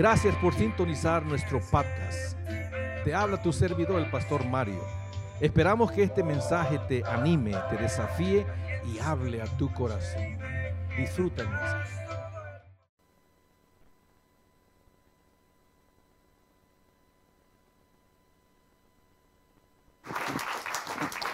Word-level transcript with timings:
Gracias 0.00 0.34
por 0.36 0.54
sintonizar 0.54 1.26
nuestro 1.26 1.60
podcast. 1.60 2.34
Te 3.04 3.14
habla 3.14 3.42
tu 3.42 3.52
servidor, 3.52 4.00
el 4.00 4.10
pastor 4.10 4.46
Mario. 4.46 4.82
Esperamos 5.42 5.92
que 5.92 6.04
este 6.04 6.22
mensaje 6.22 6.78
te 6.88 7.04
anime, 7.04 7.54
te 7.68 7.76
desafíe 7.76 8.46
y 8.86 8.98
hable 8.98 9.42
a 9.42 9.44
tu 9.58 9.70
corazón. 9.74 10.38
Disfruta 10.96 11.42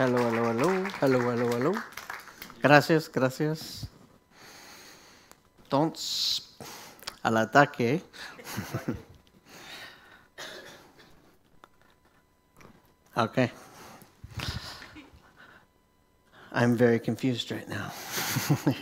hello, 0.00 0.18
hello, 0.18 0.50
hello, 1.00 1.32
hello, 1.32 1.56
hello. 1.56 1.72
Gracias, 2.60 3.08
gracias. 3.12 3.88
Entonces, 5.62 6.56
al 7.26 7.36
ataque. 7.38 8.04
okay. 13.16 13.50
I'm 16.52 16.76
very 16.76 17.00
confused 17.00 17.50
right 17.50 17.68
now. 17.68 17.92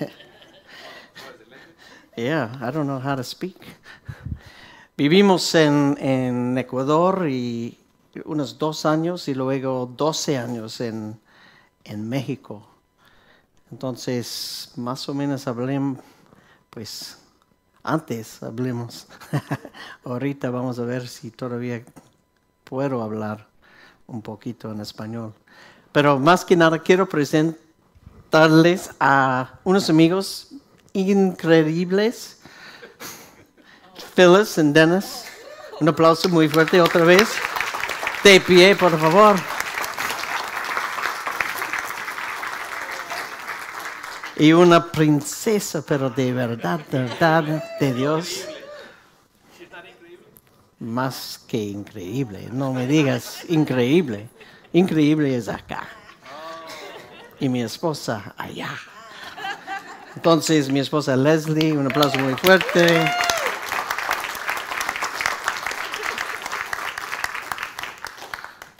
yeah, 2.16 2.57
I 2.61 2.71
don't 2.71 2.87
know 2.87 3.01
how 3.01 3.16
to 3.16 3.24
speak. 3.24 3.57
Vivimos 4.97 5.52
en, 5.57 5.96
en 5.99 6.57
Ecuador 6.57 7.27
y 7.29 7.77
unos 8.24 8.59
dos 8.59 8.87
años 8.87 9.27
y 9.27 9.35
luego 9.35 9.91
12 9.96 10.38
años 10.38 10.80
en, 10.80 11.19
en 11.83 12.09
México. 12.09 12.65
Entonces, 13.73 14.71
más 14.77 15.09
o 15.09 15.15
menos 15.15 15.49
hablemos, 15.49 15.99
pues 16.71 17.19
antes 17.84 18.43
hablemos. 18.43 19.06
Ahorita 20.05 20.51
vamos 20.51 20.79
a 20.79 20.84
ver 20.84 21.06
si 21.06 21.30
todavía 21.30 21.84
puedo 22.65 23.02
hablar 23.02 23.46
un 24.07 24.23
poquito 24.23 24.73
en 24.73 24.80
español. 24.80 25.32
Pero 25.93 26.18
más 26.18 26.45
que 26.45 26.57
nada 26.57 26.80
quiero 26.80 27.09
presentarles 27.09 28.90
a 28.99 29.60
unos 29.62 29.88
amigos 29.88 30.49
increíbles, 30.93 32.40
Phyllis 34.16 34.59
y 34.59 34.73
Dennis. 34.73 35.24
Un 35.80 35.88
aplauso 35.88 36.29
muy 36.29 36.49
fuerte 36.49 36.80
otra 36.80 37.05
vez. 37.05 37.29
De 38.24 38.40
pie, 38.40 38.74
por 38.74 38.99
favor. 38.99 39.54
Y 44.37 44.52
una 44.52 44.90
princesa, 44.90 45.82
pero 45.87 46.10
de 46.10 46.32
verdad, 46.32 46.80
de 46.90 46.99
verdad, 46.99 47.65
de 47.79 47.95
Dios. 47.95 48.46
Más 50.80 51.40
que 51.46 51.57
increíble, 51.57 52.49
no 52.51 52.73
me 52.73 52.87
digas 52.87 53.45
increíble. 53.49 54.29
Increíble 54.73 55.37
es 55.37 55.49
acá. 55.49 55.87
Y 57.38 57.49
mi 57.49 57.62
esposa 57.62 58.35
allá. 58.37 58.71
Entonces, 60.16 60.68
mi 60.68 60.80
esposa 60.80 61.16
Leslie, 61.16 61.73
un 61.73 61.87
aplauso 61.87 62.18
muy 62.18 62.35
fuerte. 62.35 63.09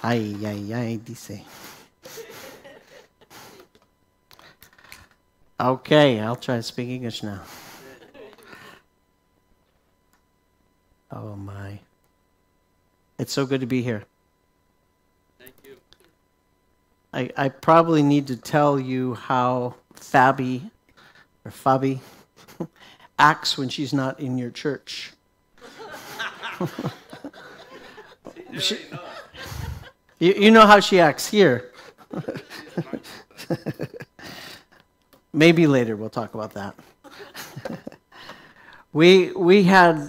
Ay, 0.02 0.38
ay, 0.44 0.72
ay, 0.72 0.97
dice. 0.98 1.44
Okay, 5.60 6.19
I'll 6.19 6.36
try 6.36 6.56
to 6.56 6.62
speak 6.62 6.88
English 6.88 7.22
now. 7.22 7.41
Oh 11.12 11.36
my. 11.36 11.78
It's 13.19 13.33
so 13.33 13.47
good 13.47 13.60
to 13.60 13.66
be 13.66 13.80
here. 13.80 14.02
Thank 15.38 15.55
you. 15.62 15.77
I, 17.12 17.30
I 17.36 17.48
probably 17.48 18.02
need 18.02 18.27
to 18.27 18.36
tell 18.36 18.81
you 18.81 19.15
how 19.15 19.76
Fabi 19.94 20.70
or 21.44 21.53
Fabi 21.53 22.00
acts 23.19 23.56
when 23.56 23.69
she's 23.69 23.92
not 23.92 24.19
in 24.19 24.36
your 24.38 24.50
church. 24.50 25.12
She- 28.60 28.78
you, 30.21 30.32
you 30.34 30.50
know 30.53 30.65
how 30.65 30.78
she 30.78 31.00
acts 31.00 31.26
here. 31.26 31.72
Maybe 35.34 35.67
later 35.67 35.97
we'll 35.97 36.11
talk 36.11 36.34
about 36.34 36.53
that. 36.55 36.77
we 38.93 39.33
we 39.33 39.65
had 39.65 40.09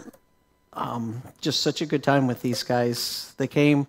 um, 0.74 1.24
just 1.42 1.62
such 1.62 1.82
a 1.82 1.88
good 1.88 2.04
time 2.04 2.28
with 2.28 2.44
these 2.44 2.62
guys. 2.62 3.34
They 3.38 3.48
came. 3.48 3.88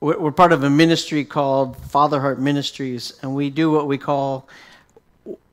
We're, 0.00 0.32
part 0.32 0.50
of 0.50 0.64
a 0.64 0.70
ministry 0.70 1.24
called 1.24 1.76
Father 1.76 2.20
Heart 2.20 2.40
Ministries, 2.40 3.16
and 3.22 3.32
we 3.36 3.48
do 3.48 3.70
what 3.70 3.86
we 3.86 3.96
call 3.96 4.48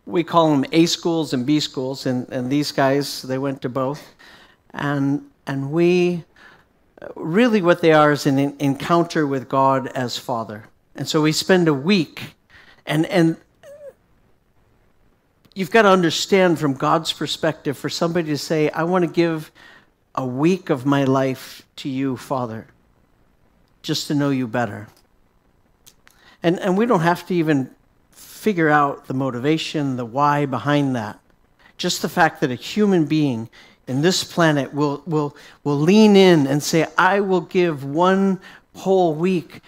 we 0.08 0.24
call 0.24 0.50
them 0.50 0.66
A 0.72 0.88
schools 0.88 1.32
and 1.32 1.46
B 1.46 1.60
schools, 1.60 2.08
and, 2.08 2.28
and 2.30 2.52
these 2.52 2.72
guys 2.72 3.22
they 3.22 3.38
went 3.38 3.62
to 3.62 3.70
both, 3.70 4.16
and 4.74 5.30
and 5.46 5.72
we 5.72 6.24
really 7.16 7.62
what 7.62 7.84
they 7.84 7.92
are 7.92 8.14
is 8.14 8.26
an 8.26 8.40
encounter 8.58 9.28
with 9.28 9.48
God 9.48 9.86
as 9.90 10.18
Father, 10.18 10.64
and 10.96 11.08
so 11.08 11.22
we 11.22 11.32
spend 11.32 11.68
a 11.68 11.74
week, 11.74 12.34
and 12.88 13.06
and 13.06 13.38
you've 15.54 15.72
got 15.72 15.84
to 15.84 15.90
understand 15.90 16.60
from 16.60 16.74
God's 16.74 17.12
perspective 17.12 17.78
for 17.78 17.90
somebody 17.90 18.30
to 18.30 18.38
say, 18.38 18.70
I 18.70 18.84
want 18.84 19.06
to 19.06 19.12
give 19.12 19.52
a 20.16 20.26
week 20.26 20.70
of 20.70 20.86
my 20.86 21.04
life 21.04 21.66
to 21.78 21.90
you, 21.90 22.18
Father, 22.18 22.68
just 23.82 24.08
to 24.08 24.16
know 24.16 24.30
you 24.30 24.48
better. 24.48 24.88
And, 26.44 26.60
and 26.60 26.78
we 26.78 26.86
don't 26.86 27.02
have 27.02 27.26
to 27.28 27.34
even 27.34 27.70
figure 28.12 28.70
out 28.70 29.08
the 29.08 29.14
motivation, 29.14 29.98
the 29.98 30.06
why 30.06 30.46
behind 30.46 30.96
that. 30.96 31.20
Just 31.78 32.02
the 32.02 32.10
fact 32.10 32.42
that 32.42 32.52
a 32.52 32.56
human 32.56 33.06
being 33.06 33.50
in 33.88 34.02
this 34.02 34.24
planet 34.24 34.74
will, 34.74 35.04
will, 35.06 35.36
will 35.64 35.78
lean 35.78 36.16
in 36.16 36.48
and 36.48 36.62
say, 36.62 36.86
I 36.98 37.20
will 37.22 37.42
give 37.42 37.84
one 37.84 38.40
whole 38.76 39.14
week 39.14 39.62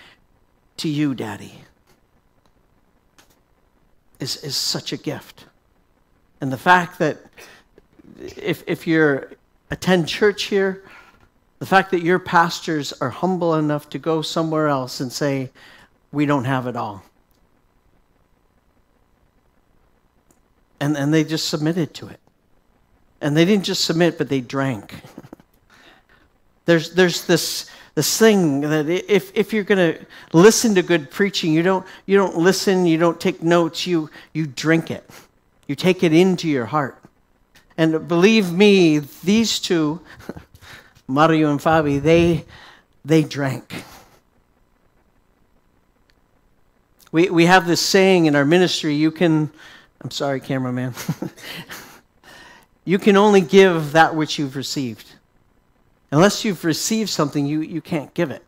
to 0.77 0.89
you, 0.89 1.13
Daddy, 1.15 1.53
is, 4.19 4.37
is 4.37 4.55
such 4.55 4.93
a 4.93 4.97
gift. 4.97 5.45
And 6.41 6.51
the 6.51 6.57
fact 6.57 6.97
that 6.99 7.17
if, 8.19 8.63
if 8.67 8.87
you 8.87 9.27
attend 9.69 10.07
church 10.07 10.43
here, 10.43 10.83
the 11.59 11.67
fact 11.67 11.91
that 11.91 12.01
your 12.01 12.17
pastors 12.17 12.91
are 12.93 13.11
humble 13.11 13.53
enough 13.53 13.89
to 13.91 13.99
go 13.99 14.23
somewhere 14.23 14.67
else 14.67 14.99
and 14.99 15.11
say, 15.11 15.51
we 16.11 16.25
don't 16.25 16.45
have 16.45 16.65
it 16.65 16.75
all. 16.75 17.03
And, 20.79 20.97
and 20.97 21.13
they 21.13 21.23
just 21.23 21.47
submitted 21.47 21.93
to 21.95 22.07
it. 22.07 22.19
And 23.21 23.37
they 23.37 23.45
didn't 23.45 23.65
just 23.65 23.85
submit, 23.85 24.17
but 24.17 24.27
they 24.27 24.41
drank. 24.41 24.95
there's, 26.65 26.95
there's 26.95 27.25
this, 27.25 27.69
this 27.93 28.17
thing 28.17 28.61
that 28.61 28.89
if, 28.89 29.31
if 29.37 29.53
you're 29.53 29.63
going 29.63 29.93
to 29.93 30.05
listen 30.33 30.73
to 30.73 30.81
good 30.81 31.11
preaching, 31.11 31.53
you 31.53 31.61
don't, 31.61 31.85
you 32.07 32.17
don't 32.17 32.37
listen, 32.37 32.87
you 32.87 32.97
don't 32.97 33.19
take 33.21 33.43
notes, 33.43 33.85
you, 33.85 34.09
you 34.33 34.47
drink 34.47 34.89
it. 34.89 35.07
You 35.67 35.75
take 35.75 36.03
it 36.03 36.13
into 36.13 36.47
your 36.47 36.65
heart. 36.65 37.01
And 37.77 38.07
believe 38.07 38.51
me, 38.51 38.99
these 38.99 39.59
two, 39.59 40.01
Mario 41.07 41.51
and 41.51 41.59
Fabi, 41.59 42.01
they, 42.01 42.45
they 43.05 43.23
drank. 43.23 43.83
We, 47.11 47.29
we 47.29 47.45
have 47.45 47.67
this 47.67 47.81
saying 47.81 48.25
in 48.25 48.35
our 48.35 48.45
ministry 48.45 48.95
you 48.95 49.11
can, 49.11 49.51
I'm 50.01 50.11
sorry, 50.11 50.39
cameraman. 50.39 50.93
you 52.85 52.99
can 52.99 53.17
only 53.17 53.41
give 53.41 53.91
that 53.93 54.15
which 54.15 54.39
you've 54.39 54.55
received. 54.55 55.07
Unless 56.11 56.45
you've 56.45 56.63
received 56.63 57.09
something, 57.09 57.45
you, 57.45 57.61
you 57.61 57.81
can't 57.81 58.13
give 58.13 58.31
it. 58.31 58.43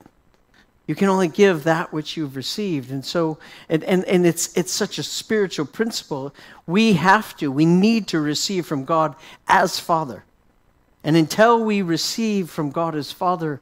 You 0.86 0.96
can 0.96 1.08
only 1.08 1.30
give 1.30 1.64
that 1.64 1.94
which 1.94 2.18
you've 2.18 2.36
received. 2.36 2.92
And 2.92 3.06
so, 3.06 3.38
and, 3.70 3.84
and, 3.86 4.04
and 4.06 4.26
it's, 4.26 4.56
it's 4.58 4.72
such 4.72 4.98
a 4.98 5.04
spiritual 5.04 5.66
principle. 5.66 6.36
We 6.68 6.94
have 6.94 7.38
to, 7.38 7.52
we 7.52 7.66
need 7.66 8.08
to 8.08 8.20
receive 8.20 8.66
from 8.66 8.84
God 8.84 9.16
as 9.48 9.80
Father. 9.80 10.26
And 11.04 11.16
until 11.16 11.64
we 11.64 11.82
receive 11.82 12.50
from 12.50 12.72
God 12.72 12.96
as 12.96 13.12
Father 13.12 13.62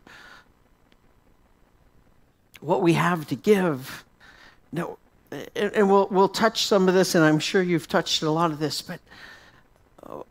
what 2.60 2.82
we 2.82 2.94
have 2.94 3.28
to 3.28 3.36
give, 3.36 4.04
no, 4.72 4.98
and, 5.32 5.74
and 5.74 5.90
we'll, 5.90 6.08
we'll 6.10 6.30
touch 6.30 6.66
some 6.66 6.88
of 6.88 6.94
this, 6.94 7.16
and 7.16 7.24
I'm 7.24 7.40
sure 7.40 7.62
you've 7.62 7.88
touched 7.88 8.24
a 8.24 8.32
lot 8.32 8.52
of 8.52 8.60
this, 8.60 8.82
but 8.82 9.00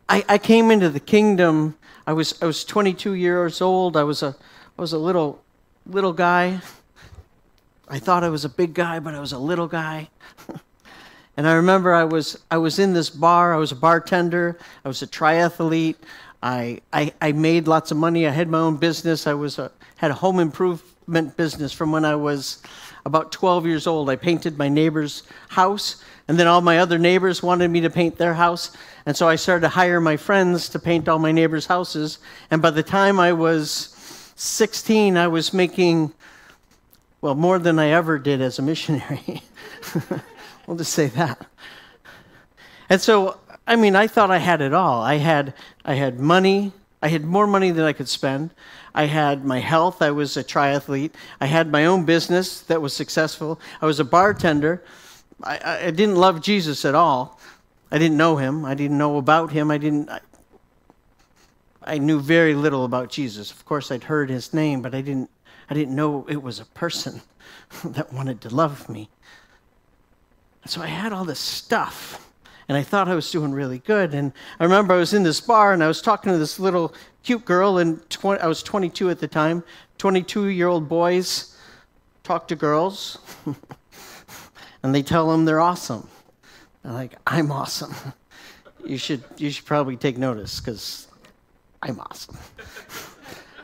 I, 0.09 0.25
I 0.29 0.39
came 0.39 0.71
into 0.71 0.89
the 0.89 1.01
kingdom. 1.01 1.77
I 2.07 2.13
was, 2.13 2.41
I 2.43 2.47
was 2.47 2.65
22 2.65 3.15
years 3.15 3.61
old. 3.61 3.97
I 3.97 4.03
was 4.03 4.23
a, 4.23 4.37
I 4.79 4.81
was 4.81 4.93
a 4.93 4.99
little, 4.99 5.43
little 5.87 6.13
guy. 6.13 6.61
I 7.93 7.99
thought 7.99 8.23
I 8.23 8.29
was 8.29 8.45
a 8.45 8.49
big 8.49 8.73
guy, 8.73 9.01
but 9.01 9.17
I 9.17 9.21
was 9.21 9.33
a 9.33 9.39
little 9.39 9.67
guy. 9.67 10.09
and 11.37 11.49
I 11.49 11.55
remember 11.55 11.93
I 11.93 12.05
was, 12.05 12.39
I 12.49 12.57
was 12.57 12.79
in 12.79 12.93
this 12.93 13.11
bar. 13.11 13.53
I 13.53 13.57
was 13.57 13.73
a 13.73 13.77
bartender. 13.77 14.59
I 14.85 14.89
was 14.89 15.03
a 15.03 15.09
triathlete. 15.09 15.97
I, 16.41 16.81
I, 16.93 17.13
I 17.21 17.33
made 17.33 17.67
lots 17.67 17.91
of 17.91 17.97
money. 17.97 18.29
I 18.29 18.31
had 18.31 18.49
my 18.49 18.59
own 18.59 18.77
business. 18.77 19.27
I 19.27 19.35
was 19.35 19.59
a, 19.59 19.73
had 19.97 20.13
a 20.13 20.15
home 20.15 20.39
improvement 20.39 21.37
business 21.37 21.73
from 21.73 21.91
when 21.91 22.05
I 22.05 22.15
was 22.15 22.63
about 23.05 23.33
12 23.33 23.67
years 23.67 23.89
old. 23.89 24.09
I 24.09 24.15
painted 24.15 24.57
my 24.57 24.69
neighbor's 24.69 25.25
house, 25.49 26.05
and 26.29 26.39
then 26.39 26.47
all 26.47 26.61
my 26.61 26.79
other 26.79 26.97
neighbors 26.97 27.43
wanted 27.43 27.73
me 27.73 27.81
to 27.81 27.91
paint 27.91 28.17
their 28.17 28.35
house. 28.35 28.77
And 29.05 29.17
so 29.17 29.29
I 29.29 29.35
started 29.35 29.63
to 29.63 29.69
hire 29.69 30.01
my 30.01 30.17
friends 30.17 30.69
to 30.69 30.79
paint 30.79 31.09
all 31.09 31.19
my 31.19 31.33
neighbors' 31.33 31.67
houses. 31.67 32.19
And 32.53 32.63
by 32.63 32.71
the 32.71 32.85
time 32.85 33.19
I 33.19 33.33
was 33.33 33.97
16, 34.37 35.17
I 35.17 35.27
was 35.27 35.53
making, 35.53 36.13
well, 37.21 37.35
more 37.35 37.59
than 37.59 37.79
I 37.79 37.89
ever 37.89 38.19
did 38.19 38.41
as 38.41 38.59
a 38.59 38.63
missionary. 38.63 39.43
we'll 40.67 40.77
just 40.77 40.93
say 40.93 41.07
that. 41.09 41.47
And 42.89 43.01
so, 43.01 43.39
I 43.67 43.77
mean, 43.77 43.95
I 43.95 44.07
thought 44.07 44.31
I 44.31 44.39
had 44.39 44.61
it 44.61 44.73
all. 44.73 45.03
I 45.03 45.17
had, 45.17 45.55
I 45.85 45.95
had 45.95 46.19
money. 46.19 46.73
I 47.03 47.09
had 47.09 47.25
more 47.25 47.47
money 47.47 47.71
than 47.71 47.85
I 47.85 47.93
could 47.93 48.09
spend. 48.09 48.51
I 48.95 49.05
had 49.05 49.45
my 49.45 49.61
health. 49.61 50.03
I 50.03 50.11
was 50.11 50.37
a 50.37 50.45
triathlete. 50.45 51.13
I 51.41 51.47
had 51.47 51.71
my 51.71 51.87
own 51.87 52.05
business 52.05 52.63
that 52.63 52.83
was 52.83 52.93
successful. 52.95 53.61
I 53.81 53.87
was 53.87 54.01
a 54.01 54.05
bartender. 54.05 54.83
I, 55.43 55.87
I 55.87 55.91
didn't 55.91 56.17
love 56.17 56.43
Jesus 56.43 56.85
at 56.85 56.95
all. 56.95 57.41
I 57.91 57.99
didn't 57.99 58.17
know 58.17 58.37
him. 58.37 58.65
I 58.65 58.75
didn't 58.75 58.99
know 58.99 59.17
about 59.17 59.53
him. 59.53 59.71
I 59.71 59.79
didn't. 59.79 60.11
I, 60.11 60.21
I 61.83 61.99
knew 61.99 62.21
very 62.21 62.55
little 62.55 62.85
about 62.85 63.11
Jesus. 63.11 63.51
Of 63.51 63.65
course, 63.65 63.91
I'd 63.91 64.05
heard 64.05 64.31
his 64.31 64.53
name, 64.53 64.83
but 64.83 64.95
I 64.95 65.01
didn't. 65.01 65.31
I 65.71 65.75
didn't 65.75 65.95
know 65.95 66.27
it 66.29 66.43
was 66.43 66.61
a 66.61 66.67
person 66.67 67.23
that 67.85 68.13
wanted 68.13 68.41
to 68.43 68.55
love 68.55 68.89
me. 68.89 69.09
So 70.67 70.83
I 70.83 70.89
had 70.89 71.13
all 71.13 71.25
this 71.25 71.41
stuff 71.41 72.31
and 72.71 72.77
I 72.77 72.85
thought 72.85 73.09
I 73.09 73.17
was 73.17 73.29
doing 73.29 73.51
really 73.51 73.81
good. 73.81 74.15
And 74.15 74.33
I 74.61 74.63
remember 74.63 74.95
I 74.95 74.99
was 74.99 75.13
in 75.13 75.25
this 75.25 75.41
bar 75.41 75.73
and 75.73 75.83
I 75.83 75.89
was 75.89 76.01
talking 76.01 76.31
to 76.31 76.39
this 76.39 76.61
little 76.61 76.95
cute 77.25 77.45
girl, 77.45 77.79
and 77.79 78.09
20, 78.11 78.41
I 78.41 78.47
was 78.47 78.63
22 78.63 79.11
at 79.11 79.19
the 79.19 79.27
time. 79.27 79.65
22 79.99 80.47
year 80.47 80.69
old 80.69 80.89
boys 80.89 81.57
talk 82.23 82.47
to 82.47 82.55
girls, 82.55 83.19
and 84.85 84.95
they 84.95 85.03
tell 85.03 85.29
them 85.29 85.45
they're 85.45 85.59
awesome. 85.59 86.09
I'm 86.85 86.95
like, 86.95 87.17
I'm 87.27 87.51
awesome. 87.53 87.95
You 88.83 88.97
should, 88.97 89.23
you 89.37 89.51
should 89.51 89.67
probably 89.67 89.99
take 89.99 90.17
notice 90.17 90.59
because 90.59 91.07
I'm 91.83 92.01
awesome. 92.01 92.39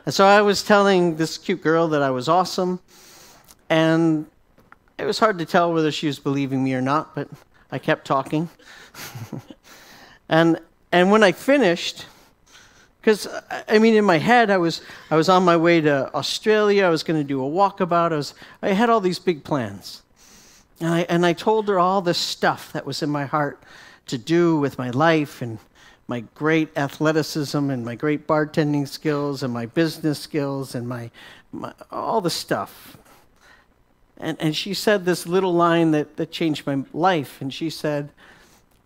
And 0.07 0.15
so 0.15 0.25
I 0.25 0.41
was 0.41 0.63
telling 0.63 1.17
this 1.17 1.37
cute 1.37 1.61
girl 1.61 1.89
that 1.89 2.01
I 2.01 2.11
was 2.11 2.29
awesome, 2.29 2.79
and 3.69 4.25
it 4.99 5.05
was 5.05 5.19
hard 5.19 5.41
to 5.41 5.45
tell 5.45 5.73
whether 5.73 5.91
she 5.91 6.07
was 6.07 6.21
believing 6.21 6.63
me 6.63 6.75
or 6.75 6.81
not, 6.81 7.13
but 7.17 7.29
I 7.73 7.81
kept 7.81 8.07
talking. 8.07 8.49
and 10.29 10.61
and 10.93 11.11
when 11.11 11.25
I 11.25 11.33
finished, 11.33 12.07
because 13.01 13.27
I 13.69 13.81
mean, 13.81 13.95
in 13.95 14.05
my 14.05 14.19
head, 14.19 14.49
I 14.49 14.59
was 14.59 14.81
I 15.11 15.17
was 15.17 15.29
on 15.29 15.45
my 15.45 15.57
way 15.57 15.81
to 15.81 16.15
Australia. 16.15 16.85
I 16.85 16.91
was 16.91 17.03
going 17.03 17.21
to 17.21 17.27
do 17.27 17.45
a 17.45 17.51
walkabout. 17.51 18.13
I 18.13 18.17
was 18.17 18.35
I 18.63 18.69
had 18.69 18.89
all 18.89 19.01
these 19.01 19.19
big 19.19 19.43
plans, 19.43 20.03
and 20.79 20.89
I 20.89 21.01
and 21.09 21.27
I 21.27 21.33
told 21.33 21.67
her 21.67 21.81
all 21.81 22.01
the 22.01 22.15
stuff 22.15 22.73
that 22.75 22.87
was 22.87 23.03
in 23.03 23.11
my 23.11 23.25
heart 23.25 23.61
to 24.07 24.19
do 24.19 24.57
with 24.57 24.79
my 24.79 24.91
life 24.91 25.43
and 25.43 25.59
my 26.09 26.21
great 26.35 26.77
athleticism 26.77 27.71
and 27.71 27.85
my 27.85 27.95
great 27.95 28.27
bartending 28.27 28.87
skills 28.87 29.43
and 29.43 29.53
my 29.53 29.67
business 29.67 30.19
skills 30.21 30.75
and 30.75 30.89
my, 30.89 31.11
my 31.53 31.73
all 31.91 32.21
the 32.21 32.31
stuff. 32.31 32.97
And, 34.19 34.37
and 34.41 34.57
she 34.57 34.73
said 34.73 35.05
this 35.05 35.27
little 35.27 35.53
line 35.53 35.91
that, 35.91 36.17
that 36.17 36.31
changed 36.31 36.67
my 36.67 36.85
life. 36.93 37.41
And 37.41 37.53
she 37.53 37.69
said, 37.69 38.11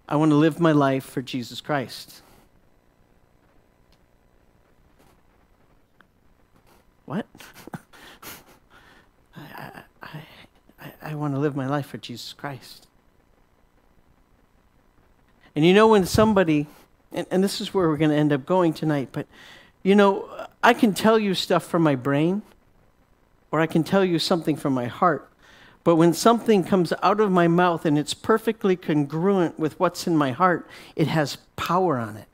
I 0.09 0.17
want 0.17 0.31
to 0.31 0.37
live 0.37 0.59
my 0.59 0.73
life 0.73 1.05
for 1.05 1.23
Jesus 1.23 1.61
Christ. 1.61 2.23
What? 7.05 7.27
I, 9.37 9.83
I, 10.03 10.23
I, 10.81 10.93
I 11.03 11.15
want 11.15 11.35
to 11.35 11.41
live 11.41 11.55
my 11.55 11.67
life 11.67 11.87
for 11.87 11.99
Jesus 11.99 12.33
Christ. 12.33 12.89
And 15.55 15.65
you 15.65 15.75
know, 15.75 15.89
when 15.89 16.07
somebody, 16.07 16.67
and, 17.13 17.27
and 17.31 17.43
this 17.43 17.61
is 17.61 17.75
where 17.75 17.89
we're 17.89 17.97
going 17.97 18.11
to 18.11 18.17
end 18.17 18.33
up 18.33 18.47
going 18.47 18.73
tonight, 18.73 19.09
but 19.13 19.27
you 19.83 19.95
know, 19.95 20.29
I 20.63 20.75
can 20.75 20.93
tell 20.93 21.19
you 21.19 21.35
stuff 21.35 21.65
from 21.65 21.83
my 21.83 21.95
brain, 21.95 22.43
or 23.51 23.61
I 23.61 23.67
can 23.67 23.83
tell 23.83 24.05
you 24.05 24.19
something 24.19 24.57
from 24.57 24.75
my 24.75 24.87
heart. 24.87 25.31
But 25.83 25.97
when 25.97 26.13
something 26.13 26.63
comes 26.63 26.93
out 27.03 27.21
of 27.21 27.31
my 27.31 27.49
mouth 27.49 27.87
and 27.87 27.99
it's 27.99 28.13
perfectly 28.13 28.77
congruent 28.77 29.59
with 29.59 29.81
what's 29.81 30.07
in 30.07 30.17
my 30.17 30.33
heart, 30.33 30.69
it 30.95 31.09
has 31.09 31.37
power 31.57 31.97
on 31.97 32.19
it. 32.19 32.27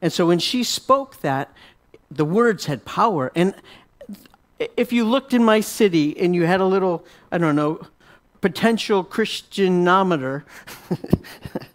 And 0.00 0.12
so 0.12 0.26
when 0.26 0.38
she 0.38 0.62
spoke 0.62 1.20
that, 1.20 1.52
the 2.10 2.24
words 2.24 2.66
had 2.66 2.84
power. 2.84 3.32
And 3.34 3.54
if 4.76 4.92
you 4.92 5.04
looked 5.04 5.34
in 5.34 5.42
my 5.42 5.60
city 5.60 6.16
and 6.18 6.34
you 6.34 6.44
had 6.44 6.60
a 6.60 6.64
little, 6.64 7.04
I 7.32 7.38
don't 7.38 7.56
know, 7.56 7.86
potential 8.40 9.04
Christianometer, 9.04 10.44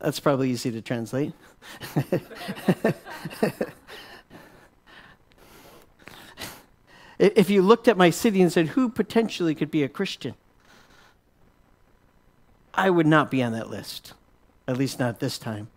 that's 0.00 0.20
probably 0.20 0.50
easy 0.50 0.70
to 0.70 0.80
translate. 0.80 1.32
If 7.20 7.50
you 7.50 7.60
looked 7.60 7.86
at 7.86 7.98
my 7.98 8.08
city 8.08 8.40
and 8.40 8.50
said, 8.50 8.68
who 8.68 8.88
potentially 8.88 9.54
could 9.54 9.70
be 9.70 9.82
a 9.82 9.90
Christian? 9.90 10.34
I 12.72 12.88
would 12.88 13.06
not 13.06 13.30
be 13.30 13.42
on 13.42 13.52
that 13.52 13.68
list, 13.68 14.14
at 14.66 14.78
least 14.78 14.98
not 14.98 15.20
this 15.20 15.36
time. 15.36 15.68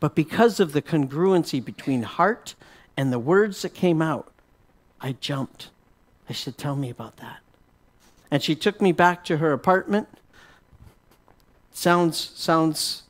But 0.00 0.14
because 0.14 0.58
of 0.58 0.72
the 0.72 0.80
congruency 0.80 1.62
between 1.62 2.04
heart 2.04 2.54
and 2.96 3.12
the 3.12 3.18
words 3.18 3.60
that 3.60 3.74
came 3.74 4.00
out, 4.00 4.32
I 5.02 5.12
jumped. 5.20 5.68
I 6.30 6.32
said, 6.32 6.56
Tell 6.56 6.76
me 6.76 6.88
about 6.88 7.18
that. 7.18 7.40
And 8.30 8.42
she 8.42 8.54
took 8.54 8.80
me 8.80 8.92
back 8.92 9.22
to 9.26 9.36
her 9.36 9.52
apartment. 9.52 10.08
Sounds, 11.72 12.32
sounds, 12.34 13.02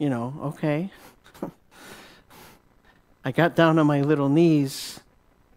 you 0.00 0.10
know, 0.10 0.34
okay. 0.42 0.90
I 3.24 3.30
got 3.30 3.54
down 3.54 3.78
on 3.78 3.86
my 3.86 4.00
little 4.00 4.28
knees 4.28 4.98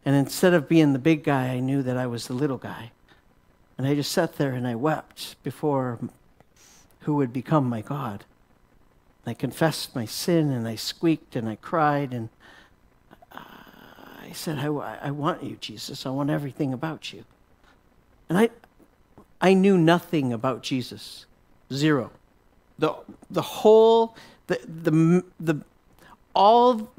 and 0.06 0.16
instead 0.16 0.54
of 0.54 0.68
being 0.68 0.94
the 0.94 1.00
big 1.00 1.24
guy, 1.24 1.48
I 1.48 1.60
knew 1.60 1.82
that 1.82 1.98
I 1.98 2.08
was 2.08 2.28
the 2.28 2.34
little 2.34 2.58
guy. 2.58 2.92
And 3.78 3.88
I 3.88 3.96
just 3.96 4.12
sat 4.12 4.36
there 4.36 4.52
and 4.52 4.68
I 4.68 4.76
wept 4.76 5.42
before 5.44 5.98
who 7.02 7.16
would 7.16 7.34
become 7.34 7.68
my 7.68 7.82
God. 7.82 8.26
I 9.26 9.34
confessed 9.34 9.96
my 9.96 10.06
sin 10.06 10.52
and 10.52 10.68
I 10.68 10.76
squeaked 10.76 11.36
and 11.36 11.48
I 11.48 11.56
cried 11.56 12.14
and 12.14 12.28
uh, 13.32 13.40
I 14.22 14.32
said, 14.34 14.60
I, 14.60 14.66
I 15.02 15.12
want 15.12 15.44
you, 15.44 15.56
Jesus. 15.62 16.06
I 16.06 16.10
want 16.10 16.30
everything 16.30 16.74
about 16.74 17.14
you. 17.14 17.24
And 18.28 18.38
I, 18.38 18.50
I 19.40 19.54
knew 19.54 19.78
nothing 19.78 20.34
about 20.34 20.64
Jesus. 20.64 21.26
Zero. 21.72 22.12
The, 22.80 22.94
the 23.30 23.42
whole, 23.42 24.16
the, 24.48 24.60
the, 24.66 25.24
the, 25.40 25.62
all 26.34 26.90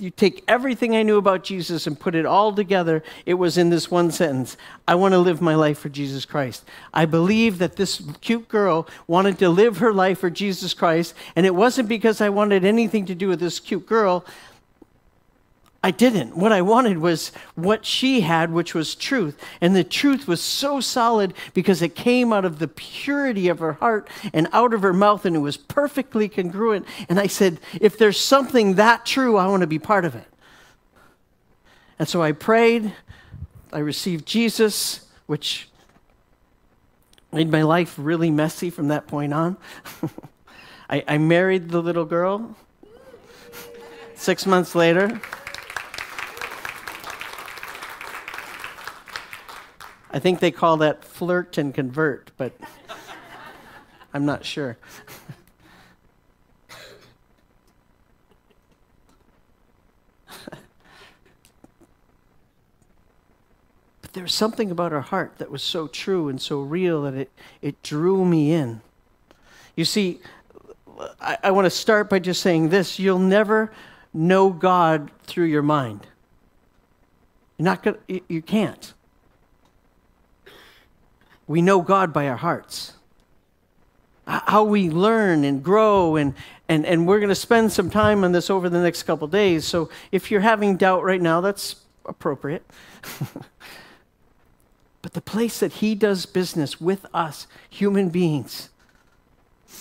you 0.00 0.10
take 0.10 0.44
everything 0.46 0.94
I 0.94 1.02
knew 1.02 1.18
about 1.18 1.42
Jesus 1.42 1.86
and 1.86 1.98
put 1.98 2.14
it 2.14 2.24
all 2.24 2.52
together, 2.52 3.02
it 3.26 3.34
was 3.34 3.58
in 3.58 3.70
this 3.70 3.90
one 3.90 4.10
sentence 4.10 4.56
I 4.86 4.94
want 4.94 5.12
to 5.12 5.18
live 5.18 5.40
my 5.40 5.54
life 5.54 5.78
for 5.78 5.88
Jesus 5.88 6.24
Christ. 6.24 6.64
I 6.94 7.04
believe 7.04 7.58
that 7.58 7.76
this 7.76 8.02
cute 8.20 8.48
girl 8.48 8.86
wanted 9.06 9.38
to 9.40 9.48
live 9.48 9.78
her 9.78 9.92
life 9.92 10.20
for 10.20 10.30
Jesus 10.30 10.74
Christ, 10.74 11.14
and 11.34 11.44
it 11.46 11.54
wasn't 11.54 11.88
because 11.88 12.20
I 12.20 12.28
wanted 12.28 12.64
anything 12.64 13.06
to 13.06 13.14
do 13.14 13.28
with 13.28 13.40
this 13.40 13.58
cute 13.58 13.86
girl. 13.86 14.24
I 15.82 15.92
didn't. 15.92 16.36
What 16.36 16.50
I 16.50 16.60
wanted 16.60 16.98
was 16.98 17.30
what 17.54 17.84
she 17.84 18.22
had, 18.22 18.52
which 18.52 18.74
was 18.74 18.96
truth. 18.96 19.40
And 19.60 19.76
the 19.76 19.84
truth 19.84 20.26
was 20.26 20.40
so 20.40 20.80
solid 20.80 21.34
because 21.54 21.82
it 21.82 21.94
came 21.94 22.32
out 22.32 22.44
of 22.44 22.58
the 22.58 22.66
purity 22.66 23.48
of 23.48 23.60
her 23.60 23.74
heart 23.74 24.08
and 24.32 24.48
out 24.52 24.74
of 24.74 24.82
her 24.82 24.92
mouth, 24.92 25.24
and 25.24 25.36
it 25.36 25.40
was 25.40 25.56
perfectly 25.56 26.28
congruent. 26.28 26.84
And 27.08 27.20
I 27.20 27.28
said, 27.28 27.60
if 27.80 27.96
there's 27.96 28.18
something 28.20 28.74
that 28.74 29.06
true, 29.06 29.36
I 29.36 29.46
want 29.46 29.60
to 29.60 29.68
be 29.68 29.78
part 29.78 30.04
of 30.04 30.16
it. 30.16 30.26
And 31.98 32.08
so 32.08 32.22
I 32.22 32.32
prayed. 32.32 32.92
I 33.72 33.78
received 33.78 34.26
Jesus, 34.26 35.06
which 35.26 35.68
made 37.30 37.50
my 37.52 37.62
life 37.62 37.94
really 37.98 38.30
messy 38.30 38.70
from 38.70 38.88
that 38.88 39.06
point 39.06 39.32
on. 39.32 39.56
I, 40.90 41.04
I 41.06 41.18
married 41.18 41.68
the 41.68 41.80
little 41.80 42.04
girl. 42.04 42.56
Six 44.16 44.44
months 44.44 44.74
later, 44.74 45.20
I 50.18 50.20
think 50.20 50.40
they 50.40 50.50
call 50.50 50.78
that 50.78 51.04
flirt 51.04 51.58
and 51.58 51.72
convert, 51.72 52.32
but 52.36 52.52
I'm 54.12 54.26
not 54.26 54.44
sure. 54.44 54.76
but 60.50 60.58
there 64.12 64.24
was 64.24 64.34
something 64.34 64.72
about 64.72 64.90
her 64.90 65.02
heart 65.02 65.38
that 65.38 65.52
was 65.52 65.62
so 65.62 65.86
true 65.86 66.28
and 66.28 66.42
so 66.42 66.62
real 66.62 67.02
that 67.02 67.14
it, 67.14 67.30
it 67.62 67.80
drew 67.84 68.24
me 68.24 68.50
in. 68.50 68.80
You 69.76 69.84
see, 69.84 70.18
I, 71.20 71.38
I 71.44 71.52
want 71.52 71.66
to 71.66 71.70
start 71.70 72.10
by 72.10 72.18
just 72.18 72.42
saying 72.42 72.70
this 72.70 72.98
you'll 72.98 73.20
never 73.20 73.70
know 74.12 74.50
God 74.50 75.12
through 75.22 75.46
your 75.46 75.62
mind. 75.62 76.08
You're 77.56 77.66
not 77.66 77.84
gonna, 77.84 77.98
you, 78.08 78.22
you 78.26 78.42
can't. 78.42 78.94
We 81.48 81.62
know 81.62 81.80
God 81.80 82.12
by 82.12 82.28
our 82.28 82.36
hearts. 82.36 82.92
How 84.26 84.62
we 84.62 84.90
learn 84.90 85.42
and 85.42 85.64
grow, 85.64 86.16
and, 86.16 86.34
and, 86.68 86.84
and 86.84 87.08
we're 87.08 87.18
going 87.18 87.30
to 87.30 87.34
spend 87.34 87.72
some 87.72 87.88
time 87.88 88.22
on 88.22 88.32
this 88.32 88.50
over 88.50 88.68
the 88.68 88.80
next 88.80 89.04
couple 89.04 89.26
days. 89.26 89.66
So 89.66 89.88
if 90.12 90.30
you're 90.30 90.42
having 90.42 90.76
doubt 90.76 91.02
right 91.02 91.20
now, 91.20 91.40
that's 91.40 91.76
appropriate. 92.04 92.62
but 95.02 95.14
the 95.14 95.22
place 95.22 95.58
that 95.60 95.74
He 95.74 95.94
does 95.94 96.26
business 96.26 96.78
with 96.78 97.06
us, 97.14 97.46
human 97.70 98.10
beings, 98.10 98.68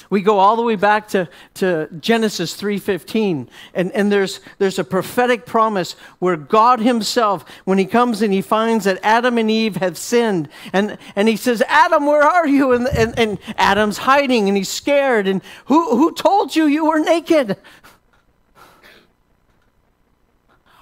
we 0.09 0.21
go 0.21 0.39
all 0.39 0.55
the 0.55 0.61
way 0.61 0.75
back 0.75 1.07
to, 1.09 1.27
to 1.55 1.87
Genesis 1.99 2.59
3.15, 2.59 3.47
and, 3.73 3.91
and 3.91 4.11
there's, 4.11 4.39
there's 4.57 4.79
a 4.79 4.83
prophetic 4.83 5.45
promise 5.45 5.93
where 6.19 6.37
God 6.37 6.79
himself, 6.79 7.45
when 7.65 7.77
he 7.77 7.85
comes 7.85 8.21
and 8.21 8.33
he 8.33 8.41
finds 8.41 8.85
that 8.85 8.99
Adam 9.03 9.37
and 9.37 9.49
Eve 9.51 9.77
have 9.77 9.97
sinned, 9.97 10.49
and, 10.73 10.97
and 11.15 11.27
he 11.27 11.35
says, 11.35 11.61
Adam, 11.67 12.05
where 12.05 12.23
are 12.23 12.47
you? 12.47 12.73
And, 12.73 12.87
and, 12.87 13.17
and 13.17 13.39
Adam's 13.57 13.97
hiding, 13.97 14.47
and 14.47 14.57
he's 14.57 14.69
scared, 14.69 15.27
and 15.27 15.41
who, 15.65 15.95
who 15.97 16.13
told 16.13 16.55
you 16.55 16.65
you 16.65 16.85
were 16.85 16.99
naked? 16.99 17.57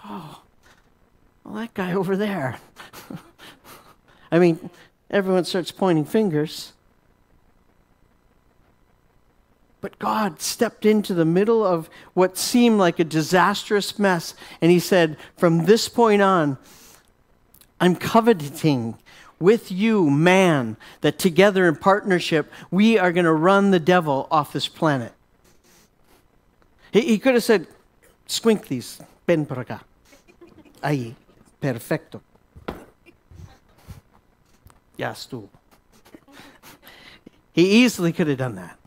Oh, 0.05 0.41
well, 1.43 1.55
that 1.55 1.73
guy 1.73 1.93
over 1.93 2.15
there. 2.15 2.57
I 4.31 4.39
mean, 4.39 4.69
everyone 5.09 5.45
starts 5.45 5.71
pointing 5.71 6.05
fingers. 6.05 6.73
But 9.85 9.99
God 9.99 10.41
stepped 10.41 10.83
into 10.83 11.13
the 11.13 11.25
middle 11.25 11.63
of 11.63 11.91
what 12.15 12.39
seemed 12.39 12.79
like 12.79 12.97
a 12.97 13.03
disastrous 13.03 13.99
mess, 13.99 14.33
and 14.59 14.71
He 14.71 14.79
said, 14.79 15.15
From 15.37 15.65
this 15.65 15.87
point 15.89 16.23
on, 16.23 16.57
I'm 17.79 17.95
coveting 17.95 18.97
with 19.39 19.71
you, 19.71 20.09
man, 20.09 20.75
that 21.01 21.19
together 21.19 21.67
in 21.67 21.75
partnership, 21.75 22.51
we 22.71 22.97
are 22.97 23.11
going 23.11 23.25
to 23.25 23.31
run 23.31 23.69
the 23.69 23.79
devil 23.79 24.27
off 24.31 24.53
this 24.53 24.67
planet. 24.67 25.13
He, 26.91 27.01
he 27.01 27.19
could 27.19 27.35
have 27.35 27.43
said, 27.43 27.67
Squinklies, 28.27 29.05
ven 29.27 29.45
por 29.45 29.63
acá. 29.63 29.81
Ahí, 30.81 31.13
perfecto. 31.61 32.23
Ya 34.97 35.11
estuvo. 35.11 35.47
He 37.53 37.83
easily 37.83 38.11
could 38.11 38.25
have 38.25 38.39
done 38.39 38.55
that. 38.55 38.79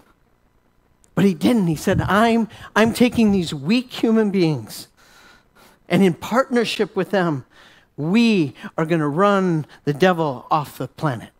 But 1.18 1.25
he 1.25 1.34
didn't. 1.34 1.66
He 1.66 1.75
said, 1.75 2.00
I'm, 2.02 2.48
I'm 2.76 2.92
taking 2.92 3.32
these 3.32 3.52
weak 3.52 3.92
human 3.92 4.30
beings, 4.30 4.87
and 5.88 6.04
in 6.04 6.14
partnership 6.14 6.94
with 6.94 7.10
them, 7.10 7.44
we 7.96 8.54
are 8.76 8.87
going 8.87 9.00
to 9.00 9.08
run 9.08 9.66
the 9.82 9.92
devil 9.92 10.46
off 10.48 10.78
the 10.78 10.87
planet. 10.87 11.30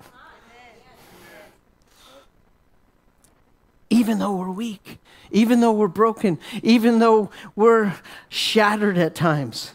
Even 3.89 4.19
though 4.19 4.35
we're 4.35 4.51
weak, 4.51 4.99
even 5.31 5.61
though 5.61 5.75
we're 5.75 5.87
broken, 5.87 6.41
even 6.65 6.99
though 6.99 7.31
we're 7.55 7.95
shattered 8.29 8.99
at 8.99 9.15
times, 9.15 9.75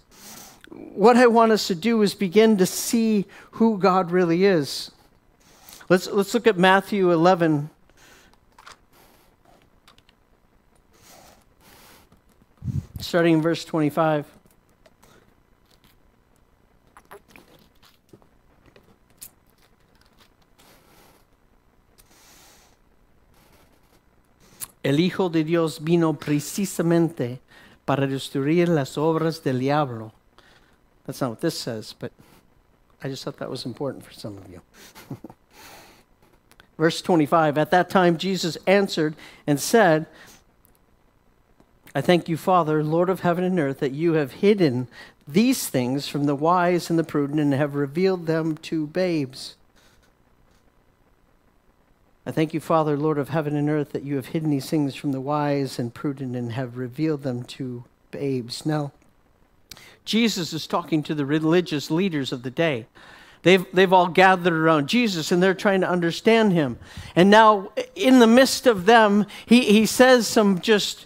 what 0.69 1.15
I 1.15 1.27
want 1.27 1.53
us 1.53 1.67
to 1.67 1.75
do 1.75 2.01
is 2.01 2.13
begin 2.13 2.57
to 2.57 2.65
see 2.65 3.25
who 3.51 3.77
God 3.77 4.12
really 4.12 4.43
is. 4.43 4.91
Let's, 5.88 6.07
let's 6.07 6.33
look 6.33 6.45
at 6.45 6.57
Matthew 6.57 7.10
11, 7.10 7.69
starting 13.05 13.36
in 13.36 13.41
verse 13.41 13.65
25. 13.65 14.25
El 24.83 25.00
Hijo 25.00 25.29
de 25.29 25.43
Dios 25.43 25.79
vino 25.79 26.13
precisamente 26.13 27.39
para 27.86 28.05
destruir 28.05 28.67
las 28.67 28.98
obras 28.98 29.41
del 29.43 29.60
diablo. 29.60 30.12
That's 31.05 31.22
not 31.22 31.31
what 31.31 31.41
this 31.41 31.57
says, 31.57 31.93
but 31.98 32.12
I 33.03 33.10
just 33.10 33.24
thought 33.24 33.38
that 33.38 33.50
was 33.50 33.65
important 33.65 34.05
for 34.05 34.13
some 34.13 34.38
of 34.38 34.50
you. 34.50 34.62
Verse 36.77 37.01
25 37.01 37.57
At 37.57 37.72
that 37.72 37.89
time, 37.89 38.17
Jesus 38.17 38.57
answered 38.65 39.15
and 39.45 39.60
said, 39.60 40.07
I 41.95 42.01
thank 42.01 42.27
you, 42.27 42.38
Father, 42.38 42.83
Lord 42.83 43.09
of 43.09 43.19
heaven 43.19 43.43
and 43.43 43.59
earth, 43.59 43.79
that 43.79 43.91
you 43.91 44.13
have 44.13 44.33
hidden 44.33 44.88
these 45.27 45.67
things 45.67 46.07
from 46.07 46.25
the 46.25 46.35
wise 46.35 46.89
and 46.89 46.97
the 46.97 47.03
prudent 47.03 47.39
and 47.39 47.53
have 47.53 47.75
revealed 47.75 48.25
them 48.25 48.57
to 48.57 48.88
babes. 48.88 49.55
I 52.25 52.31
thank 52.31 52.53
you, 52.53 52.59
Father, 52.59 52.97
Lord 52.97 53.17
of 53.17 53.29
heaven 53.29 53.55
and 53.55 53.69
earth, 53.69 53.91
that 53.91 54.03
you 54.03 54.15
have 54.15 54.27
hidden 54.27 54.50
these 54.50 54.69
things 54.69 54.95
from 54.95 55.12
the 55.12 55.21
wise 55.21 55.77
and 55.77 55.93
prudent 55.93 56.35
and 56.35 56.53
have 56.53 56.77
revealed 56.77 57.23
them 57.23 57.43
to 57.43 57.83
babes. 58.12 58.65
Now, 58.65 58.91
Jesus 60.05 60.53
is 60.53 60.65
talking 60.65 61.03
to 61.03 61.15
the 61.15 61.25
religious 61.25 61.91
leaders 61.91 62.31
of 62.31 62.43
the 62.43 62.50
day. 62.50 62.85
They've, 63.43 63.65
they've 63.73 63.91
all 63.91 64.07
gathered 64.07 64.53
around 64.53 64.88
Jesus 64.88 65.31
and 65.31 65.43
they're 65.43 65.53
trying 65.53 65.81
to 65.81 65.89
understand 65.89 66.53
him. 66.53 66.79
And 67.13 67.29
now, 67.29 67.71
in 67.93 68.19
the 68.19 68.27
midst 68.27 68.67
of 68.67 68.85
them, 68.85 69.25
he, 69.45 69.62
he 69.65 69.85
says 69.85 70.25
some 70.25 70.62
just 70.62 71.05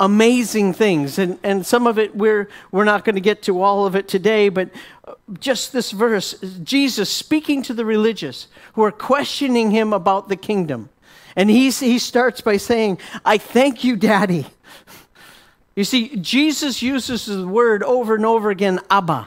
amazing 0.00 0.72
things. 0.72 1.18
And, 1.18 1.38
and 1.42 1.64
some 1.64 1.86
of 1.86 1.98
it, 1.98 2.16
we're, 2.16 2.48
we're 2.70 2.84
not 2.84 3.04
going 3.04 3.14
to 3.14 3.20
get 3.20 3.42
to 3.42 3.62
all 3.62 3.86
of 3.86 3.94
it 3.94 4.08
today, 4.08 4.48
but 4.48 4.70
uh, 5.06 5.14
just 5.38 5.72
this 5.72 5.90
verse 5.90 6.34
Jesus 6.62 7.10
speaking 7.10 7.62
to 7.62 7.74
the 7.74 7.84
religious 7.84 8.48
who 8.74 8.82
are 8.82 8.92
questioning 8.92 9.70
him 9.70 9.92
about 9.92 10.28
the 10.28 10.36
kingdom. 10.36 10.88
And 11.36 11.48
he's, 11.48 11.80
he 11.80 11.98
starts 11.98 12.40
by 12.40 12.56
saying, 12.56 12.98
I 13.24 13.38
thank 13.38 13.84
you, 13.84 13.96
Daddy. 13.96 14.46
You 15.74 15.84
see, 15.84 16.16
Jesus 16.16 16.82
uses 16.82 17.24
the 17.24 17.48
word 17.48 17.82
over 17.82 18.14
and 18.14 18.26
over 18.26 18.50
again, 18.50 18.78
Abba. 18.90 19.26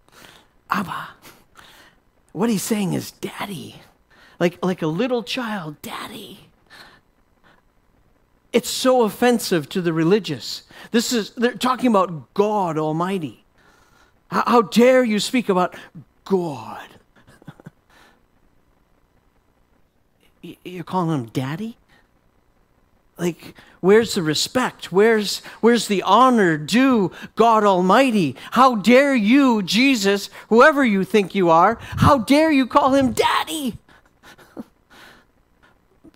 Abba. 0.70 1.08
What 2.32 2.48
he's 2.48 2.62
saying 2.62 2.94
is, 2.94 3.10
Daddy. 3.10 3.82
Like, 4.40 4.64
like 4.64 4.80
a 4.80 4.86
little 4.86 5.22
child, 5.22 5.82
Daddy. 5.82 6.47
It's 8.58 8.68
so 8.68 9.02
offensive 9.04 9.68
to 9.68 9.80
the 9.80 9.92
religious. 9.92 10.64
This 10.90 11.12
is, 11.12 11.30
they're 11.36 11.54
talking 11.54 11.86
about 11.86 12.34
God 12.34 12.76
Almighty. 12.76 13.44
How, 14.32 14.42
how 14.48 14.62
dare 14.62 15.04
you 15.04 15.20
speak 15.20 15.48
about 15.48 15.76
God? 16.24 16.88
You're 20.42 20.82
calling 20.82 21.20
him 21.20 21.26
daddy? 21.26 21.76
Like, 23.16 23.54
where's 23.78 24.16
the 24.16 24.24
respect? 24.24 24.90
Where's, 24.90 25.38
where's 25.60 25.86
the 25.86 26.02
honor 26.02 26.58
due 26.58 27.12
God 27.36 27.62
Almighty? 27.62 28.34
How 28.50 28.74
dare 28.74 29.14
you, 29.14 29.62
Jesus, 29.62 30.30
whoever 30.48 30.84
you 30.84 31.04
think 31.04 31.32
you 31.32 31.48
are, 31.48 31.78
how 31.80 32.18
dare 32.18 32.50
you 32.50 32.66
call 32.66 32.94
him 32.94 33.12
daddy? 33.12 33.78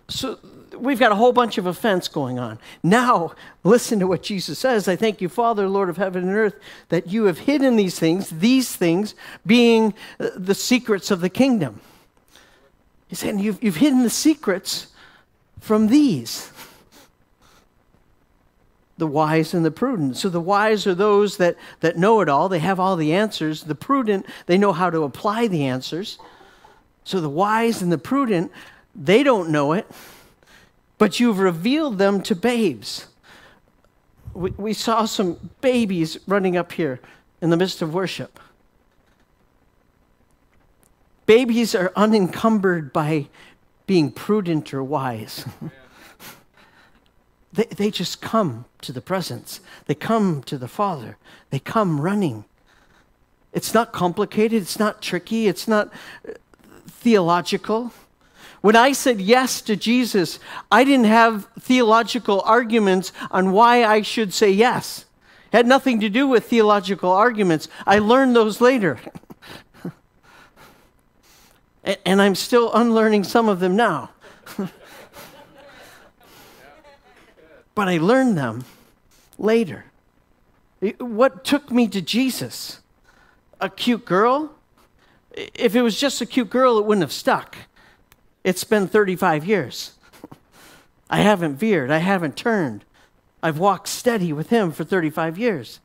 so 0.09 0.39
we've 0.77 0.99
got 0.99 1.11
a 1.11 1.15
whole 1.15 1.33
bunch 1.33 1.57
of 1.57 1.65
offense 1.65 2.07
going 2.07 2.39
on. 2.39 2.59
Now, 2.81 3.33
listen 3.63 3.99
to 3.99 4.07
what 4.07 4.23
Jesus 4.23 4.59
says. 4.59 4.87
I 4.87 4.95
thank 4.95 5.21
you, 5.21 5.29
Father, 5.29 5.67
Lord 5.67 5.89
of 5.89 5.97
heaven 5.97 6.23
and 6.23 6.35
earth, 6.35 6.55
that 6.89 7.07
you 7.07 7.25
have 7.25 7.39
hidden 7.39 7.75
these 7.75 7.99
things, 7.99 8.29
these 8.29 8.75
things 8.75 9.15
being 9.45 9.93
uh, 10.19 10.29
the 10.35 10.55
secrets 10.55 11.11
of 11.11 11.21
the 11.21 11.29
kingdom. 11.29 11.81
He's 13.07 13.19
saying 13.19 13.39
you've, 13.39 13.63
you've 13.63 13.77
hidden 13.77 14.03
the 14.03 14.09
secrets 14.09 14.87
from 15.59 15.87
these 15.87 16.51
the 18.97 19.07
wise 19.07 19.53
and 19.53 19.65
the 19.65 19.71
prudent. 19.71 20.17
So 20.17 20.29
the 20.29 20.41
wise 20.41 20.87
are 20.87 20.95
those 20.95 21.37
that, 21.37 21.57
that 21.81 21.97
know 21.97 22.21
it 22.21 22.29
all, 22.29 22.49
they 22.49 22.59
have 22.59 22.79
all 22.79 22.95
the 22.95 23.13
answers. 23.13 23.63
The 23.63 23.75
prudent, 23.75 24.25
they 24.45 24.57
know 24.57 24.73
how 24.73 24.89
to 24.89 25.03
apply 25.03 25.47
the 25.47 25.65
answers. 25.65 26.17
So 27.03 27.19
the 27.19 27.29
wise 27.29 27.81
and 27.81 27.91
the 27.91 27.97
prudent, 27.97 28.51
they 28.95 29.23
don't 29.23 29.49
know 29.49 29.73
it 29.73 29.87
but 30.97 31.19
you've 31.19 31.39
revealed 31.39 31.97
them 31.97 32.21
to 32.23 32.35
babes. 32.35 33.07
We, 34.33 34.51
we 34.51 34.73
saw 34.73 35.05
some 35.05 35.49
babies 35.61 36.17
running 36.27 36.57
up 36.57 36.71
here 36.73 36.99
in 37.41 37.49
the 37.49 37.57
midst 37.57 37.81
of 37.81 37.93
worship. 37.93 38.39
Babies 41.25 41.73
are 41.73 41.91
unencumbered 41.95 42.91
by 42.91 43.27
being 43.85 44.11
prudent 44.11 44.73
or 44.73 44.83
wise. 44.83 45.45
they, 47.53 47.65
they 47.65 47.91
just 47.91 48.21
come 48.21 48.65
to 48.81 48.91
the 48.91 49.01
presence, 49.01 49.59
they 49.85 49.95
come 49.95 50.43
to 50.43 50.57
the 50.57 50.67
Father, 50.67 51.17
they 51.49 51.59
come 51.59 52.01
running. 52.01 52.45
It's 53.53 53.73
not 53.73 53.93
complicated, 53.93 54.61
it's 54.61 54.79
not 54.79 55.01
tricky, 55.01 55.47
it's 55.47 55.67
not 55.67 55.91
uh, 56.27 56.33
theological. 56.87 57.93
When 58.63 58.77
I 58.77 58.93
said 58.93 59.19
yes 59.19 59.59
to 59.63 59.75
Jesus, 59.75 60.39
I 60.71 60.85
didn't 60.85 61.07
have 61.07 61.49
theological 61.59 62.39
arguments 62.45 63.11
on 63.29 63.51
why 63.51 63.83
I 63.83 64.03
should 64.03 64.33
say 64.33 64.51
yes. 64.51 65.03
It 65.51 65.57
had 65.57 65.67
nothing 65.67 65.99
to 65.99 66.07
do 66.07 66.29
with 66.29 66.45
theological 66.45 67.11
arguments. 67.11 67.67
I 67.85 67.99
learned 67.99 68.37
those 68.37 68.61
later. 68.61 68.99
and 72.05 72.21
I'm 72.21 72.35
still 72.35 72.71
unlearning 72.73 73.25
some 73.25 73.49
of 73.49 73.59
them 73.59 73.75
now. 73.75 74.11
but 77.75 77.89
I 77.89 77.97
learned 77.97 78.37
them 78.37 78.63
later. 79.37 79.83
What 80.99 81.43
took 81.43 81.69
me 81.69 81.89
to 81.89 82.01
Jesus? 82.01 82.79
A 83.59 83.69
cute 83.69 84.05
girl? 84.05 84.55
If 85.33 85.75
it 85.75 85.81
was 85.81 85.99
just 85.99 86.21
a 86.21 86.25
cute 86.25 86.49
girl, 86.49 86.77
it 86.77 86.85
wouldn't 86.85 87.03
have 87.03 87.11
stuck. 87.11 87.57
It's 88.43 88.63
been 88.63 88.87
35 88.87 89.45
years. 89.45 89.93
I 91.09 91.17
haven't 91.17 91.55
veered, 91.55 91.91
I 91.91 91.99
haven't 91.99 92.35
turned. 92.35 92.83
I've 93.41 93.59
walked 93.59 93.87
steady 93.87 94.33
with 94.33 94.49
him 94.49 94.71
for 94.71 94.83
35 94.83 95.37
years. 95.37 95.79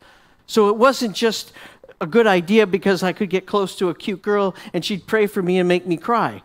So 0.47 0.69
it 0.69 0.77
wasn't 0.77 1.15
just 1.15 1.53
a 2.01 2.07
good 2.07 2.27
idea 2.27 2.67
because 2.67 3.03
I 3.03 3.13
could 3.13 3.31
get 3.31 3.47
close 3.47 3.77
to 3.77 3.89
a 3.89 3.95
cute 3.95 4.23
girl 4.23 4.55
and 4.73 4.85
she'd 4.85 5.07
pray 5.07 5.27
for 5.27 5.43
me 5.43 5.59
and 5.59 5.69
make 5.69 5.87
me 5.87 5.97
cry. 5.97 6.43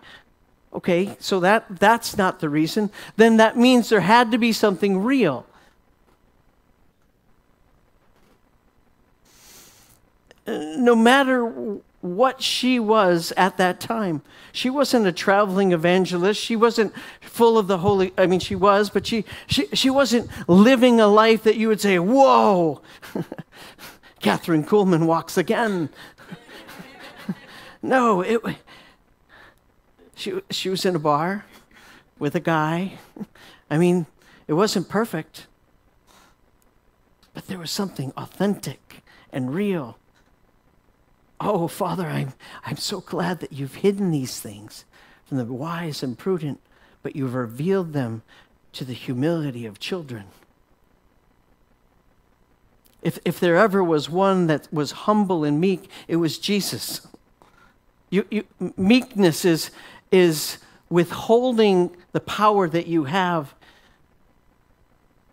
Okay, 0.73 1.15
so 1.19 1.39
that, 1.39 1.79
that's 1.79 2.17
not 2.17 2.39
the 2.39 2.49
reason. 2.49 2.89
Then 3.15 3.37
that 3.37 3.55
means 3.55 3.89
there 3.89 3.99
had 3.99 4.31
to 4.31 4.39
be 4.39 4.51
something 4.51 5.03
real. 5.03 5.45
Uh, 10.47 10.57
no 10.77 10.95
matter 10.95 11.79
what 12.03 12.41
she 12.41 12.81
was 12.81 13.31
at 13.37 13.55
that 13.55 13.79
time. 13.79 14.21
She 14.51 14.69
wasn't 14.69 15.07
a 15.07 15.13
traveling 15.13 15.71
evangelist. 15.71 16.39
She 16.39 16.57
wasn't 16.57 16.93
full 17.21 17.57
of 17.57 17.67
the 17.67 17.77
Holy, 17.77 18.13
I 18.17 18.25
mean, 18.25 18.41
she 18.41 18.55
was, 18.55 18.89
but 18.89 19.07
she, 19.07 19.23
she, 19.47 19.67
she 19.67 19.89
wasn't 19.89 20.29
living 20.49 20.99
a 20.99 21.07
life 21.07 21.43
that 21.43 21.55
you 21.55 21.69
would 21.69 21.79
say, 21.79 21.97
whoa, 21.99 22.81
Kathryn 24.21 24.67
Kuhlman 24.67 25.05
walks 25.05 25.37
again. 25.37 25.87
no, 27.81 28.19
it, 28.19 28.41
she, 30.13 30.41
she 30.49 30.67
was 30.67 30.83
in 30.83 30.97
a 30.97 30.99
bar 30.99 31.45
with 32.19 32.35
a 32.35 32.41
guy. 32.41 32.99
I 33.71 33.77
mean, 33.77 34.07
it 34.49 34.53
wasn't 34.53 34.89
perfect, 34.89 35.47
but 37.33 37.47
there 37.47 37.59
was 37.59 37.71
something 37.71 38.11
authentic 38.17 39.03
and 39.31 39.55
real 39.55 39.97
Oh, 41.39 41.67
Father, 41.67 42.05
I'm, 42.05 42.33
I'm 42.65 42.77
so 42.77 43.01
glad 43.01 43.39
that 43.41 43.51
you've 43.51 43.75
hidden 43.75 44.11
these 44.11 44.39
things 44.39 44.85
from 45.25 45.37
the 45.37 45.45
wise 45.45 46.03
and 46.03 46.17
prudent, 46.17 46.59
but 47.01 47.15
you've 47.15 47.33
revealed 47.33 47.93
them 47.93 48.21
to 48.73 48.85
the 48.85 48.93
humility 48.93 49.65
of 49.65 49.79
children. 49.79 50.25
If, 53.01 53.19
if 53.25 53.39
there 53.39 53.57
ever 53.57 53.83
was 53.83 54.09
one 54.09 54.47
that 54.47 54.67
was 54.71 54.91
humble 54.91 55.43
and 55.43 55.59
meek, 55.59 55.89
it 56.07 56.15
was 56.15 56.37
Jesus. 56.37 57.05
You, 58.09 58.25
you, 58.31 58.45
meekness 58.77 59.43
is, 59.43 59.71
is 60.11 60.59
withholding 60.89 61.95
the 62.13 62.21
power 62.21 62.69
that 62.69 62.87
you 62.87 63.05
have 63.05 63.53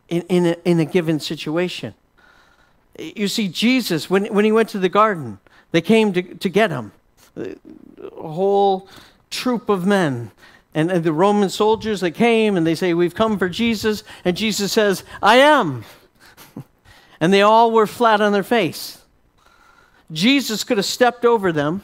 in, 0.08 0.22
in, 0.22 0.46
a, 0.46 0.56
in 0.64 0.80
a 0.80 0.84
given 0.84 1.20
situation. 1.20 1.94
You 2.98 3.28
see, 3.28 3.48
Jesus, 3.48 4.10
when, 4.10 4.26
when 4.26 4.44
he 4.44 4.52
went 4.52 4.68
to 4.70 4.78
the 4.78 4.88
garden, 4.88 5.38
they 5.72 5.80
came 5.80 6.12
to, 6.12 6.22
to 6.22 6.48
get 6.48 6.70
him, 6.70 6.92
a 7.36 7.54
whole 8.16 8.88
troop 9.30 9.68
of 9.68 9.86
men. 9.86 10.30
And, 10.74 10.90
and 10.90 11.02
the 11.02 11.12
Roman 11.12 11.48
soldiers, 11.48 12.00
they 12.00 12.10
came 12.10 12.56
and 12.56 12.66
they 12.66 12.74
say, 12.74 12.94
We've 12.94 13.14
come 13.14 13.38
for 13.38 13.48
Jesus. 13.48 14.04
And 14.24 14.36
Jesus 14.36 14.72
says, 14.72 15.04
I 15.22 15.36
am. 15.36 15.84
and 17.20 17.32
they 17.32 17.42
all 17.42 17.72
were 17.72 17.86
flat 17.86 18.20
on 18.20 18.32
their 18.32 18.44
face. 18.44 18.98
Jesus 20.12 20.64
could 20.64 20.76
have 20.76 20.86
stepped 20.86 21.24
over 21.24 21.52
them, 21.52 21.82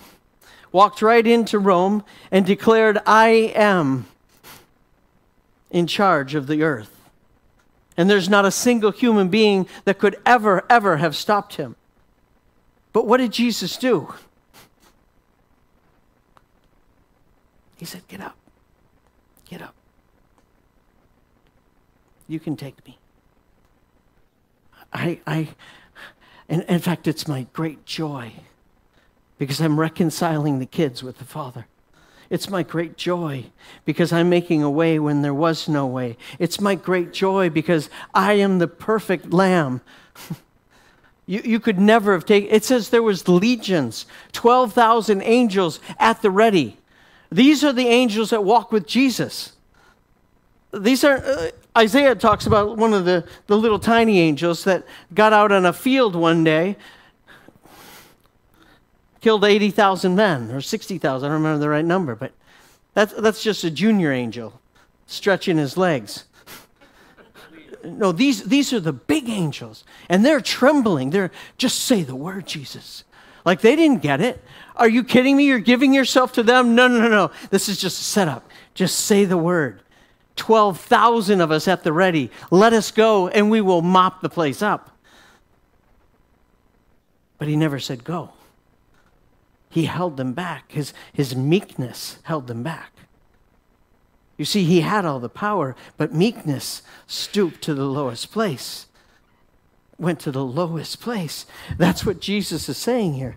walked 0.72 1.02
right 1.02 1.26
into 1.26 1.58
Rome, 1.58 2.04
and 2.30 2.44
declared, 2.44 2.98
I 3.06 3.52
am 3.54 4.06
in 5.70 5.86
charge 5.86 6.34
of 6.34 6.46
the 6.46 6.62
earth. 6.62 6.92
And 7.96 8.10
there's 8.10 8.28
not 8.28 8.44
a 8.44 8.50
single 8.50 8.90
human 8.90 9.28
being 9.28 9.68
that 9.84 9.98
could 9.98 10.16
ever, 10.26 10.64
ever 10.68 10.98
have 10.98 11.16
stopped 11.16 11.56
him. 11.56 11.76
But 12.96 13.06
what 13.06 13.18
did 13.18 13.30
Jesus 13.30 13.76
do? 13.76 14.14
He 17.76 17.84
said, 17.84 18.08
Get 18.08 18.22
up. 18.22 18.38
Get 19.46 19.60
up. 19.60 19.74
You 22.26 22.40
can 22.40 22.56
take 22.56 22.86
me. 22.86 22.96
I, 24.94 25.20
I, 25.26 25.48
in, 26.48 26.62
in 26.62 26.78
fact, 26.78 27.06
it's 27.06 27.28
my 27.28 27.46
great 27.52 27.84
joy 27.84 28.32
because 29.36 29.60
I'm 29.60 29.78
reconciling 29.78 30.58
the 30.58 30.64
kids 30.64 31.02
with 31.02 31.18
the 31.18 31.26
Father. 31.26 31.66
It's 32.30 32.48
my 32.48 32.62
great 32.62 32.96
joy 32.96 33.44
because 33.84 34.10
I'm 34.10 34.30
making 34.30 34.62
a 34.62 34.70
way 34.70 34.98
when 34.98 35.20
there 35.20 35.34
was 35.34 35.68
no 35.68 35.86
way. 35.86 36.16
It's 36.38 36.62
my 36.62 36.74
great 36.74 37.12
joy 37.12 37.50
because 37.50 37.90
I 38.14 38.32
am 38.32 38.58
the 38.58 38.68
perfect 38.68 39.34
lamb 39.34 39.82
You, 41.26 41.42
you 41.44 41.60
could 41.60 41.78
never 41.78 42.12
have 42.12 42.24
taken 42.24 42.54
it 42.54 42.64
says 42.64 42.90
there 42.90 43.02
was 43.02 43.26
legions 43.28 44.06
12000 44.32 45.22
angels 45.22 45.80
at 45.98 46.22
the 46.22 46.30
ready. 46.30 46.78
These 47.30 47.64
are 47.64 47.72
the 47.72 47.88
angels 47.88 48.30
that 48.30 48.44
walk 48.44 48.70
with 48.70 48.86
jesus. 48.86 49.52
These 50.72 51.02
are 51.02 51.18
uh, 51.18 51.50
isaiah 51.76 52.14
talks 52.14 52.46
about 52.46 52.76
one 52.76 52.94
of 52.94 53.04
the, 53.04 53.26
the 53.48 53.58
little 53.58 53.78
tiny 53.78 54.20
angels 54.20 54.64
that 54.64 54.86
got 55.14 55.32
out 55.32 55.52
on 55.52 55.66
a 55.66 55.72
field 55.72 56.14
one 56.14 56.44
day 56.44 56.76
killed 59.20 59.44
80000 59.44 60.14
men 60.14 60.52
or 60.52 60.60
60000 60.60 61.26
i 61.26 61.28
don't 61.28 61.42
remember 61.42 61.58
the 61.58 61.68
right 61.68 61.84
number 61.84 62.14
but 62.14 62.32
that's, 62.94 63.12
that's 63.14 63.42
just 63.42 63.64
a 63.64 63.70
junior 63.70 64.12
angel 64.12 64.60
stretching 65.06 65.56
his 65.56 65.76
legs 65.76 66.24
no, 67.84 68.12
these, 68.12 68.44
these 68.44 68.72
are 68.72 68.80
the 68.80 68.92
big 68.92 69.28
angels. 69.28 69.84
And 70.08 70.24
they're 70.24 70.40
trembling. 70.40 71.10
They're 71.10 71.30
just 71.58 71.80
say 71.80 72.02
the 72.02 72.14
word, 72.14 72.46
Jesus. 72.46 73.04
Like 73.44 73.60
they 73.60 73.76
didn't 73.76 74.02
get 74.02 74.20
it. 74.20 74.42
Are 74.74 74.88
you 74.88 75.04
kidding 75.04 75.36
me? 75.36 75.46
You're 75.46 75.58
giving 75.58 75.94
yourself 75.94 76.32
to 76.32 76.42
them? 76.42 76.74
No, 76.74 76.88
no, 76.88 77.00
no, 77.00 77.08
no. 77.08 77.30
This 77.50 77.68
is 77.68 77.80
just 77.80 78.00
a 78.00 78.04
setup. 78.04 78.48
Just 78.74 79.00
say 79.00 79.24
the 79.24 79.38
word. 79.38 79.82
12,000 80.36 81.40
of 81.40 81.50
us 81.50 81.66
at 81.66 81.82
the 81.82 81.92
ready. 81.92 82.30
Let 82.50 82.72
us 82.72 82.90
go 82.90 83.28
and 83.28 83.50
we 83.50 83.60
will 83.60 83.82
mop 83.82 84.20
the 84.20 84.28
place 84.28 84.62
up. 84.62 84.96
But 87.38 87.48
he 87.48 87.56
never 87.56 87.78
said 87.78 88.04
go. 88.04 88.30
He 89.70 89.84
held 89.84 90.16
them 90.16 90.32
back. 90.32 90.72
His, 90.72 90.92
his 91.12 91.36
meekness 91.36 92.18
held 92.22 92.46
them 92.46 92.62
back. 92.62 92.92
You 94.38 94.44
see, 94.44 94.64
he 94.64 94.82
had 94.82 95.04
all 95.04 95.18
the 95.18 95.28
power, 95.28 95.74
but 95.96 96.14
meekness 96.14 96.82
stooped 97.06 97.62
to 97.62 97.74
the 97.74 97.86
lowest 97.86 98.30
place, 98.30 98.86
went 99.98 100.20
to 100.20 100.30
the 100.30 100.44
lowest 100.44 101.00
place. 101.00 101.46
That's 101.78 102.04
what 102.04 102.20
Jesus 102.20 102.68
is 102.68 102.76
saying 102.76 103.14
here. 103.14 103.36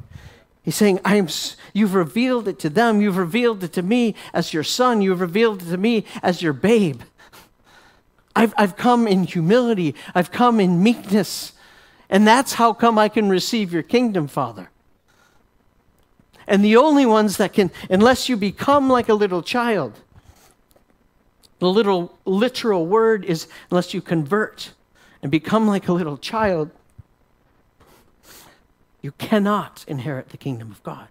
He's 0.61 0.75
saying, 0.75 0.99
I'm, 1.05 1.29
You've 1.73 1.95
revealed 1.95 2.47
it 2.47 2.59
to 2.59 2.69
them. 2.69 3.01
You've 3.01 3.17
revealed 3.17 3.63
it 3.63 3.73
to 3.73 3.81
me 3.81 4.13
as 4.33 4.53
your 4.53 4.63
son. 4.63 5.01
You've 5.01 5.21
revealed 5.21 5.61
it 5.61 5.69
to 5.69 5.77
me 5.77 6.05
as 6.21 6.41
your 6.41 6.53
babe. 6.53 7.01
I've, 8.35 8.53
I've 8.57 8.75
come 8.75 9.07
in 9.07 9.23
humility, 9.23 9.95
I've 10.13 10.31
come 10.31 10.59
in 10.59 10.83
meekness. 10.83 11.53
And 12.09 12.27
that's 12.27 12.53
how 12.53 12.73
come 12.73 12.97
I 12.97 13.07
can 13.07 13.29
receive 13.29 13.71
your 13.71 13.83
kingdom, 13.83 14.27
Father. 14.27 14.69
And 16.47 16.65
the 16.65 16.75
only 16.75 17.05
ones 17.05 17.37
that 17.37 17.53
can, 17.53 17.69
unless 17.89 18.27
you 18.27 18.35
become 18.35 18.89
like 18.89 19.09
a 19.09 19.13
little 19.13 19.43
child, 19.43 19.99
the 21.59 21.69
little 21.69 22.17
literal 22.25 22.85
word 22.85 23.25
is 23.25 23.47
unless 23.69 23.93
you 23.93 24.01
convert 24.01 24.73
and 25.21 25.31
become 25.31 25.67
like 25.67 25.87
a 25.87 25.93
little 25.93 26.17
child, 26.17 26.71
you 29.01 29.11
cannot 29.13 29.85
inherit 29.87 30.29
the 30.29 30.37
kingdom 30.37 30.71
of 30.71 30.81
God. 30.83 31.07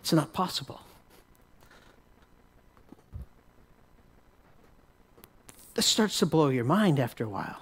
It's 0.00 0.12
not 0.12 0.32
possible. 0.32 0.80
This 5.74 5.86
starts 5.86 6.18
to 6.18 6.26
blow 6.26 6.48
your 6.48 6.64
mind 6.64 6.98
after 6.98 7.24
a 7.24 7.28
while. 7.28 7.60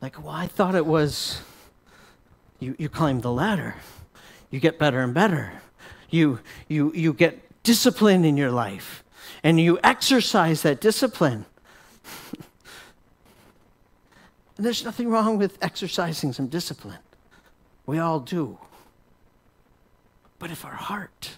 Like, 0.00 0.22
well, 0.22 0.34
I 0.34 0.46
thought 0.46 0.74
it 0.74 0.86
was 0.86 1.42
you, 2.60 2.74
you 2.78 2.88
climb 2.88 3.20
the 3.20 3.30
ladder, 3.30 3.74
you 4.50 4.60
get 4.60 4.78
better 4.78 5.00
and 5.00 5.12
better, 5.12 5.52
you, 6.08 6.40
you, 6.68 6.92
you 6.94 7.12
get 7.12 7.62
discipline 7.62 8.24
in 8.24 8.38
your 8.38 8.50
life 8.50 9.03
and 9.42 9.60
you 9.60 9.78
exercise 9.82 10.62
that 10.62 10.80
discipline. 10.80 11.46
there's 14.56 14.84
nothing 14.84 15.08
wrong 15.08 15.38
with 15.38 15.58
exercising 15.62 16.32
some 16.32 16.48
discipline. 16.48 16.98
We 17.86 17.98
all 17.98 18.20
do. 18.20 18.58
But 20.38 20.50
if 20.50 20.64
our 20.64 20.74
heart 20.74 21.36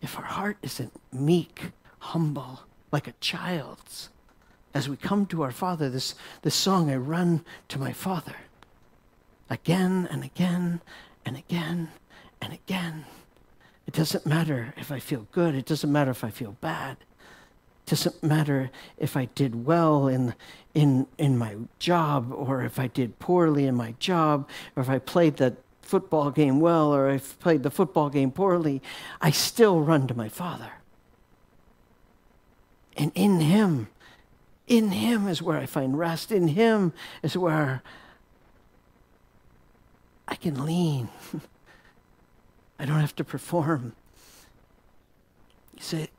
if 0.00 0.16
our 0.16 0.24
heart 0.24 0.56
isn't 0.62 0.92
meek, 1.12 1.72
humble, 1.98 2.60
like 2.90 3.06
a 3.06 3.12
child's, 3.20 4.08
as 4.72 4.88
we 4.88 4.96
come 4.96 5.26
to 5.26 5.42
our 5.42 5.50
Father, 5.50 5.90
this, 5.90 6.14
this 6.42 6.54
song, 6.54 6.90
I 6.90 6.96
run 6.96 7.44
to 7.68 7.78
my 7.78 7.92
Father 7.92 8.36
again 9.48 10.08
and 10.10 10.24
again 10.24 10.80
and 11.26 11.36
again 11.36 11.88
and 12.40 12.52
again. 12.52 13.04
It 13.90 13.94
doesn't 13.94 14.24
matter 14.24 14.72
if 14.76 14.92
I 14.92 15.00
feel 15.00 15.26
good, 15.32 15.56
it 15.56 15.66
doesn't 15.66 15.90
matter 15.90 16.12
if 16.12 16.22
I 16.22 16.30
feel 16.30 16.52
bad. 16.60 16.92
It 16.92 17.90
doesn't 17.90 18.22
matter 18.22 18.70
if 18.96 19.16
I 19.16 19.24
did 19.24 19.66
well 19.66 20.06
in, 20.06 20.36
in, 20.74 21.08
in 21.18 21.36
my 21.36 21.56
job 21.80 22.30
or 22.32 22.62
if 22.62 22.78
I 22.78 22.86
did 22.86 23.18
poorly 23.18 23.66
in 23.66 23.74
my 23.74 23.96
job 23.98 24.48
or 24.76 24.84
if 24.84 24.88
I 24.88 25.00
played 25.00 25.38
the 25.38 25.56
football 25.82 26.30
game 26.30 26.60
well 26.60 26.94
or 26.94 27.10
I 27.10 27.18
played 27.18 27.64
the 27.64 27.70
football 27.72 28.10
game 28.10 28.30
poorly. 28.30 28.80
I 29.20 29.32
still 29.32 29.80
run 29.80 30.06
to 30.06 30.14
my 30.14 30.28
Father. 30.28 30.70
And 32.96 33.10
in 33.16 33.40
Him, 33.40 33.88
in 34.68 34.92
Him 34.92 35.26
is 35.26 35.42
where 35.42 35.58
I 35.58 35.66
find 35.66 35.98
rest. 35.98 36.30
In 36.30 36.46
Him 36.46 36.92
is 37.24 37.36
where 37.36 37.82
I 40.28 40.36
can 40.36 40.64
lean. 40.64 41.08
I 42.80 42.86
don't 42.86 42.98
have 42.98 43.14
to 43.16 43.24
perform. 43.24 43.92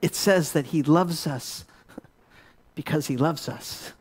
It 0.02 0.14
says 0.16 0.52
that 0.52 0.68
He 0.68 0.84
loves 0.84 1.26
us 1.26 1.66
because 2.76 3.08
He 3.08 3.18
loves 3.18 3.50
us. 3.50 3.94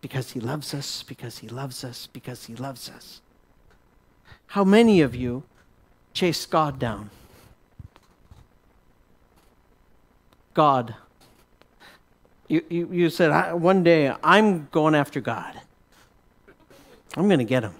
Because 0.00 0.32
He 0.32 0.40
loves 0.40 0.74
us, 0.74 1.04
because 1.04 1.38
He 1.38 1.48
loves 1.48 1.84
us, 1.84 2.08
because 2.08 2.46
He 2.46 2.56
loves 2.56 2.90
us. 2.90 3.20
How 4.48 4.64
many 4.64 5.00
of 5.00 5.14
you 5.14 5.44
chase 6.12 6.44
God 6.44 6.80
down? 6.80 7.10
God. 10.54 10.96
You, 12.48 12.64
you, 12.68 12.88
you 12.90 13.10
said, 13.10 13.52
one 13.52 13.84
day 13.84 14.12
I'm 14.24 14.66
going 14.72 14.96
after 14.96 15.20
God. 15.20 15.60
I'm 17.16 17.28
going 17.28 17.38
to 17.38 17.44
get 17.44 17.62
him. 17.62 17.74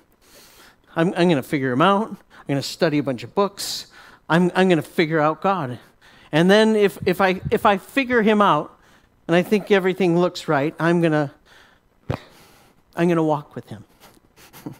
I'm, 0.94 1.08
I'm 1.08 1.28
going 1.28 1.36
to 1.36 1.42
figure 1.42 1.72
him 1.72 1.82
out. 1.82 2.16
I'm 2.50 2.54
going 2.54 2.62
to 2.62 2.68
study 2.68 2.98
a 2.98 3.02
bunch 3.04 3.22
of 3.22 3.32
books. 3.32 3.86
I'm, 4.28 4.50
I'm 4.56 4.68
going 4.68 4.82
to 4.82 4.82
figure 4.82 5.20
out 5.20 5.40
God. 5.40 5.78
And 6.32 6.50
then 6.50 6.74
if, 6.74 6.98
if, 7.06 7.20
I, 7.20 7.40
if 7.52 7.64
I 7.64 7.78
figure 7.78 8.22
him 8.22 8.42
out 8.42 8.76
and 9.28 9.36
I 9.36 9.42
think 9.42 9.70
everything 9.70 10.18
looks 10.18 10.48
right, 10.48 10.74
I'm 10.80 11.00
going 11.00 11.12
to 11.12 11.30
I'm 12.96 13.06
going 13.06 13.18
to 13.18 13.22
walk 13.22 13.54
with 13.54 13.68
him. 13.68 13.84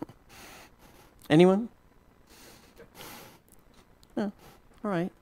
Anyone? 1.31 1.69
Yeah, 4.17 4.31
all 4.85 4.91
right. 4.91 5.13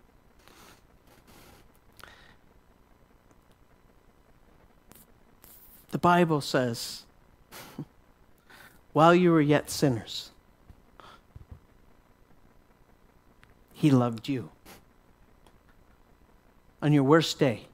The 5.90 5.98
Bible 5.98 6.40
says, 6.40 7.02
while 8.94 9.14
you 9.14 9.32
were 9.32 9.42
yet 9.42 9.68
sinners, 9.68 10.30
He 13.78 13.92
loved 13.92 14.28
you. 14.28 14.50
On 16.82 16.92
your 16.92 17.04
worst 17.04 17.38
day, 17.38 17.66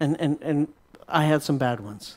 and, 0.00 0.18
and, 0.18 0.38
and 0.40 0.68
I 1.06 1.24
had 1.24 1.42
some 1.42 1.58
bad 1.58 1.80
ones. 1.80 2.16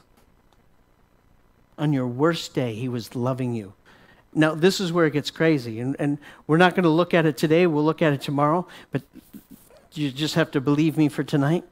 On 1.78 1.92
your 1.92 2.08
worst 2.08 2.54
day, 2.54 2.76
He 2.76 2.88
was 2.88 3.14
loving 3.14 3.54
you. 3.54 3.74
Now, 4.34 4.56
this 4.56 4.80
is 4.80 4.94
where 4.94 5.06
it 5.06 5.12
gets 5.12 5.30
crazy, 5.30 5.82
and, 5.82 5.98
and 6.00 6.18
we're 6.48 6.56
not 6.56 6.76
going 6.76 6.84
to 6.84 6.90
look 6.90 7.14
at 7.14 7.26
it 7.26 7.36
today, 7.36 7.68
we'll 7.68 7.84
look 7.84 8.02
at 8.02 8.14
it 8.14 8.22
tomorrow, 8.22 8.66
but 8.94 9.02
you 9.92 10.10
just 10.10 10.36
have 10.36 10.50
to 10.52 10.62
believe 10.62 10.96
me 10.96 11.10
for 11.10 11.26
tonight. 11.26 11.66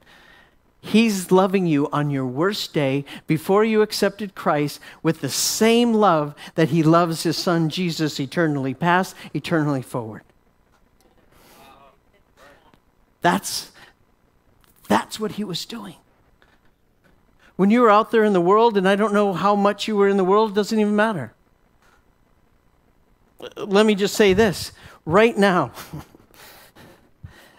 He's 0.86 1.32
loving 1.32 1.66
you 1.66 1.88
on 1.90 2.10
your 2.10 2.26
worst 2.26 2.72
day 2.72 3.04
before 3.26 3.64
you 3.64 3.82
accepted 3.82 4.36
Christ 4.36 4.78
with 5.02 5.20
the 5.20 5.28
same 5.28 5.92
love 5.92 6.34
that 6.54 6.68
He 6.68 6.84
loves 6.84 7.24
His 7.24 7.36
Son 7.36 7.68
Jesus 7.68 8.20
eternally 8.20 8.72
past, 8.72 9.16
eternally 9.34 9.82
forward. 9.82 10.22
That's, 13.20 13.72
that's 14.88 15.18
what 15.18 15.32
He 15.32 15.42
was 15.42 15.66
doing. 15.66 15.96
When 17.56 17.70
you 17.70 17.80
were 17.80 17.90
out 17.90 18.12
there 18.12 18.22
in 18.22 18.32
the 18.32 18.40
world, 18.40 18.76
and 18.76 18.88
I 18.88 18.94
don't 18.94 19.12
know 19.12 19.32
how 19.32 19.56
much 19.56 19.88
you 19.88 19.96
were 19.96 20.08
in 20.08 20.16
the 20.16 20.24
world, 20.24 20.54
doesn't 20.54 20.78
even 20.78 20.94
matter. 20.94 21.32
Let 23.56 23.86
me 23.86 23.96
just 23.96 24.14
say 24.14 24.34
this 24.34 24.70
right 25.04 25.36
now. 25.36 25.72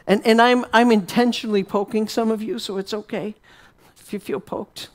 And, 0.08 0.26
and 0.26 0.42
I'm, 0.42 0.66
I'm 0.72 0.92
intentionally 0.92 1.66
poking 1.66 2.08
some 2.08 2.32
of 2.32 2.42
you, 2.42 2.60
so 2.60 2.78
it's 2.78 2.94
okay 2.94 3.36
if 4.00 4.14
you 4.14 4.20
feel 4.20 4.40
poked. 4.40 4.88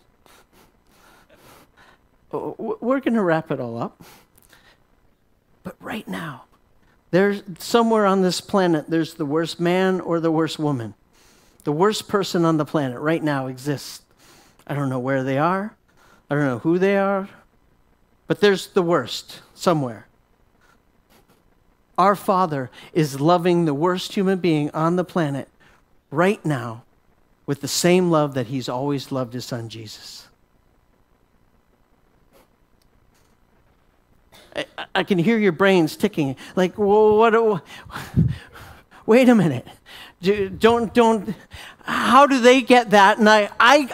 Uh, 2.32 2.52
we're 2.56 3.00
going 3.00 3.14
to 3.14 3.22
wrap 3.22 3.50
it 3.50 3.60
all 3.60 3.76
up. 3.76 4.02
But 5.62 5.76
right 5.80 6.08
now, 6.08 6.44
there's 7.10 7.42
somewhere 7.58 8.06
on 8.06 8.22
this 8.22 8.40
planet, 8.40 8.88
there's 8.88 9.14
the 9.14 9.26
worst 9.26 9.60
man 9.60 10.00
or 10.00 10.18
the 10.18 10.32
worst 10.32 10.58
woman. 10.58 10.94
The 11.64 11.72
worst 11.72 12.08
person 12.08 12.44
on 12.46 12.56
the 12.56 12.64
planet 12.64 12.98
right 12.98 13.22
now 13.22 13.46
exists. 13.46 14.00
I 14.66 14.74
don't 14.74 14.88
know 14.88 14.98
where 14.98 15.22
they 15.22 15.36
are, 15.36 15.76
I 16.30 16.34
don't 16.34 16.46
know 16.46 16.58
who 16.60 16.78
they 16.78 16.96
are, 16.96 17.28
but 18.26 18.40
there's 18.40 18.68
the 18.68 18.82
worst 18.82 19.40
somewhere. 19.54 20.06
Our 21.98 22.16
Father 22.16 22.70
is 22.92 23.20
loving 23.20 23.64
the 23.64 23.74
worst 23.74 24.14
human 24.14 24.38
being 24.38 24.70
on 24.70 24.96
the 24.96 25.04
planet 25.04 25.48
right 26.10 26.44
now 26.44 26.84
with 27.46 27.60
the 27.60 27.68
same 27.68 28.10
love 28.10 28.34
that 28.34 28.46
He's 28.46 28.68
always 28.68 29.12
loved 29.12 29.34
His 29.34 29.44
Son 29.44 29.68
Jesus. 29.68 30.28
I, 34.54 34.66
I 34.94 35.02
can 35.02 35.18
hear 35.18 35.38
your 35.38 35.52
brains 35.52 35.96
ticking. 35.96 36.36
Like, 36.56 36.78
well, 36.78 37.16
what? 37.16 37.64
Wait 39.06 39.28
a 39.28 39.34
minute. 39.34 39.66
Don't, 40.22 40.92
don't. 40.94 41.34
How 41.82 42.26
do 42.26 42.40
they 42.40 42.62
get 42.62 42.90
that? 42.90 43.18
And 43.18 43.28
I, 43.28 43.50
I, 43.58 43.88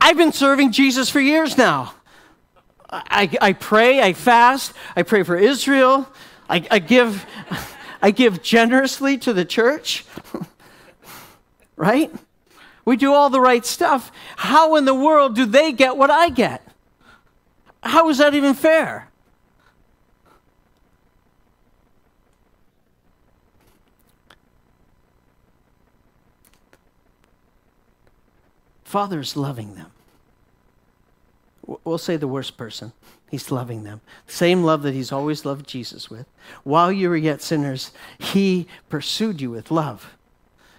I've 0.00 0.16
been 0.16 0.32
serving 0.32 0.72
Jesus 0.72 1.08
for 1.08 1.20
years 1.20 1.56
now. 1.56 1.94
I, 2.90 3.30
I 3.40 3.52
pray, 3.52 4.00
I 4.00 4.12
fast, 4.12 4.72
I 4.94 5.02
pray 5.02 5.22
for 5.22 5.36
Israel, 5.36 6.08
I, 6.48 6.66
I, 6.70 6.78
give, 6.78 7.26
I 8.00 8.10
give 8.10 8.42
generously 8.42 9.18
to 9.18 9.32
the 9.32 9.44
church, 9.44 10.04
right? 11.76 12.12
We 12.84 12.96
do 12.96 13.12
all 13.12 13.30
the 13.30 13.40
right 13.40 13.66
stuff. 13.66 14.12
How 14.36 14.76
in 14.76 14.84
the 14.84 14.94
world 14.94 15.34
do 15.34 15.44
they 15.44 15.72
get 15.72 15.96
what 15.96 16.10
I 16.10 16.28
get? 16.28 16.62
How 17.82 18.08
is 18.08 18.18
that 18.18 18.34
even 18.34 18.54
fair? 18.54 19.08
Father's 28.84 29.36
loving 29.36 29.74
them. 29.74 29.90
We'll 31.84 31.98
say 31.98 32.16
the 32.16 32.28
worst 32.28 32.56
person. 32.56 32.92
He's 33.30 33.50
loving 33.50 33.82
them. 33.82 34.00
Same 34.26 34.62
love 34.62 34.82
that 34.82 34.94
he's 34.94 35.12
always 35.12 35.44
loved 35.44 35.66
Jesus 35.66 36.08
with. 36.08 36.26
While 36.62 36.92
you 36.92 37.08
were 37.08 37.16
yet 37.16 37.42
sinners, 37.42 37.90
he 38.18 38.68
pursued 38.88 39.40
you 39.40 39.50
with 39.50 39.70
love. 39.70 40.16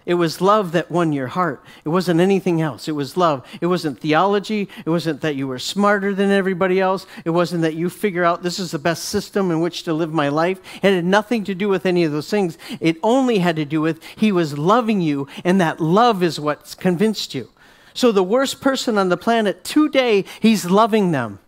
It 0.05 0.13
was 0.13 0.39
love 0.39 0.71
that 0.71 0.89
won 0.89 1.12
your 1.12 1.27
heart. 1.27 1.62
It 1.83 1.89
wasn't 1.89 2.21
anything 2.21 2.62
else. 2.62 2.88
It 2.88 2.93
was 2.93 3.17
love. 3.17 3.45
It 3.60 3.65
wasn't 3.65 3.99
theology. 3.99 4.69
It 4.86 4.89
wasn't 4.89 5.19
that 5.19 5.36
you 5.36 5.49
were 5.49 5.60
smarter 5.60 6.13
than 6.15 6.31
everybody 6.31 6.79
else. 6.79 7.05
It 7.25 7.31
wasn't 7.31 7.63
that 7.63 7.75
you 7.75 7.89
figure 7.89 8.23
out 8.23 8.41
this 8.41 8.57
is 8.57 8.71
the 8.71 8.79
best 8.79 9.03
system 9.03 9.51
in 9.51 9.60
which 9.60 9.83
to 9.83 9.93
live 9.93 10.13
my 10.13 10.29
life. 10.29 10.62
It 10.81 10.93
had 10.93 11.03
nothing 11.03 11.43
to 11.43 11.53
do 11.53 11.67
with 11.67 11.86
any 11.86 12.05
of 12.05 12.13
those 12.13 12.29
things. 12.29 12.57
It 12.79 12.95
only 13.03 13.39
had 13.39 13.57
to 13.57 13.65
do 13.65 13.81
with 13.81 14.01
he 14.15 14.31
was 14.31 14.57
loving 14.57 15.01
you, 15.01 15.27
and 15.43 15.60
that 15.60 15.81
love 15.81 16.23
is 16.23 16.39
what's 16.39 16.73
convinced 16.73 17.36
you. 17.36 17.49
So 17.93 18.13
the 18.13 18.23
worst 18.23 18.62
person 18.62 18.97
on 18.97 19.10
the 19.10 19.17
planet 19.17 19.65
today, 19.65 20.23
he's 20.39 20.63
loving 20.63 21.12
them. 21.12 21.39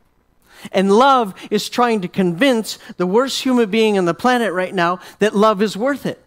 And 0.71 0.91
love 0.91 1.33
is 1.49 1.69
trying 1.69 2.01
to 2.01 2.07
convince 2.07 2.77
the 2.97 3.07
worst 3.07 3.41
human 3.41 3.69
being 3.69 3.97
on 3.97 4.05
the 4.05 4.13
planet 4.13 4.53
right 4.53 4.73
now 4.73 4.99
that 5.19 5.35
love 5.35 5.61
is 5.61 5.77
worth 5.77 6.05
it. 6.05 6.21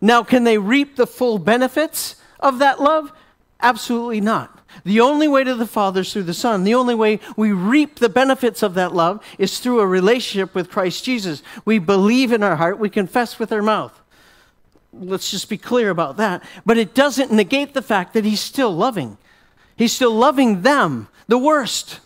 Now, 0.00 0.22
can 0.22 0.44
they 0.44 0.58
reap 0.58 0.96
the 0.96 1.06
full 1.06 1.38
benefits 1.38 2.16
of 2.38 2.58
that 2.58 2.80
love? 2.80 3.12
Absolutely 3.60 4.20
not. 4.20 4.58
The 4.84 5.00
only 5.00 5.28
way 5.28 5.44
to 5.44 5.54
the 5.54 5.66
Father 5.66 6.00
is 6.00 6.12
through 6.12 6.22
the 6.22 6.34
Son. 6.34 6.64
The 6.64 6.74
only 6.74 6.94
way 6.94 7.20
we 7.36 7.52
reap 7.52 7.98
the 7.98 8.08
benefits 8.08 8.62
of 8.62 8.74
that 8.74 8.94
love 8.94 9.22
is 9.38 9.58
through 9.58 9.80
a 9.80 9.86
relationship 9.86 10.54
with 10.54 10.70
Christ 10.70 11.04
Jesus. 11.04 11.42
We 11.64 11.78
believe 11.78 12.32
in 12.32 12.42
our 12.42 12.56
heart, 12.56 12.78
we 12.78 12.88
confess 12.88 13.38
with 13.38 13.52
our 13.52 13.62
mouth. 13.62 13.98
Let's 14.92 15.30
just 15.30 15.48
be 15.48 15.58
clear 15.58 15.90
about 15.90 16.16
that. 16.16 16.42
But 16.64 16.78
it 16.78 16.94
doesn't 16.94 17.32
negate 17.32 17.74
the 17.74 17.82
fact 17.82 18.14
that 18.14 18.24
He's 18.24 18.40
still 18.40 18.74
loving. 18.74 19.18
He's 19.76 19.92
still 19.92 20.14
loving 20.14 20.62
them, 20.62 21.08
the 21.26 21.38
worst. 21.38 22.00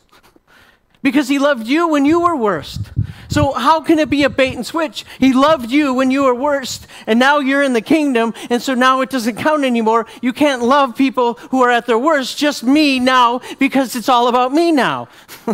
Because 1.04 1.28
he 1.28 1.38
loved 1.38 1.68
you 1.68 1.86
when 1.86 2.06
you 2.06 2.18
were 2.20 2.34
worst. 2.34 2.90
So, 3.28 3.52
how 3.52 3.82
can 3.82 3.98
it 3.98 4.08
be 4.08 4.24
a 4.24 4.30
bait 4.30 4.54
and 4.54 4.64
switch? 4.64 5.04
He 5.20 5.34
loved 5.34 5.70
you 5.70 5.92
when 5.92 6.10
you 6.10 6.24
were 6.24 6.34
worst, 6.34 6.86
and 7.06 7.18
now 7.18 7.40
you're 7.40 7.62
in 7.62 7.74
the 7.74 7.82
kingdom, 7.82 8.32
and 8.48 8.62
so 8.62 8.72
now 8.74 9.02
it 9.02 9.10
doesn't 9.10 9.36
count 9.36 9.64
anymore. 9.64 10.06
You 10.22 10.32
can't 10.32 10.62
love 10.62 10.96
people 10.96 11.34
who 11.34 11.62
are 11.62 11.70
at 11.70 11.84
their 11.86 11.98
worst, 11.98 12.38
just 12.38 12.64
me 12.64 12.98
now, 12.98 13.42
because 13.58 13.94
it's 13.96 14.08
all 14.08 14.28
about 14.28 14.52
me 14.52 14.72
now. 14.72 15.08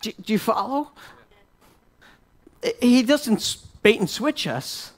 do, 0.00 0.12
do 0.12 0.32
you 0.32 0.38
follow? 0.38 0.90
He 2.80 3.02
doesn't 3.02 3.58
bait 3.82 4.00
and 4.00 4.08
switch 4.08 4.46
us. 4.46 4.92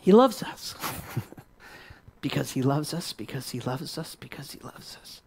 He 0.00 0.12
loves 0.12 0.42
us. 0.42 0.74
because 2.20 2.52
he 2.52 2.62
loves 2.62 2.92
us, 2.92 3.12
because 3.12 3.50
he 3.50 3.60
loves 3.60 3.96
us, 3.96 4.14
because 4.14 4.52
he 4.52 4.60
loves 4.60 4.96
us. 5.00 5.20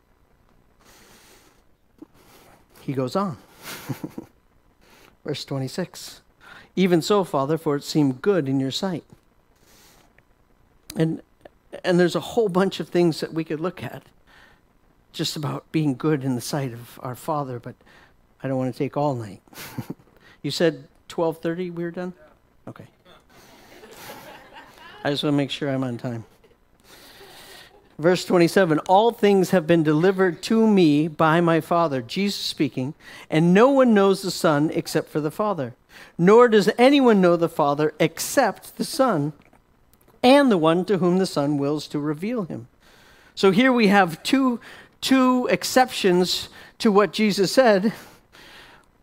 He 2.81 2.93
goes 2.93 3.15
on. 3.15 3.37
Verse 5.25 5.45
26. 5.45 6.21
Even 6.75 7.01
so, 7.01 7.23
Father, 7.23 7.57
for 7.57 7.75
it 7.75 7.83
seemed 7.83 8.21
good 8.21 8.49
in 8.49 8.59
your 8.59 8.71
sight. 8.71 9.03
And 10.95 11.21
and 11.83 11.99
there's 11.99 12.15
a 12.15 12.19
whole 12.19 12.49
bunch 12.49 12.79
of 12.79 12.89
things 12.89 13.19
that 13.19 13.33
we 13.33 13.43
could 13.43 13.59
look 13.59 13.83
at 13.83 14.03
just 15.11 15.35
about 15.35 15.71
being 15.71 15.95
good 15.95 16.23
in 16.23 16.35
the 16.35 16.41
sight 16.41 16.73
of 16.73 16.99
our 17.01 17.15
Father, 17.15 17.59
but 17.59 17.75
I 18.43 18.47
don't 18.47 18.57
want 18.57 18.73
to 18.73 18.77
take 18.77 18.95
all 18.97 19.15
night. 19.15 19.41
you 20.41 20.51
said 20.51 20.87
12:30 21.09 21.73
we 21.73 21.83
were 21.83 21.91
done? 21.91 22.13
Okay. 22.67 22.85
I 25.03 25.09
just 25.09 25.23
want 25.23 25.33
to 25.33 25.37
make 25.37 25.51
sure 25.51 25.69
I'm 25.69 25.83
on 25.83 25.97
time. 25.97 26.25
Verse 27.97 28.25
27 28.25 28.79
All 28.79 29.11
things 29.11 29.51
have 29.51 29.67
been 29.67 29.83
delivered 29.83 30.41
to 30.43 30.67
me 30.67 31.07
by 31.07 31.41
my 31.41 31.61
Father, 31.61 32.01
Jesus 32.01 32.41
speaking, 32.41 32.93
and 33.29 33.53
no 33.53 33.69
one 33.69 33.93
knows 33.93 34.21
the 34.21 34.31
Son 34.31 34.71
except 34.73 35.09
for 35.09 35.19
the 35.19 35.31
Father. 35.31 35.75
Nor 36.17 36.49
does 36.49 36.69
anyone 36.77 37.21
know 37.21 37.35
the 37.35 37.49
Father 37.49 37.93
except 37.99 38.77
the 38.77 38.83
Son, 38.83 39.33
and 40.23 40.51
the 40.51 40.57
one 40.57 40.85
to 40.85 40.97
whom 40.97 41.17
the 41.17 41.25
Son 41.25 41.57
wills 41.57 41.87
to 41.87 41.99
reveal 41.99 42.43
him. 42.43 42.67
So 43.35 43.51
here 43.51 43.71
we 43.71 43.87
have 43.87 44.21
two, 44.23 44.59
two 45.01 45.47
exceptions 45.51 46.49
to 46.79 46.91
what 46.91 47.13
Jesus 47.13 47.51
said. 47.51 47.93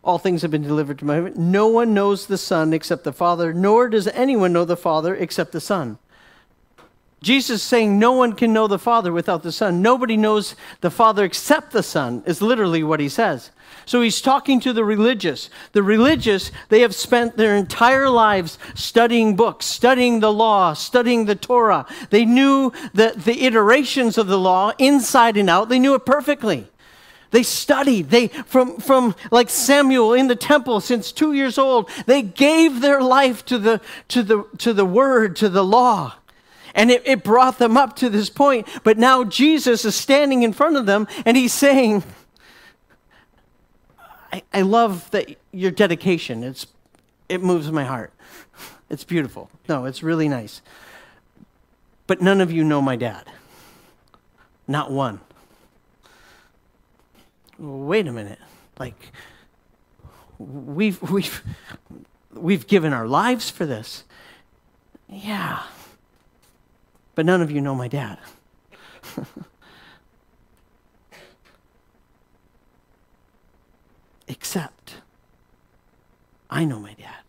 All 0.03 0.19
things 0.19 0.43
have 0.43 0.51
been 0.51 0.63
delivered 0.63 0.99
to 1.01 1.05
me. 1.05 1.33
No 1.37 1.67
one 1.67 1.95
knows 1.95 2.27
the 2.27 2.39
Son 2.39 2.73
except 2.73 3.05
the 3.05 3.13
Father, 3.13 3.53
nor 3.53 3.89
does 3.89 4.09
anyone 4.09 4.53
know 4.53 4.65
the 4.65 4.77
Father 4.77 5.15
except 5.15 5.53
the 5.53 5.61
Son. 5.61 5.99
Jesus 7.23 7.61
is 7.61 7.63
saying 7.63 7.99
no 7.99 8.13
one 8.13 8.33
can 8.33 8.53
know 8.53 8.67
the 8.67 8.79
Father 8.79 9.13
without 9.13 9.43
the 9.43 9.53
Son. 9.53 9.83
Nobody 9.83 10.17
knows 10.17 10.57
the 10.81 10.91
Father 10.91 11.25
except 11.25 11.73
the 11.73 11.83
Son, 11.83 12.23
is 12.27 12.41
literally 12.41 12.83
what 12.83 13.01
he 13.01 13.09
says. 13.11 13.51
So 13.85 14.01
he's 14.01 14.23
talking 14.23 14.61
to 14.61 14.73
the 14.73 14.85
religious. 14.85 15.51
The 15.73 15.83
religious, 15.83 16.51
they 16.69 16.81
have 16.81 16.95
spent 16.95 17.37
their 17.37 17.57
entire 17.57 18.09
lives 18.09 18.59
studying 18.75 19.37
books, 19.37 19.67
studying 19.67 20.21
the 20.21 20.33
law, 20.33 20.73
studying 20.73 21.27
the 21.27 21.35
Torah. 21.35 21.87
They 22.09 22.25
knew 22.25 22.73
the, 22.95 23.13
the 23.17 23.45
iterations 23.45 24.17
of 24.17 24.27
the 24.27 24.39
law 24.39 24.73
inside 24.79 25.37
and 25.37 25.51
out, 25.51 25.69
they 25.69 25.79
knew 25.79 25.95
it 25.95 26.07
perfectly. 26.07 26.69
They 27.31 27.43
studied. 27.45 28.11
They 28.11 28.29
from 28.29 28.79
from 28.79 29.15
like 29.31 29.51
Samuel 29.51 30.15
in 30.15 30.27
the 30.27 30.35
temple 30.35 30.81
since 30.81 31.13
2 31.13 31.33
years 31.33 31.59
old, 31.59 31.89
they 32.07 32.23
gave 32.23 32.81
their 32.81 33.01
life 33.01 33.45
to 33.47 33.59
the 33.59 33.81
to 34.09 34.23
the 34.23 34.45
to 34.59 34.73
the 34.73 34.85
word, 34.85 35.37
to 35.37 35.49
the 35.49 35.65
law. 35.65 36.15
And 36.75 36.91
it, 36.91 37.03
it 37.05 37.25
brought 37.25 37.59
them 37.59 37.77
up 37.77 37.97
to 37.97 38.09
this 38.09 38.31
point. 38.31 38.69
But 38.85 38.99
now 38.99 39.25
Jesus 39.25 39.85
is 39.85 39.95
standing 39.95 40.43
in 40.43 40.53
front 40.53 40.77
of 40.77 40.87
them 40.87 41.09
and 41.25 41.37
he's 41.37 41.53
saying, 41.53 42.03
I, 44.33 44.43
I 44.53 44.63
love 44.63 45.11
that 45.11 45.37
your 45.53 45.71
dedication. 45.71 46.45
It's, 46.45 46.67
it 47.29 47.43
moves 47.43 47.71
my 47.71 47.85
heart. 47.85 48.13
It's 48.89 49.05
beautiful. 49.05 49.51
No, 49.69 49.85
it's 49.85 50.03
really 50.03 50.29
nice. 50.29 50.63
But 52.07 52.21
none 52.21 52.41
of 52.41 52.51
you 52.51 52.65
know 52.65 52.83
my 52.83 52.97
dad. 52.97 53.25
Not 54.67 54.91
one. 54.91 55.21
Wait 57.59 58.07
a 58.07 58.13
minute. 58.13 58.39
Like, 58.79 59.13
we've, 60.39 61.01
we've, 61.11 61.43
we've 62.33 62.67
given 62.67 62.93
our 62.93 63.07
lives 63.07 63.51
for 63.51 63.67
this. 63.67 64.05
Yeah 65.09 65.63
but 67.21 67.27
none 67.27 67.43
of 67.43 67.51
you 67.51 67.61
know 67.61 67.75
my 67.75 67.87
dad. 67.87 68.17
Except 74.27 74.95
I 76.49 76.65
know 76.65 76.81
my 76.81 76.95
dad. 76.95 77.21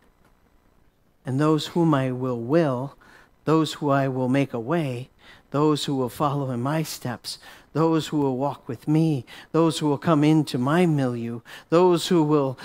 And 1.26 1.38
those 1.38 1.66
whom 1.66 1.92
I 1.92 2.10
will 2.10 2.40
will, 2.40 2.96
those 3.44 3.74
who 3.74 3.90
I 3.90 4.08
will 4.08 4.30
make 4.30 4.54
a 4.54 4.58
way, 4.58 5.10
those 5.50 5.84
who 5.84 5.94
will 5.94 6.08
follow 6.08 6.50
in 6.50 6.62
my 6.62 6.82
steps, 6.82 7.38
those 7.74 8.06
who 8.06 8.16
will 8.16 8.38
walk 8.38 8.66
with 8.66 8.88
me, 8.88 9.26
those 9.50 9.80
who 9.80 9.88
will 9.88 9.98
come 9.98 10.24
into 10.24 10.56
my 10.56 10.86
milieu, 10.86 11.42
those 11.68 12.08
who 12.08 12.22
will 12.22 12.58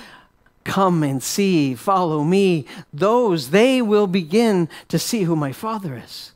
come 0.64 1.04
and 1.04 1.22
see, 1.22 1.76
follow 1.76 2.24
me, 2.24 2.66
those, 2.94 3.50
they 3.50 3.82
will 3.82 4.08
begin 4.08 4.70
to 4.88 4.98
see 4.98 5.24
who 5.24 5.36
my 5.36 5.52
Father 5.52 6.02
is. 6.02 6.32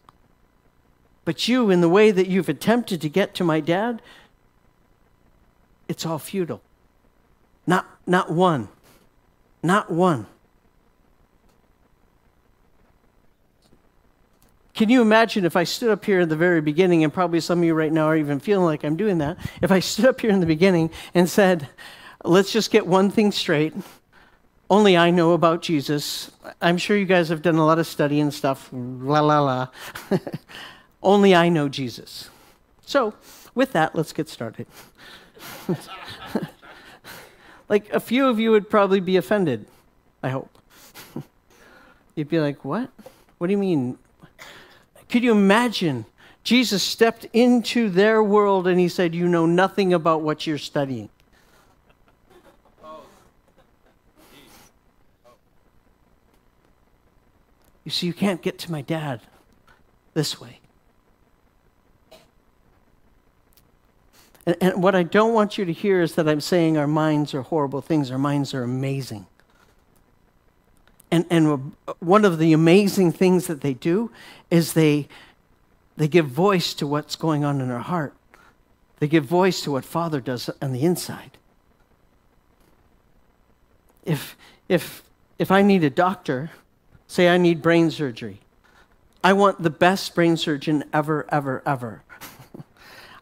But 1.23 1.47
you, 1.47 1.69
in 1.69 1.81
the 1.81 1.89
way 1.89 2.11
that 2.11 2.27
you've 2.27 2.49
attempted 2.49 3.01
to 3.01 3.09
get 3.09 3.35
to 3.35 3.43
my 3.43 3.59
dad, 3.59 4.01
it's 5.87 6.05
all 6.05 6.19
futile. 6.19 6.61
Not, 7.67 7.85
not 8.07 8.31
one. 8.31 8.69
Not 9.61 9.91
one. 9.91 10.25
Can 14.73 14.89
you 14.89 15.01
imagine 15.01 15.45
if 15.45 15.55
I 15.55 15.63
stood 15.63 15.91
up 15.91 16.03
here 16.05 16.21
in 16.21 16.29
the 16.29 16.35
very 16.35 16.61
beginning, 16.61 17.03
and 17.03 17.13
probably 17.13 17.39
some 17.39 17.59
of 17.59 17.65
you 17.65 17.75
right 17.75 17.91
now 17.91 18.05
are 18.05 18.17
even 18.17 18.39
feeling 18.39 18.65
like 18.65 18.83
I'm 18.83 18.95
doing 18.95 19.19
that, 19.19 19.37
if 19.61 19.71
I 19.71 19.79
stood 19.79 20.05
up 20.05 20.21
here 20.21 20.31
in 20.31 20.39
the 20.39 20.45
beginning 20.45 20.89
and 21.13 21.29
said, 21.29 21.67
let's 22.23 22.51
just 22.51 22.71
get 22.71 22.87
one 22.87 23.11
thing 23.11 23.31
straight. 23.31 23.73
Only 24.69 24.97
I 24.97 25.11
know 25.11 25.33
about 25.33 25.61
Jesus. 25.61 26.31
I'm 26.61 26.77
sure 26.77 26.97
you 26.97 27.05
guys 27.05 27.29
have 27.29 27.41
done 27.41 27.57
a 27.57 27.65
lot 27.65 27.77
of 27.77 27.85
study 27.85 28.21
and 28.21 28.33
stuff. 28.33 28.69
La 28.71 29.19
la 29.19 29.39
la. 29.41 29.67
Only 31.03 31.33
I 31.35 31.49
know 31.49 31.67
Jesus. 31.67 32.29
So, 32.85 33.13
with 33.55 33.73
that, 33.73 33.95
let's 33.95 34.13
get 34.13 34.29
started. 34.29 34.67
like 37.69 37.91
a 37.91 37.99
few 37.99 38.27
of 38.27 38.39
you 38.39 38.51
would 38.51 38.69
probably 38.69 38.99
be 38.99 39.17
offended, 39.17 39.65
I 40.21 40.29
hope. 40.29 40.57
You'd 42.15 42.29
be 42.29 42.39
like, 42.39 42.63
What? 42.63 42.89
What 43.37 43.47
do 43.47 43.51
you 43.51 43.57
mean? 43.57 43.97
Could 45.09 45.23
you 45.23 45.31
imagine? 45.31 46.05
Jesus 46.43 46.81
stepped 46.81 47.25
into 47.33 47.89
their 47.89 48.23
world 48.23 48.67
and 48.67 48.79
he 48.79 48.87
said, 48.87 49.13
You 49.13 49.27
know 49.27 49.45
nothing 49.45 49.93
about 49.93 50.21
what 50.21 50.47
you're 50.47 50.57
studying. 50.57 51.09
You 57.83 57.91
see, 57.91 58.07
you 58.07 58.13
can't 58.13 58.41
get 58.41 58.59
to 58.59 58.71
my 58.71 58.81
dad 58.81 59.21
this 60.13 60.39
way. 60.39 60.60
And, 64.45 64.55
and 64.61 64.83
what 64.83 64.95
I 64.95 65.03
don't 65.03 65.33
want 65.33 65.57
you 65.57 65.65
to 65.65 65.73
hear 65.73 66.01
is 66.01 66.15
that 66.15 66.27
I'm 66.27 66.41
saying 66.41 66.77
our 66.77 66.87
minds 66.87 67.33
are 67.33 67.41
horrible 67.41 67.81
things. 67.81 68.11
Our 68.11 68.17
minds 68.17 68.53
are 68.53 68.63
amazing. 68.63 69.27
And, 71.11 71.25
and 71.29 71.73
one 71.99 72.23
of 72.23 72.39
the 72.39 72.53
amazing 72.53 73.11
things 73.11 73.47
that 73.47 73.61
they 73.61 73.73
do 73.73 74.11
is 74.49 74.73
they, 74.73 75.07
they 75.97 76.07
give 76.07 76.27
voice 76.27 76.73
to 76.75 76.87
what's 76.87 77.15
going 77.15 77.43
on 77.43 77.59
in 77.59 77.69
our 77.69 77.79
heart. 77.79 78.13
They 78.99 79.07
give 79.07 79.25
voice 79.25 79.61
to 79.61 79.71
what 79.71 79.83
Father 79.83 80.21
does 80.21 80.49
on 80.61 80.71
the 80.71 80.83
inside. 80.83 81.31
If, 84.05 84.37
if, 84.69 85.03
if 85.37 85.51
I 85.51 85.63
need 85.63 85.83
a 85.83 85.89
doctor, 85.89 86.51
say 87.07 87.27
I 87.27 87.37
need 87.37 87.61
brain 87.61 87.91
surgery, 87.91 88.39
I 89.23 89.33
want 89.33 89.61
the 89.61 89.69
best 89.69 90.15
brain 90.15 90.37
surgeon 90.37 90.83
ever, 90.93 91.25
ever, 91.29 91.61
ever. 91.65 92.03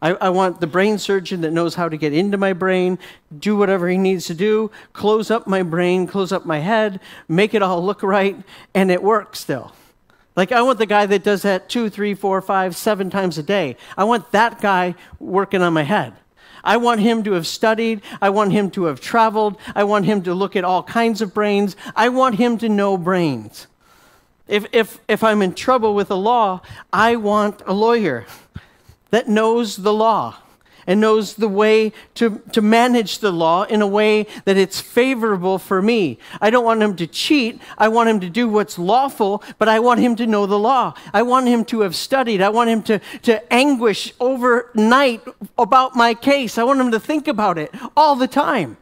I, 0.02 0.12
I, 0.14 0.28
want 0.30 0.60
the 0.60 0.66
brain 0.66 0.98
surgeon 0.98 1.42
that 1.42 1.52
knows 1.52 1.74
how 1.74 1.88
to 1.88 1.96
get 1.96 2.14
into 2.14 2.38
my 2.38 2.54
brain, 2.54 2.98
do 3.38 3.56
whatever 3.56 3.88
he 3.88 3.98
needs 3.98 4.26
to 4.26 4.34
do, 4.34 4.70
close 4.92 5.30
up 5.30 5.46
my 5.46 5.62
brain, 5.62 6.06
close 6.06 6.32
up 6.32 6.46
my 6.46 6.58
head, 6.58 7.00
make 7.28 7.52
it 7.52 7.62
all 7.62 7.84
look 7.84 8.02
right, 8.02 8.36
and 8.74 8.90
it 8.90 9.02
works 9.02 9.40
still. 9.40 9.74
Like, 10.36 10.52
I 10.52 10.62
want 10.62 10.78
the 10.78 10.86
guy 10.86 11.06
that 11.06 11.22
does 11.22 11.42
that 11.42 11.68
two, 11.68 11.90
three, 11.90 12.14
four, 12.14 12.40
five, 12.40 12.74
seven 12.76 13.10
times 13.10 13.36
a 13.36 13.42
day. 13.42 13.76
I 13.96 14.04
want 14.04 14.30
that 14.32 14.60
guy 14.60 14.94
working 15.18 15.60
on 15.60 15.74
my 15.74 15.82
head. 15.82 16.14
I 16.62 16.76
want 16.76 17.00
him 17.00 17.22
to 17.24 17.32
have 17.32 17.46
studied. 17.46 18.02
I 18.20 18.30
want 18.30 18.52
him 18.52 18.70
to 18.72 18.84
have 18.84 19.00
traveled. 19.00 19.58
I 19.74 19.84
want 19.84 20.04
him 20.04 20.22
to 20.22 20.34
look 20.34 20.56
at 20.56 20.64
all 20.64 20.82
kinds 20.82 21.20
of 21.20 21.34
brains. 21.34 21.76
I 21.96 22.08
want 22.10 22.36
him 22.36 22.58
to 22.58 22.68
know 22.68 22.96
brains. 22.96 23.66
If, 24.46 24.66
if, 24.72 24.98
if 25.08 25.22
I'm 25.22 25.42
in 25.42 25.54
trouble 25.54 25.94
with 25.94 26.08
the 26.08 26.16
law, 26.16 26.60
I 26.92 27.16
want 27.16 27.62
a 27.66 27.72
lawyer 27.72 28.26
that 29.10 29.28
knows 29.28 29.76
the 29.76 29.92
law 29.92 30.36
and 30.86 31.00
knows 31.00 31.34
the 31.34 31.48
way 31.48 31.92
to, 32.14 32.40
to 32.52 32.60
manage 32.60 33.18
the 33.18 33.30
law 33.30 33.62
in 33.64 33.82
a 33.82 33.86
way 33.86 34.26
that 34.44 34.56
it's 34.56 34.80
favorable 34.80 35.58
for 35.58 35.80
me. 35.82 36.18
I 36.40 36.50
don't 36.50 36.64
want 36.64 36.82
him 36.82 36.96
to 36.96 37.06
cheat. 37.06 37.60
I 37.78 37.88
want 37.88 38.08
him 38.08 38.20
to 38.20 38.30
do 38.30 38.48
what's 38.48 38.78
lawful, 38.78 39.42
but 39.58 39.68
I 39.68 39.78
want 39.78 40.00
him 40.00 40.16
to 40.16 40.26
know 40.26 40.46
the 40.46 40.58
law. 40.58 40.94
I 41.12 41.22
want 41.22 41.46
him 41.46 41.64
to 41.66 41.80
have 41.82 41.94
studied. 41.94 42.40
I 42.42 42.48
want 42.48 42.70
him 42.70 42.82
to, 42.84 42.98
to 43.22 43.52
anguish 43.52 44.12
overnight 44.18 45.22
about 45.58 45.94
my 45.94 46.14
case. 46.14 46.58
I 46.58 46.64
want 46.64 46.80
him 46.80 46.90
to 46.90 47.00
think 47.00 47.28
about 47.28 47.58
it 47.58 47.72
all 47.96 48.16
the 48.16 48.28
time. 48.28 48.76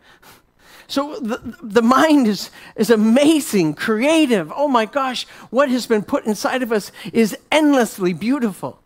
So 0.87 1.19
the, 1.21 1.57
the 1.63 1.83
mind 1.83 2.27
is, 2.27 2.51
is 2.75 2.89
amazing, 2.89 3.75
creative. 3.75 4.51
Oh 4.57 4.69
my 4.69 4.87
gosh, 4.87 5.27
what 5.51 5.69
has 5.69 5.87
been 5.87 6.03
put 6.03 6.25
inside 6.25 6.63
of 6.63 6.73
us 6.73 6.91
is 7.13 7.37
endlessly 7.53 8.15
beautiful. 8.15 8.81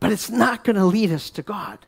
But 0.00 0.12
it's 0.12 0.30
not 0.30 0.64
going 0.64 0.76
to 0.76 0.84
lead 0.86 1.12
us 1.12 1.28
to 1.30 1.42
God. 1.42 1.78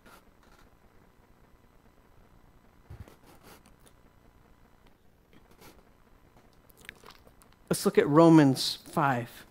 Let's 7.71 7.87
look 7.87 7.97
at 7.97 8.07
Romans 8.07 8.79
5. 8.91 9.47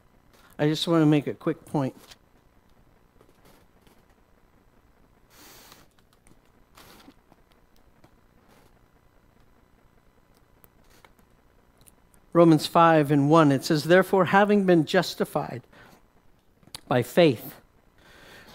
I 0.59 0.67
just 0.67 0.87
want 0.87 1.01
to 1.01 1.07
make 1.07 1.25
a 1.25 1.33
quick 1.33 1.65
point. 1.65 1.95
Romans 12.33 12.67
5 12.67 13.11
and 13.11 13.29
1, 13.29 13.51
it 13.51 13.65
says, 13.65 13.85
Therefore, 13.85 14.25
having 14.25 14.65
been 14.65 14.85
justified 14.85 15.63
by 16.87 17.01
faith, 17.01 17.55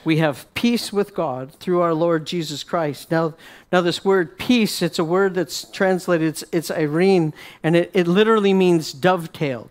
we 0.06 0.18
have 0.18 0.46
peace 0.54 0.92
with 0.92 1.14
God 1.14 1.52
through 1.54 1.80
our 1.80 1.92
Lord 1.92 2.26
Jesus 2.26 2.62
Christ. 2.62 3.10
Now, 3.10 3.34
now 3.72 3.80
this 3.80 4.04
word 4.04 4.38
peace, 4.38 4.80
it's 4.80 5.00
a 5.00 5.04
word 5.04 5.34
that's 5.34 5.68
translated, 5.70 6.28
it's, 6.28 6.44
it's 6.52 6.70
eirene, 6.70 7.34
and 7.64 7.74
it, 7.74 7.90
it 7.92 8.06
literally 8.06 8.54
means 8.54 8.92
dovetailed. 8.92 9.70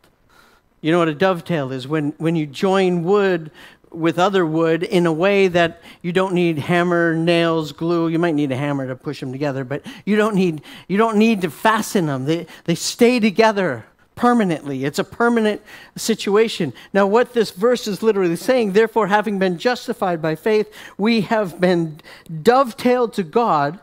You 0.81 0.91
know 0.91 0.99
what 0.99 1.07
a 1.07 1.15
dovetail 1.15 1.71
is? 1.71 1.87
When, 1.87 2.11
when 2.17 2.35
you 2.35 2.45
join 2.45 3.03
wood 3.03 3.49
with 3.91 4.19
other 4.19 4.45
wood 4.45 4.83
in 4.83 5.05
a 5.05 5.13
way 5.13 5.47
that 5.47 5.81
you 6.01 6.11
don't 6.11 6.33
need 6.33 6.59
hammer, 6.59 7.15
nails, 7.15 7.71
glue. 7.71 8.09
You 8.09 8.19
might 8.19 8.35
need 8.35 8.51
a 8.51 8.57
hammer 8.57 8.85
to 8.87 8.95
push 8.95 9.21
them 9.21 9.31
together, 9.31 9.63
but 9.63 9.85
you 10.05 10.17
don't 10.17 10.35
need, 10.35 10.61
you 10.89 10.97
don't 10.97 11.15
need 11.15 11.41
to 11.43 11.49
fasten 11.49 12.07
them. 12.07 12.25
They, 12.25 12.45
they 12.65 12.75
stay 12.75 13.21
together 13.21 13.85
permanently. 14.15 14.85
It's 14.85 14.99
a 14.99 15.03
permanent 15.03 15.61
situation. 15.95 16.73
Now, 16.93 17.05
what 17.05 17.33
this 17.33 17.51
verse 17.51 17.87
is 17.87 18.01
literally 18.01 18.35
saying, 18.35 18.71
therefore, 18.71 19.07
having 19.07 19.39
been 19.39 19.57
justified 19.57 20.21
by 20.21 20.35
faith, 20.35 20.73
we 20.97 21.21
have 21.21 21.59
been 21.59 21.99
dovetailed 22.41 23.13
to 23.13 23.23
God 23.23 23.79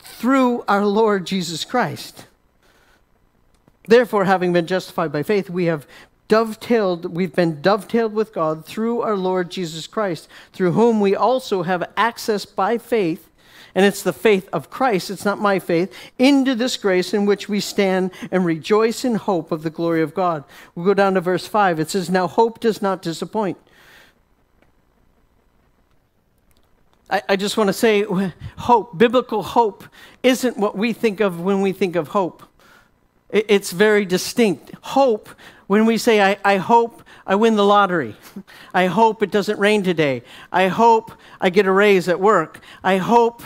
through 0.00 0.64
our 0.68 0.84
Lord 0.84 1.26
Jesus 1.26 1.64
Christ. 1.64 2.26
Therefore, 3.86 4.24
having 4.24 4.52
been 4.52 4.66
justified 4.66 5.12
by 5.12 5.22
faith, 5.22 5.48
we 5.48 5.66
have 5.66 5.86
dovetailed, 6.28 7.06
we've 7.14 7.34
been 7.34 7.62
dovetailed 7.62 8.12
with 8.12 8.34
God 8.34 8.66
through 8.66 9.00
our 9.00 9.16
Lord 9.16 9.50
Jesus 9.50 9.86
Christ, 9.86 10.28
through 10.52 10.72
whom 10.72 11.00
we 11.00 11.14
also 11.14 11.62
have 11.62 11.90
access 11.96 12.44
by 12.44 12.76
faith 12.76 13.27
and 13.78 13.86
it's 13.86 14.02
the 14.02 14.12
faith 14.12 14.48
of 14.52 14.70
Christ, 14.70 15.08
it's 15.08 15.24
not 15.24 15.38
my 15.38 15.60
faith, 15.60 15.94
into 16.18 16.56
this 16.56 16.76
grace 16.76 17.14
in 17.14 17.26
which 17.26 17.48
we 17.48 17.60
stand 17.60 18.10
and 18.32 18.44
rejoice 18.44 19.04
in 19.04 19.14
hope 19.14 19.52
of 19.52 19.62
the 19.62 19.70
glory 19.70 20.02
of 20.02 20.14
God. 20.14 20.42
We'll 20.74 20.84
go 20.84 20.94
down 20.94 21.14
to 21.14 21.20
verse 21.20 21.46
5. 21.46 21.78
It 21.78 21.88
says, 21.88 22.10
Now 22.10 22.26
hope 22.26 22.58
does 22.58 22.82
not 22.82 23.02
disappoint. 23.02 23.56
I, 27.08 27.22
I 27.28 27.36
just 27.36 27.56
want 27.56 27.68
to 27.68 27.72
say, 27.72 28.04
hope, 28.56 28.98
biblical 28.98 29.44
hope, 29.44 29.84
isn't 30.24 30.56
what 30.56 30.76
we 30.76 30.92
think 30.92 31.20
of 31.20 31.40
when 31.40 31.60
we 31.60 31.70
think 31.70 31.94
of 31.94 32.08
hope. 32.08 32.42
It, 33.30 33.46
it's 33.48 33.70
very 33.70 34.04
distinct. 34.04 34.72
Hope, 34.80 35.28
when 35.68 35.86
we 35.86 35.98
say, 35.98 36.20
I, 36.20 36.36
I 36.44 36.56
hope 36.56 37.04
I 37.28 37.34
win 37.34 37.56
the 37.56 37.64
lottery. 37.64 38.16
I 38.72 38.86
hope 38.86 39.22
it 39.22 39.30
doesn't 39.30 39.58
rain 39.58 39.82
today. 39.82 40.22
I 40.50 40.68
hope 40.68 41.12
I 41.40 41.50
get 41.50 41.66
a 41.66 41.70
raise 41.70 42.08
at 42.08 42.18
work. 42.18 42.60
I 42.82 42.96
hope 42.96 43.42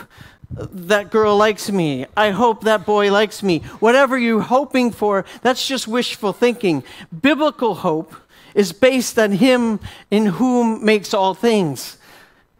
that 0.49 1.11
girl 1.11 1.35
likes 1.35 1.69
me. 1.69 2.05
I 2.15 2.31
hope 2.31 2.63
that 2.63 2.85
boy 2.85 3.11
likes 3.11 3.43
me. 3.43 3.59
Whatever 3.79 4.17
you're 4.17 4.41
hoping 4.41 4.91
for, 4.91 5.25
that's 5.41 5.67
just 5.67 5.87
wishful 5.87 6.31
thinking. 6.31 6.83
Biblical 7.21 7.75
hope 7.75 8.15
is 8.55 8.71
based 8.71 9.19
on 9.19 9.33
Him 9.33 9.81
in 10.09 10.27
whom 10.27 10.85
makes 10.85 11.13
all 11.13 11.33
things. 11.33 11.97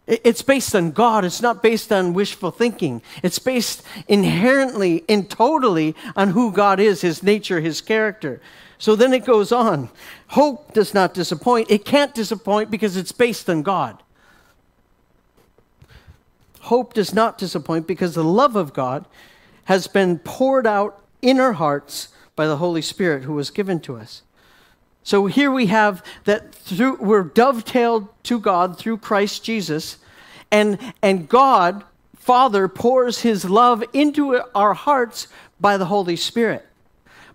It's 0.06 0.42
based 0.42 0.74
on 0.74 0.90
God. 0.90 1.24
It's 1.24 1.40
not 1.40 1.62
based 1.62 1.90
on 1.90 2.12
wishful 2.12 2.50
thinking. 2.50 3.00
It's 3.22 3.38
based 3.38 3.82
inherently 4.06 5.02
and 5.08 5.30
totally 5.30 5.96
on 6.14 6.28
who 6.30 6.52
God 6.52 6.80
is, 6.80 7.00
His 7.00 7.22
nature, 7.22 7.60
His 7.60 7.80
character. 7.80 8.42
So 8.84 8.94
then 8.94 9.14
it 9.14 9.24
goes 9.24 9.50
on. 9.50 9.88
Hope 10.26 10.74
does 10.74 10.92
not 10.92 11.14
disappoint. 11.14 11.70
It 11.70 11.86
can't 11.86 12.14
disappoint 12.14 12.70
because 12.70 12.98
it's 12.98 13.12
based 13.12 13.48
on 13.48 13.62
God. 13.62 14.02
Hope 16.60 16.92
does 16.92 17.14
not 17.14 17.38
disappoint 17.38 17.86
because 17.86 18.14
the 18.14 18.22
love 18.22 18.56
of 18.56 18.74
God 18.74 19.06
has 19.64 19.86
been 19.86 20.18
poured 20.18 20.66
out 20.66 21.02
in 21.22 21.40
our 21.40 21.54
hearts 21.54 22.08
by 22.36 22.46
the 22.46 22.58
Holy 22.58 22.82
Spirit 22.82 23.22
who 23.22 23.32
was 23.32 23.48
given 23.48 23.80
to 23.80 23.96
us. 23.96 24.20
So 25.02 25.24
here 25.28 25.50
we 25.50 25.68
have 25.68 26.04
that 26.24 26.54
through 26.54 26.96
we're 26.96 27.22
dovetailed 27.22 28.08
to 28.24 28.38
God 28.38 28.76
through 28.76 28.98
Christ 28.98 29.42
Jesus 29.42 29.96
and 30.50 30.78
and 31.00 31.26
God 31.26 31.84
Father 32.16 32.68
pours 32.68 33.22
his 33.22 33.48
love 33.48 33.82
into 33.94 34.42
our 34.54 34.74
hearts 34.74 35.28
by 35.58 35.78
the 35.78 35.86
Holy 35.86 36.16
Spirit. 36.16 36.68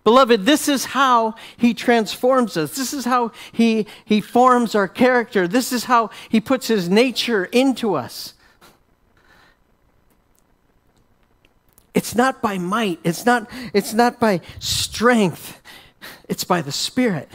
Beloved, 0.04 0.46
this 0.46 0.68
is 0.68 0.86
how 0.86 1.36
he 1.58 1.74
transforms 1.74 2.56
us. 2.56 2.76
This 2.76 2.94
is 2.94 3.06
how 3.06 3.32
he, 3.52 3.86
he 4.06 4.22
forms 4.22 4.74
our 4.74 4.88
character. 4.88 5.48
This 5.48 5.72
is 5.72 5.86
how 5.86 6.10
he 6.30 6.40
puts 6.40 6.68
his 6.68 6.90
nature 6.90 7.46
into 7.46 7.96
us. 7.96 8.34
It's 11.94 12.16
not 12.16 12.42
by 12.42 12.58
might, 12.58 13.00
it's 13.04 13.26
not, 13.26 13.50
it's 13.74 13.94
not 13.94 14.20
by 14.20 14.42
strength, 14.60 15.62
it's 16.30 16.44
by 16.44 16.62
the 16.62 16.72
Spirit. 16.72 17.30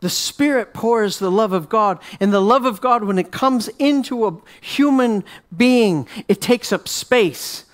The 0.00 0.10
Spirit 0.10 0.74
pours 0.74 1.18
the 1.18 1.30
love 1.30 1.52
of 1.52 1.68
God, 1.68 1.98
and 2.20 2.32
the 2.32 2.40
love 2.40 2.64
of 2.64 2.80
God, 2.80 3.04
when 3.04 3.18
it 3.18 3.32
comes 3.32 3.68
into 3.78 4.26
a 4.26 4.36
human 4.60 5.24
being, 5.56 6.06
it 6.28 6.40
takes 6.40 6.72
up 6.72 6.86
space. 6.86 7.64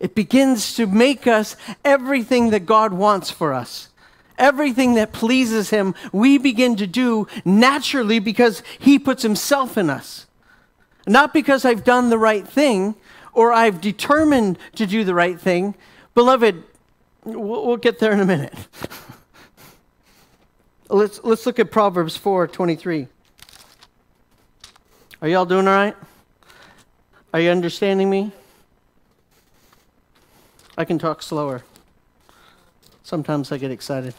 It 0.00 0.14
begins 0.14 0.74
to 0.76 0.86
make 0.86 1.26
us 1.26 1.56
everything 1.84 2.50
that 2.50 2.64
God 2.66 2.94
wants 2.94 3.30
for 3.30 3.52
us. 3.52 3.90
Everything 4.38 4.94
that 4.94 5.12
pleases 5.12 5.68
Him, 5.68 5.94
we 6.10 6.38
begin 6.38 6.74
to 6.76 6.86
do 6.86 7.28
naturally 7.44 8.18
because 8.18 8.62
He 8.78 8.98
puts 8.98 9.22
Himself 9.22 9.76
in 9.76 9.90
us. 9.90 10.26
Not 11.06 11.34
because 11.34 11.66
I've 11.66 11.84
done 11.84 12.08
the 12.08 12.18
right 12.18 12.48
thing 12.48 12.94
or 13.34 13.52
I've 13.52 13.82
determined 13.82 14.58
to 14.76 14.86
do 14.86 15.04
the 15.04 15.14
right 15.14 15.38
thing. 15.38 15.74
Beloved, 16.14 16.64
we'll, 17.24 17.76
get 17.76 17.98
there 17.98 18.12
in 18.12 18.20
a 18.20 18.24
minute. 18.24 18.54
let's, 20.88 21.20
let's 21.22 21.44
look 21.44 21.58
at 21.58 21.70
Proverbs 21.70 22.16
4 22.16 22.48
23. 22.48 23.06
Are 25.22 25.28
y'all 25.28 25.44
doing 25.44 25.68
all 25.68 25.74
right? 25.74 25.96
Are 27.34 27.40
you 27.40 27.50
understanding 27.50 28.08
me? 28.08 28.32
I 30.76 30.84
can 30.84 30.98
talk 30.98 31.22
slower. 31.22 31.62
Sometimes 33.02 33.50
I 33.50 33.58
get 33.58 33.70
excited. 33.70 34.14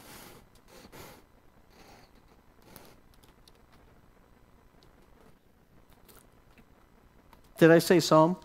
Did 7.58 7.70
I 7.70 7.80
say 7.80 8.00
Psalm? 8.00 8.38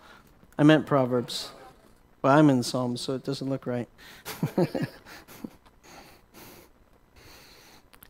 I 0.58 0.62
meant 0.62 0.84
Proverbs. 0.84 1.50
Well, 2.20 2.36
I'm 2.36 2.50
in 2.50 2.62
Psalms, 2.62 3.00
so 3.00 3.14
it 3.14 3.24
doesn't 3.24 3.48
look 3.48 3.66
right. 3.66 3.88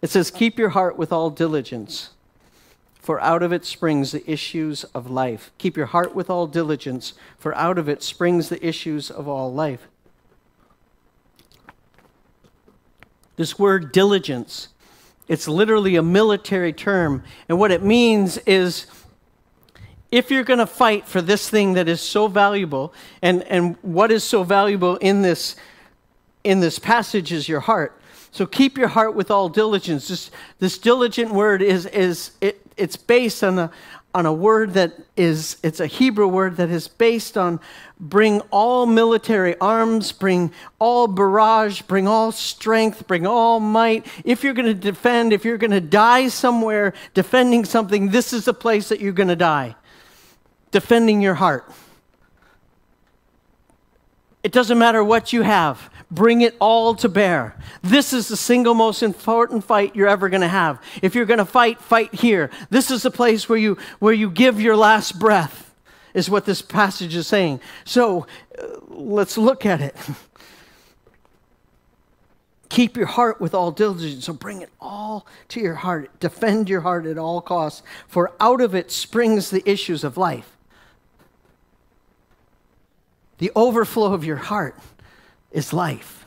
it 0.02 0.10
says, 0.10 0.30
Keep 0.32 0.58
your 0.58 0.70
heart 0.70 0.98
with 0.98 1.12
all 1.12 1.30
diligence, 1.30 2.10
for 3.00 3.20
out 3.20 3.44
of 3.44 3.52
it 3.52 3.64
springs 3.64 4.10
the 4.10 4.28
issues 4.28 4.82
of 4.84 5.08
life. 5.08 5.52
Keep 5.58 5.76
your 5.76 5.86
heart 5.86 6.12
with 6.14 6.28
all 6.28 6.48
diligence, 6.48 7.14
for 7.38 7.54
out 7.54 7.78
of 7.78 7.88
it 7.88 8.02
springs 8.02 8.48
the 8.48 8.66
issues 8.66 9.08
of 9.08 9.28
all 9.28 9.52
life. 9.52 9.86
This 13.36 13.58
word 13.58 13.92
diligence, 13.92 14.68
it's 15.28 15.46
literally 15.46 15.96
a 15.96 16.02
military 16.02 16.72
term. 16.72 17.22
And 17.48 17.58
what 17.58 17.70
it 17.70 17.82
means 17.82 18.38
is 18.38 18.86
if 20.10 20.30
you're 20.30 20.44
going 20.44 20.60
to 20.60 20.66
fight 20.66 21.06
for 21.06 21.20
this 21.20 21.50
thing 21.50 21.74
that 21.74 21.88
is 21.88 22.00
so 22.00 22.28
valuable, 22.28 22.94
and, 23.22 23.42
and 23.44 23.76
what 23.82 24.10
is 24.10 24.24
so 24.24 24.44
valuable 24.44 24.96
in 24.96 25.22
this, 25.22 25.56
in 26.44 26.60
this 26.60 26.78
passage 26.78 27.32
is 27.32 27.48
your 27.48 27.60
heart. 27.60 28.00
So 28.30 28.46
keep 28.46 28.78
your 28.78 28.88
heart 28.88 29.14
with 29.14 29.30
all 29.30 29.48
diligence. 29.48 30.08
This, 30.08 30.30
this 30.58 30.78
diligent 30.78 31.32
word 31.32 31.62
is, 31.62 31.86
is 31.86 32.32
it, 32.40 32.60
it's 32.76 32.96
based 32.96 33.42
on 33.42 33.58
a, 33.58 33.70
on 34.16 34.24
a 34.24 34.32
word 34.32 34.72
that 34.72 34.94
is, 35.14 35.58
it's 35.62 35.78
a 35.78 35.86
Hebrew 35.86 36.26
word 36.26 36.56
that 36.56 36.70
is 36.70 36.88
based 36.88 37.36
on 37.36 37.60
bring 38.00 38.40
all 38.50 38.86
military 38.86 39.58
arms, 39.58 40.10
bring 40.10 40.50
all 40.78 41.06
barrage, 41.06 41.82
bring 41.82 42.08
all 42.08 42.32
strength, 42.32 43.06
bring 43.06 43.26
all 43.26 43.60
might. 43.60 44.06
If 44.24 44.42
you're 44.42 44.54
going 44.54 44.68
to 44.68 44.74
defend, 44.74 45.34
if 45.34 45.44
you're 45.44 45.58
going 45.58 45.70
to 45.72 45.82
die 45.82 46.28
somewhere 46.28 46.94
defending 47.12 47.66
something, 47.66 48.08
this 48.08 48.32
is 48.32 48.46
the 48.46 48.54
place 48.54 48.88
that 48.88 49.00
you're 49.00 49.12
going 49.12 49.28
to 49.28 49.36
die. 49.36 49.76
Defending 50.70 51.20
your 51.20 51.34
heart. 51.34 51.70
It 54.46 54.52
doesn't 54.52 54.78
matter 54.78 55.02
what 55.02 55.32
you 55.32 55.42
have. 55.42 55.90
Bring 56.08 56.42
it 56.42 56.54
all 56.60 56.94
to 56.94 57.08
bear. 57.08 57.56
This 57.82 58.12
is 58.12 58.28
the 58.28 58.36
single 58.36 58.74
most 58.74 59.02
important 59.02 59.64
fight 59.64 59.96
you're 59.96 60.06
ever 60.06 60.28
going 60.28 60.42
to 60.42 60.46
have. 60.46 60.80
If 61.02 61.16
you're 61.16 61.24
going 61.24 61.38
to 61.38 61.44
fight, 61.44 61.80
fight 61.80 62.14
here. 62.14 62.50
This 62.70 62.92
is 62.92 63.02
the 63.02 63.10
place 63.10 63.48
where 63.48 63.58
you 63.58 63.76
where 63.98 64.14
you 64.14 64.30
give 64.30 64.60
your 64.60 64.76
last 64.76 65.18
breath. 65.18 65.74
Is 66.14 66.30
what 66.30 66.44
this 66.44 66.62
passage 66.62 67.16
is 67.16 67.26
saying. 67.26 67.58
So, 67.84 68.28
uh, 68.56 68.66
let's 68.86 69.36
look 69.36 69.66
at 69.66 69.80
it. 69.80 69.96
Keep 72.68 72.96
your 72.96 73.06
heart 73.06 73.40
with 73.40 73.52
all 73.52 73.72
diligence. 73.72 74.26
So 74.26 74.32
bring 74.32 74.62
it 74.62 74.70
all 74.80 75.26
to 75.48 75.60
your 75.60 75.74
heart. 75.74 76.20
Defend 76.20 76.68
your 76.68 76.82
heart 76.82 77.06
at 77.06 77.18
all 77.18 77.40
costs, 77.40 77.82
for 78.06 78.32
out 78.38 78.60
of 78.60 78.76
it 78.76 78.92
springs 78.92 79.50
the 79.50 79.68
issues 79.68 80.04
of 80.04 80.16
life. 80.16 80.55
The 83.38 83.52
overflow 83.54 84.12
of 84.12 84.24
your 84.24 84.36
heart 84.36 84.78
is 85.50 85.72
life. 85.72 86.24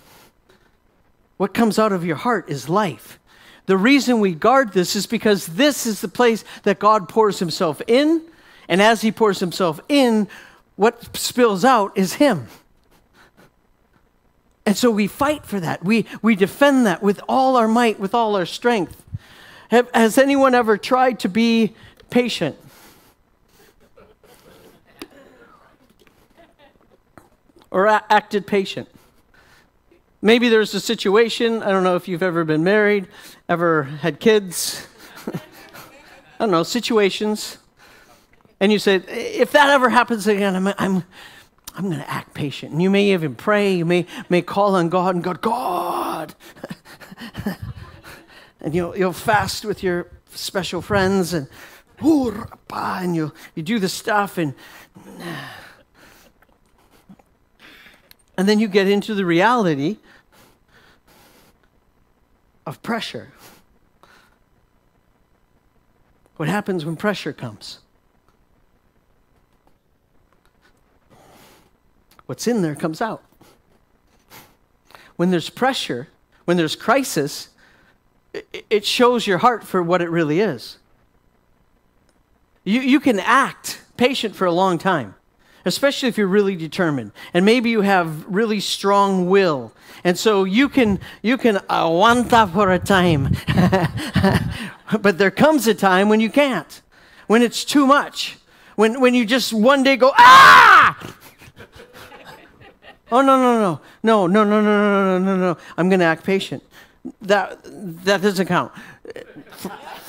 What 1.37 1.53
comes 1.53 1.79
out 1.79 1.91
of 1.91 2.05
your 2.05 2.17
heart 2.17 2.49
is 2.49 2.69
life. 2.69 3.19
The 3.65 3.77
reason 3.77 4.19
we 4.19 4.33
guard 4.33 4.73
this 4.73 4.95
is 4.95 5.05
because 5.05 5.45
this 5.45 5.85
is 5.85 6.01
the 6.01 6.07
place 6.07 6.43
that 6.63 6.79
God 6.79 7.07
pours 7.07 7.39
himself 7.39 7.81
in, 7.87 8.21
and 8.67 8.81
as 8.81 9.01
he 9.01 9.11
pours 9.11 9.39
himself 9.39 9.79
in, 9.87 10.27
what 10.75 11.15
spills 11.15 11.63
out 11.63 11.97
is 11.97 12.13
him. 12.13 12.47
And 14.65 14.77
so 14.77 14.91
we 14.91 15.07
fight 15.07 15.45
for 15.45 15.59
that. 15.59 15.83
We, 15.83 16.05
we 16.21 16.35
defend 16.35 16.85
that 16.85 17.01
with 17.01 17.21
all 17.27 17.55
our 17.55 17.67
might, 17.67 17.99
with 17.99 18.13
all 18.13 18.35
our 18.35 18.45
strength. 18.45 19.03
Have, 19.69 19.89
has 19.93 20.17
anyone 20.17 20.53
ever 20.53 20.77
tried 20.77 21.19
to 21.21 21.29
be 21.29 21.73
patient? 22.09 22.55
Or 27.71 27.87
acted 27.87 28.47
patient. 28.47 28.89
Maybe 30.21 30.49
there's 30.49 30.73
a 30.73 30.79
situation, 30.79 31.63
I 31.63 31.71
don't 31.71 31.83
know 31.83 31.95
if 31.95 32.07
you've 32.07 32.23
ever 32.23 32.43
been 32.43 32.63
married, 32.63 33.07
ever 33.47 33.83
had 33.83 34.19
kids. 34.19 34.85
I 35.27 35.39
don't 36.39 36.51
know, 36.51 36.63
situations. 36.63 37.57
And 38.59 38.71
you 38.71 38.79
say, 38.79 38.95
if 38.95 39.53
that 39.53 39.69
ever 39.69 39.89
happens 39.89 40.27
again, 40.27 40.55
I'm, 40.55 40.67
I'm, 40.77 41.03
I'm 41.75 41.85
going 41.85 41.99
to 41.99 42.09
act 42.09 42.33
patient. 42.33 42.73
And 42.73 42.81
you 42.81 42.89
may 42.89 43.13
even 43.13 43.35
pray, 43.35 43.75
you 43.75 43.85
may, 43.85 44.05
may 44.27 44.41
call 44.41 44.75
on 44.75 44.89
God 44.89 45.15
and 45.15 45.23
God, 45.23 45.41
God. 45.41 46.35
and 48.59 48.75
you'll, 48.75 48.97
you'll 48.97 49.13
fast 49.13 49.63
with 49.63 49.81
your 49.83 50.07
special 50.31 50.81
friends 50.81 51.33
and, 51.33 51.47
and 52.01 53.15
you 53.15 53.33
you 53.55 53.63
do 53.63 53.79
the 53.79 53.89
stuff 53.89 54.37
and 54.37 54.53
and 58.39 58.47
then 58.47 58.57
you 58.57 58.69
get 58.69 58.87
into 58.87 59.13
the 59.13 59.25
reality 59.25 59.97
of 62.65 62.81
pressure. 62.81 63.33
What 66.37 66.47
happens 66.47 66.85
when 66.85 66.95
pressure 66.95 67.33
comes? 67.33 67.79
What's 72.27 72.47
in 72.47 72.61
there 72.61 72.75
comes 72.75 73.01
out. 73.01 73.21
When 75.17 75.31
there's 75.31 75.49
pressure, 75.49 76.07
when 76.45 76.55
there's 76.55 76.77
crisis, 76.77 77.49
it 78.69 78.85
shows 78.85 79.27
your 79.27 79.39
heart 79.39 79.65
for 79.65 79.83
what 79.83 80.01
it 80.01 80.09
really 80.09 80.39
is. 80.39 80.77
You, 82.63 82.79
you 82.79 83.01
can 83.01 83.19
act 83.19 83.81
patient 83.97 84.33
for 84.33 84.45
a 84.45 84.53
long 84.53 84.77
time 84.77 85.15
especially 85.69 86.09
if 86.09 86.17
you're 86.17 86.27
really 86.27 86.55
determined 86.55 87.11
and 87.33 87.45
maybe 87.45 87.69
you 87.69 87.81
have 87.81 88.25
really 88.27 88.59
strong 88.59 89.29
will. 89.29 89.71
And 90.03 90.17
so 90.17 90.43
you 90.43 90.67
can 90.67 90.99
you 91.21 91.37
can 91.37 91.55
aguanta 91.69 92.51
for 92.51 92.71
a 92.71 92.79
time. 92.79 93.35
but 95.01 95.17
there 95.17 95.31
comes 95.31 95.67
a 95.67 95.73
time 95.73 96.09
when 96.09 96.19
you 96.19 96.29
can't. 96.29 96.81
When 97.27 97.41
it's 97.41 97.63
too 97.63 97.85
much. 97.85 98.37
When 98.75 98.99
when 98.99 99.13
you 99.13 99.25
just 99.25 99.53
one 99.53 99.83
day 99.83 99.95
go 99.95 100.11
ah! 100.17 101.15
oh 103.11 103.21
no 103.21 103.37
no 103.37 103.59
no. 103.59 103.81
No, 104.01 104.27
no, 104.27 104.43
no, 104.43 104.61
no, 104.61 104.75
no, 104.81 105.17
no, 105.19 105.19
no, 105.19 105.37
no. 105.37 105.57
I'm 105.77 105.89
going 105.89 105.99
to 105.99 106.05
act 106.05 106.23
patient. 106.23 106.63
That 107.21 107.59
that 108.05 108.21
doesn't 108.21 108.47
count. 108.47 108.71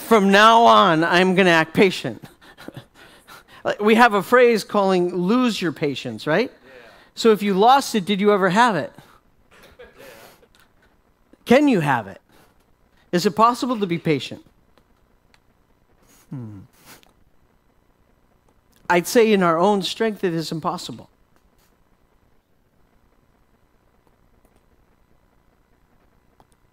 From 0.09 0.31
now 0.31 0.63
on, 0.63 1.05
I'm 1.05 1.35
going 1.35 1.47
to 1.47 1.53
act 1.53 1.75
patient 1.75 2.23
we 3.81 3.95
have 3.95 4.15
a 4.15 4.23
phrase 4.23 4.65
calling 4.65 5.15
lose 5.15 5.61
your 5.61 5.73
patience, 5.73 6.27
right? 6.27 6.51
Yeah. 6.51 6.91
So 7.15 7.33
if 7.33 7.43
you 7.43 7.55
lost 7.55 7.95
it, 7.95 8.05
did 8.05 8.21
you 8.21 8.33
ever 8.33 8.51
have 8.51 8.77
it? 8.77 8.93
Yeah. 9.51 10.07
Can 11.45 11.69
you 11.69 11.81
have 11.81 12.07
it? 12.07 12.21
Is 13.13 13.27
it 13.27 13.33
possible 13.33 13.79
to 13.79 13.87
be 13.87 13.99
patient? 13.99 14.45
Hmm. 16.31 16.61
I'd 18.89 19.07
say 19.07 19.33
in 19.33 19.43
our 19.43 19.59
own 19.59 19.83
strength 19.83 20.25
it 20.25 20.35
is 20.35 20.51
impossible. 20.51 21.09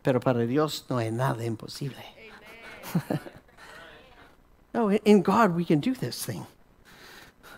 Pero 0.03 0.19
para 0.19 0.47
Dios 0.47 0.83
no 0.89 0.97
hay 0.97 1.09
nada 1.09 1.43
imposible. 1.43 2.01
no, 4.73 4.89
in 4.89 5.21
God 5.21 5.53
we 5.53 5.65
can 5.65 5.79
do 5.79 5.93
this 5.93 6.25
thing. 6.25 6.45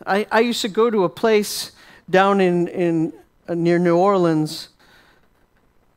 I, 0.05 0.27
I 0.31 0.39
used 0.39 0.61
to 0.61 0.69
go 0.69 0.89
to 0.89 1.03
a 1.03 1.09
place 1.09 1.71
down 2.09 2.41
in, 2.41 2.67
in 2.67 3.13
uh, 3.47 3.53
near 3.53 3.79
New 3.79 3.97
Orleans, 3.97 4.69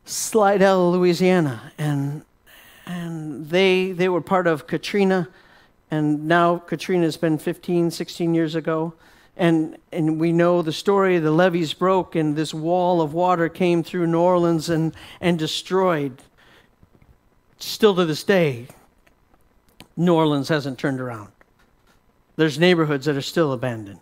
Slidell, 0.04 0.92
Louisiana, 0.92 1.72
and 1.78 2.24
and 2.84 3.48
they 3.48 3.92
they 3.92 4.08
were 4.08 4.20
part 4.20 4.46
of 4.46 4.66
Katrina, 4.66 5.28
and 5.90 6.26
now 6.26 6.58
Katrina 6.58 7.04
has 7.04 7.16
been 7.16 7.38
15, 7.38 7.90
16 7.90 8.34
years 8.34 8.54
ago, 8.54 8.94
and 9.36 9.76
and 9.92 10.18
we 10.18 10.32
know 10.32 10.62
the 10.62 10.72
story. 10.72 11.18
The 11.18 11.30
levees 11.30 11.72
broke, 11.72 12.16
and 12.16 12.34
this 12.34 12.52
wall 12.52 13.00
of 13.00 13.14
water 13.14 13.48
came 13.48 13.82
through 13.82 14.08
New 14.08 14.20
Orleans 14.20 14.68
and 14.68 14.94
and 15.20 15.38
destroyed. 15.38 16.22
Still 17.58 17.94
to 17.94 18.04
this 18.04 18.24
day, 18.24 18.66
New 19.96 20.14
Orleans 20.14 20.48
hasn't 20.48 20.78
turned 20.78 21.00
around. 21.00 21.30
There's 22.42 22.58
neighborhoods 22.58 23.06
that 23.06 23.16
are 23.16 23.22
still 23.22 23.52
abandoned. 23.52 24.00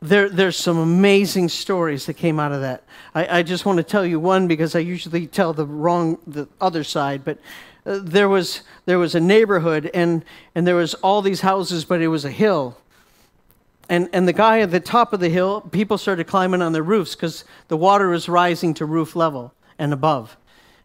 There, 0.00 0.28
there's 0.28 0.56
some 0.56 0.78
amazing 0.78 1.48
stories 1.48 2.06
that 2.06 2.14
came 2.14 2.38
out 2.38 2.52
of 2.52 2.60
that. 2.60 2.84
I, 3.16 3.38
I 3.38 3.42
just 3.42 3.66
want 3.66 3.78
to 3.78 3.82
tell 3.82 4.06
you 4.06 4.20
one 4.20 4.46
because 4.46 4.76
I 4.76 4.78
usually 4.78 5.26
tell 5.26 5.52
the 5.52 5.66
wrong, 5.66 6.18
the 6.24 6.46
other 6.60 6.84
side. 6.84 7.24
But 7.24 7.38
uh, 7.84 7.98
there 8.00 8.28
was 8.28 8.62
there 8.86 9.00
was 9.00 9.16
a 9.16 9.20
neighborhood 9.20 9.90
and 9.92 10.24
and 10.54 10.68
there 10.68 10.76
was 10.76 10.94
all 11.02 11.20
these 11.20 11.40
houses, 11.40 11.84
but 11.84 12.00
it 12.00 12.06
was 12.06 12.24
a 12.24 12.30
hill. 12.30 12.78
And 13.88 14.08
and 14.12 14.28
the 14.28 14.32
guy 14.32 14.60
at 14.60 14.70
the 14.70 14.78
top 14.78 15.12
of 15.12 15.18
the 15.18 15.30
hill, 15.30 15.62
people 15.62 15.98
started 15.98 16.28
climbing 16.28 16.62
on 16.62 16.70
the 16.70 16.82
roofs 16.84 17.16
because 17.16 17.42
the 17.66 17.76
water 17.76 18.08
was 18.08 18.28
rising 18.28 18.72
to 18.74 18.86
roof 18.86 19.16
level 19.16 19.52
and 19.80 19.92
above. 19.92 20.36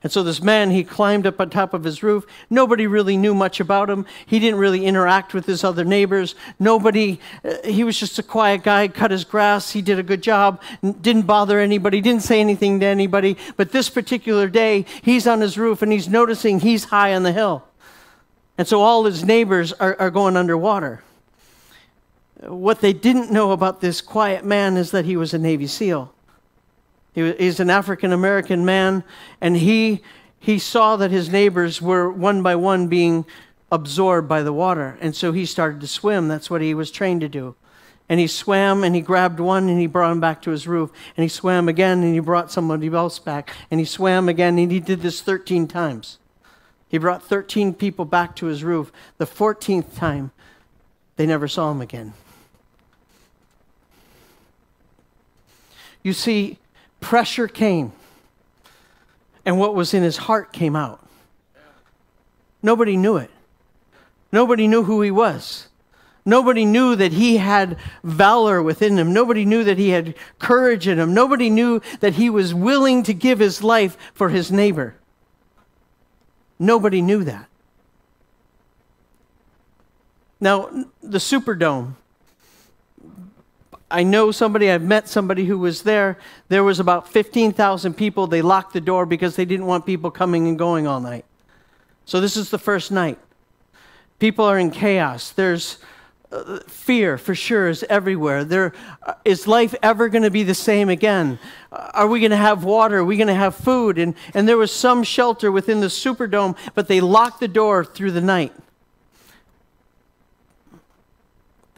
And 0.05 0.11
so 0.11 0.21
this 0.21 0.39
man, 0.39 0.69
he 0.69 0.83
climbed 0.83 1.25
up 1.25 1.41
on 1.41 1.49
top 1.49 1.73
of 1.73 1.83
his 1.83 2.03
roof. 2.03 2.27
Nobody 2.47 2.85
really 2.85 3.17
knew 3.17 3.33
much 3.33 3.59
about 3.59 3.89
him. 3.89 4.05
He 4.27 4.37
didn't 4.37 4.59
really 4.59 4.85
interact 4.85 5.33
with 5.33 5.47
his 5.47 5.63
other 5.63 5.83
neighbors. 5.83 6.35
Nobody, 6.59 7.19
uh, 7.43 7.55
he 7.63 7.83
was 7.83 7.99
just 7.99 8.19
a 8.19 8.21
quiet 8.21 8.61
guy, 8.61 8.87
cut 8.87 9.09
his 9.09 9.23
grass. 9.23 9.71
He 9.71 9.81
did 9.81 9.97
a 9.97 10.03
good 10.03 10.21
job, 10.21 10.61
didn't 11.01 11.23
bother 11.23 11.59
anybody, 11.59 12.01
didn't 12.01 12.21
say 12.21 12.39
anything 12.39 12.79
to 12.81 12.85
anybody. 12.85 13.35
But 13.57 13.71
this 13.71 13.89
particular 13.89 14.47
day, 14.47 14.85
he's 15.01 15.25
on 15.25 15.41
his 15.41 15.57
roof 15.57 15.81
and 15.81 15.91
he's 15.91 16.07
noticing 16.07 16.59
he's 16.59 16.83
high 16.83 17.15
on 17.15 17.23
the 17.23 17.33
hill. 17.33 17.63
And 18.59 18.67
so 18.67 18.81
all 18.81 19.05
his 19.05 19.23
neighbors 19.23 19.73
are, 19.73 19.99
are 19.99 20.11
going 20.11 20.37
underwater. 20.37 21.01
What 22.41 22.79
they 22.79 22.93
didn't 22.93 23.31
know 23.31 23.53
about 23.53 23.81
this 23.81 24.01
quiet 24.01 24.45
man 24.45 24.77
is 24.77 24.91
that 24.91 25.05
he 25.05 25.17
was 25.17 25.33
a 25.33 25.39
Navy 25.39 25.65
SEAL. 25.65 26.13
He, 27.15 27.31
he's 27.33 27.59
an 27.59 27.69
African 27.69 28.11
American 28.11 28.65
man, 28.65 29.03
and 29.41 29.55
he, 29.55 30.01
he 30.37 30.59
saw 30.59 30.97
that 30.97 31.09
his 31.09 31.29
neighbors 31.29 31.81
were 31.81 32.11
one 32.11 32.43
by 32.43 32.55
one 32.55 32.87
being 32.87 33.25
absorbed 33.71 34.27
by 34.27 34.43
the 34.43 34.53
water. 34.53 34.97
And 35.01 35.15
so 35.15 35.31
he 35.31 35.45
started 35.45 35.81
to 35.81 35.87
swim. 35.87 36.27
That's 36.27 36.49
what 36.49 36.61
he 36.61 36.73
was 36.73 36.91
trained 36.91 37.21
to 37.21 37.29
do. 37.29 37.55
And 38.07 38.19
he 38.19 38.27
swam 38.27 38.83
and 38.83 38.93
he 38.93 39.01
grabbed 39.01 39.39
one 39.39 39.67
and 39.67 39.79
he 39.79 39.87
brought 39.87 40.11
him 40.11 40.19
back 40.19 40.41
to 40.43 40.51
his 40.51 40.67
roof. 40.67 40.91
And 41.17 41.23
he 41.23 41.27
swam 41.27 41.67
again 41.67 42.03
and 42.03 42.13
he 42.13 42.19
brought 42.19 42.51
somebody 42.51 42.87
else 42.93 43.17
back. 43.17 43.51
And 43.71 43.79
he 43.79 43.85
swam 43.85 44.29
again 44.29 44.59
and 44.59 44.71
he 44.71 44.79
did 44.79 45.01
this 45.01 45.21
13 45.21 45.67
times. 45.67 46.19
He 46.87 46.99
brought 46.99 47.23
13 47.23 47.73
people 47.73 48.05
back 48.05 48.35
to 48.35 48.45
his 48.45 48.63
roof. 48.63 48.91
The 49.17 49.25
14th 49.25 49.95
time, 49.95 50.31
they 51.15 51.25
never 51.25 51.47
saw 51.47 51.71
him 51.71 51.81
again. 51.81 52.13
You 56.03 56.13
see, 56.13 56.59
pressure 57.05 57.47
came, 57.47 57.93
and 59.45 59.59
what 59.59 59.75
was 59.75 59.93
in 59.93 60.01
his 60.01 60.17
heart 60.17 60.51
came 60.51 60.75
out. 60.75 61.07
Nobody 62.63 62.97
knew 62.97 63.17
it. 63.17 63.29
Nobody 64.31 64.67
knew 64.67 64.81
who 64.81 65.03
he 65.03 65.11
was. 65.11 65.67
Nobody 66.25 66.65
knew 66.65 66.95
that 66.95 67.11
he 67.11 67.37
had 67.37 67.77
valor 68.03 68.59
within 68.63 68.97
him. 68.97 69.13
Nobody 69.13 69.45
knew 69.45 69.63
that 69.63 69.77
he 69.77 69.89
had 69.89 70.15
courage 70.39 70.87
in 70.87 70.97
him. 70.97 71.13
Nobody 71.13 71.51
knew 71.51 71.79
that 71.99 72.15
he 72.15 72.27
was 72.27 72.55
willing 72.55 73.03
to 73.03 73.13
give 73.13 73.37
his 73.37 73.61
life 73.61 73.95
for 74.15 74.29
his 74.29 74.51
neighbor. 74.51 74.95
Nobody 76.57 77.03
knew 77.03 77.23
that. 77.23 77.45
Now, 80.39 80.85
the 81.03 81.19
Superdome. 81.19 81.97
I 83.89 84.03
know 84.03 84.31
somebody, 84.31 84.71
I've 84.71 84.83
met 84.83 85.07
somebody 85.07 85.45
who 85.45 85.59
was 85.59 85.83
there. 85.83 86.17
There 86.49 86.63
was 86.63 86.79
about 86.79 87.07
15,000 87.07 87.93
people. 87.93 88.27
They 88.27 88.41
locked 88.41 88.73
the 88.73 88.81
door 88.81 89.05
because 89.05 89.35
they 89.35 89.45
didn't 89.45 89.67
want 89.67 89.85
people 89.85 90.09
coming 90.09 90.47
and 90.47 90.57
going 90.57 90.87
all 90.87 90.99
night. 90.99 91.25
So, 92.05 92.19
this 92.19 92.37
is 92.37 92.49
the 92.49 92.59
first 92.59 92.91
night. 92.91 93.17
People 94.19 94.45
are 94.45 94.57
in 94.57 94.71
chaos. 94.71 95.31
There's 95.31 95.77
uh, 96.31 96.59
fear 96.67 97.17
for 97.17 97.35
sure 97.35 97.69
is 97.69 97.83
everywhere. 97.89 98.43
There 98.43 98.73
uh, 99.03 99.13
is 99.23 99.47
life 99.47 99.75
ever 99.81 100.09
going 100.09 100.23
to 100.23 100.31
be 100.31 100.43
the 100.43 100.55
same 100.55 100.89
again? 100.89 101.39
Uh, 101.71 101.91
are 101.93 102.07
we 102.07 102.19
going 102.19 102.31
to 102.31 102.37
have 102.37 102.63
water? 102.63 102.97
Are 102.99 103.05
we 103.05 103.17
going 103.17 103.27
to 103.27 103.33
have 103.35 103.55
food? 103.55 103.97
And, 103.97 104.15
and 104.33 104.47
there 104.47 104.57
was 104.57 104.71
some 104.71 105.03
shelter 105.03 105.51
within 105.51 105.81
the 105.81 105.87
Superdome, 105.87 106.57
but 106.73 106.87
they 106.87 106.99
locked 106.99 107.39
the 107.39 107.47
door 107.47 107.85
through 107.85 108.11
the 108.11 108.21
night. 108.21 108.53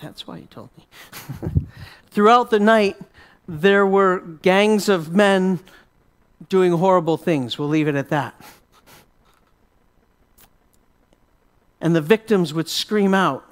That's 0.01 0.25
why 0.25 0.39
he 0.39 0.45
told 0.45 0.69
me. 0.77 1.49
Throughout 2.11 2.49
the 2.49 2.59
night, 2.59 2.97
there 3.47 3.85
were 3.85 4.19
gangs 4.41 4.89
of 4.89 5.13
men 5.13 5.59
doing 6.49 6.73
horrible 6.73 7.17
things. 7.17 7.57
We'll 7.57 7.69
leave 7.69 7.87
it 7.87 7.95
at 7.95 8.09
that. 8.09 8.35
and 11.81 11.95
the 11.95 12.01
victims 12.01 12.53
would 12.53 12.67
scream 12.67 13.13
out. 13.13 13.43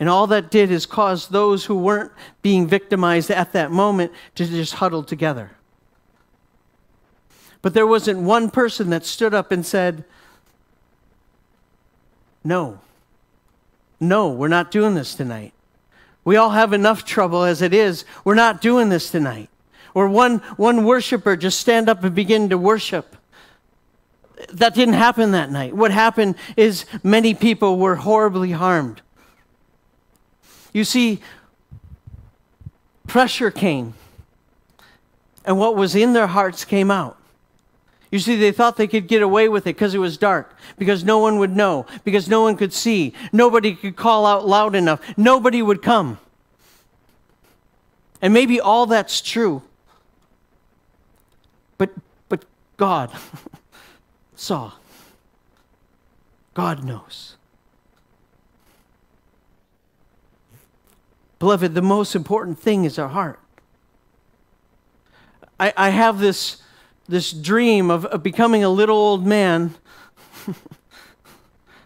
And 0.00 0.08
all 0.08 0.26
that 0.28 0.50
did 0.50 0.70
is 0.70 0.86
cause 0.86 1.28
those 1.28 1.64
who 1.64 1.74
weren't 1.74 2.12
being 2.42 2.66
victimized 2.66 3.30
at 3.30 3.52
that 3.52 3.70
moment 3.70 4.12
to 4.36 4.46
just 4.46 4.74
huddle 4.74 5.02
together. 5.02 5.52
But 7.62 7.74
there 7.74 7.86
wasn't 7.86 8.20
one 8.20 8.50
person 8.50 8.90
that 8.90 9.04
stood 9.04 9.34
up 9.34 9.50
and 9.50 9.66
said, 9.66 10.04
No, 12.44 12.78
no, 13.98 14.28
we're 14.28 14.46
not 14.46 14.70
doing 14.70 14.94
this 14.94 15.14
tonight. 15.14 15.52
We 16.28 16.36
all 16.36 16.50
have 16.50 16.74
enough 16.74 17.06
trouble 17.06 17.42
as 17.42 17.62
it 17.62 17.72
is. 17.72 18.04
We're 18.22 18.34
not 18.34 18.60
doing 18.60 18.90
this 18.90 19.10
tonight. 19.10 19.48
Or 19.94 20.10
one, 20.10 20.40
one 20.58 20.84
worshiper 20.84 21.36
just 21.36 21.58
stand 21.58 21.88
up 21.88 22.04
and 22.04 22.14
begin 22.14 22.50
to 22.50 22.58
worship 22.58 23.16
that 24.52 24.74
didn't 24.74 24.94
happen 24.94 25.30
that 25.32 25.50
night. 25.50 25.74
What 25.74 25.90
happened 25.90 26.34
is 26.54 26.84
many 27.02 27.32
people 27.32 27.78
were 27.78 27.96
horribly 27.96 28.52
harmed. 28.52 29.00
You 30.74 30.84
see, 30.84 31.20
pressure 33.06 33.50
came, 33.50 33.94
and 35.46 35.58
what 35.58 35.76
was 35.76 35.94
in 35.94 36.12
their 36.12 36.26
hearts 36.26 36.66
came 36.66 36.90
out. 36.90 37.17
You 38.10 38.18
see, 38.18 38.36
they 38.36 38.52
thought 38.52 38.76
they 38.76 38.86
could 38.86 39.06
get 39.06 39.22
away 39.22 39.48
with 39.48 39.64
it 39.66 39.76
because 39.76 39.94
it 39.94 39.98
was 39.98 40.16
dark, 40.16 40.56
because 40.78 41.04
no 41.04 41.18
one 41.18 41.38
would 41.38 41.54
know, 41.54 41.86
because 42.04 42.28
no 42.28 42.42
one 42.42 42.56
could 42.56 42.72
see, 42.72 43.12
nobody 43.32 43.74
could 43.74 43.96
call 43.96 44.24
out 44.24 44.46
loud 44.46 44.74
enough, 44.74 45.00
nobody 45.16 45.60
would 45.60 45.82
come. 45.82 46.18
And 48.22 48.32
maybe 48.32 48.60
all 48.60 48.86
that's 48.86 49.20
true. 49.20 49.62
But, 51.76 51.90
but 52.28 52.44
God. 52.76 53.12
saw. 54.38 54.72
God 56.54 56.82
knows. 56.84 57.36
Beloved, 61.38 61.74
the 61.74 61.82
most 61.82 62.16
important 62.16 62.58
thing 62.58 62.84
is 62.84 62.98
our 62.98 63.08
heart. 63.08 63.38
I, 65.60 65.72
I 65.76 65.90
have 65.90 66.18
this, 66.18 66.62
this 67.08 67.32
dream 67.32 67.90
of, 67.90 68.04
of 68.06 68.22
becoming 68.22 68.62
a 68.62 68.68
little 68.68 68.96
old 68.96 69.26
man. 69.26 69.74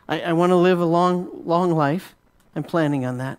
I, 0.09 0.21
I 0.21 0.33
want 0.33 0.51
to 0.51 0.57
live 0.57 0.81
a 0.81 0.85
long, 0.85 1.45
long 1.47 1.71
life. 1.71 2.15
I'm 2.57 2.65
planning 2.65 3.07
on 3.07 3.19
that. 3.19 3.39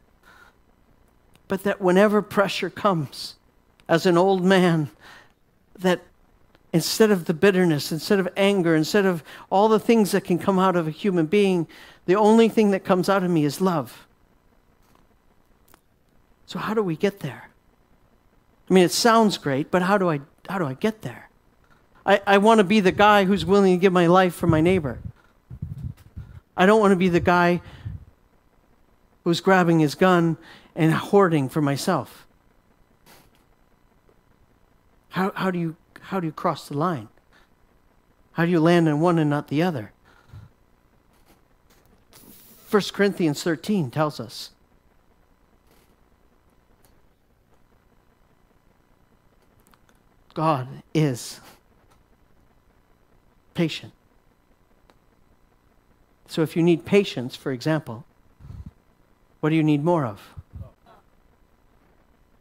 But 1.47 1.63
that 1.63 1.81
whenever 1.81 2.21
pressure 2.21 2.69
comes, 2.69 3.35
as 3.87 4.05
an 4.05 4.17
old 4.17 4.43
man, 4.43 4.89
that 5.77 6.01
instead 6.71 7.11
of 7.11 7.25
the 7.25 7.33
bitterness, 7.33 7.91
instead 7.91 8.19
of 8.19 8.27
anger, 8.37 8.75
instead 8.75 9.05
of 9.05 9.23
all 9.49 9.67
the 9.67 9.79
things 9.79 10.11
that 10.11 10.23
can 10.23 10.39
come 10.39 10.57
out 10.57 10.75
of 10.75 10.87
a 10.87 10.91
human 10.91 11.25
being, 11.25 11.67
the 12.05 12.15
only 12.15 12.49
thing 12.49 12.71
that 12.71 12.83
comes 12.83 13.09
out 13.09 13.23
of 13.23 13.29
me 13.29 13.43
is 13.43 13.61
love. 13.61 14.07
So, 16.45 16.59
how 16.59 16.73
do 16.73 16.81
we 16.81 16.95
get 16.95 17.19
there? 17.19 17.49
I 18.69 18.73
mean, 18.73 18.83
it 18.83 18.91
sounds 18.91 19.37
great, 19.37 19.69
but 19.69 19.81
how 19.81 19.97
do 19.97 20.09
I, 20.09 20.21
how 20.47 20.57
do 20.57 20.65
I 20.65 20.73
get 20.73 21.01
there? 21.01 21.29
I, 22.05 22.21
I 22.27 22.37
want 22.37 22.59
to 22.59 22.63
be 22.63 22.79
the 22.79 22.91
guy 22.91 23.25
who's 23.25 23.45
willing 23.45 23.73
to 23.73 23.81
give 23.81 23.93
my 23.93 24.07
life 24.07 24.35
for 24.35 24.47
my 24.47 24.61
neighbor. 24.61 24.99
I 26.55 26.65
don't 26.65 26.79
want 26.79 26.91
to 26.91 26.97
be 26.97 27.09
the 27.09 27.19
guy 27.19 27.61
who's 29.23 29.39
grabbing 29.39 29.79
his 29.79 29.95
gun 29.95 30.37
and 30.75 30.93
hoarding 30.93 31.49
for 31.49 31.61
myself. 31.61 32.27
How, 35.09 35.31
how 35.35 35.51
do 35.51 35.59
you 35.59 35.75
how 36.01 36.19
do 36.19 36.27
you 36.27 36.33
cross 36.33 36.67
the 36.67 36.77
line? 36.77 37.07
How 38.33 38.45
do 38.45 38.51
you 38.51 38.59
land 38.59 38.89
on 38.89 38.99
one 38.99 39.17
and 39.17 39.29
not 39.29 39.47
the 39.47 39.63
other? 39.63 39.91
1 42.69 42.81
Corinthians 42.91 43.41
13 43.41 43.89
tells 43.89 44.19
us. 44.19 44.49
God 50.33 50.67
is 50.93 51.39
patient. 53.53 53.93
So 56.27 56.41
if 56.41 56.55
you 56.55 56.63
need 56.63 56.85
patience, 56.85 57.35
for 57.35 57.51
example, 57.51 58.05
what 59.39 59.49
do 59.49 59.55
you 59.55 59.63
need 59.63 59.83
more 59.83 60.05
of? 60.05 60.33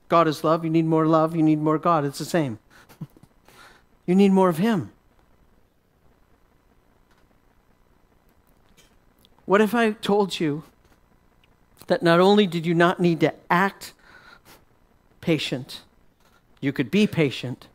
God 0.08 0.28
is 0.28 0.44
love. 0.44 0.64
You 0.64 0.70
need 0.70 0.84
more 0.84 1.06
love. 1.06 1.34
You 1.34 1.42
need 1.42 1.58
more 1.58 1.78
God. 1.78 2.04
It's 2.04 2.18
the 2.18 2.24
same. 2.24 2.58
You 4.04 4.16
need 4.16 4.32
more 4.32 4.48
of 4.48 4.58
Him. 4.58 4.90
What 9.44 9.60
if 9.60 9.74
I 9.74 9.92
told 9.92 10.40
you 10.40 10.64
that 11.86 12.02
not 12.02 12.18
only 12.18 12.46
did 12.46 12.66
you 12.66 12.74
not 12.74 13.00
need 13.00 13.20
to 13.20 13.32
act 13.48 13.92
patient, 15.20 15.82
you 16.60 16.72
could 16.72 16.90
be 16.90 17.06
patient, 17.06 17.68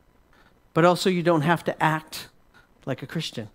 but 0.73 0.85
also 0.85 1.09
you 1.09 1.23
don't 1.23 1.41
have 1.41 1.63
to 1.63 1.83
act 1.83 2.27
like 2.87 3.03
a 3.03 3.07
Christian? 3.07 3.49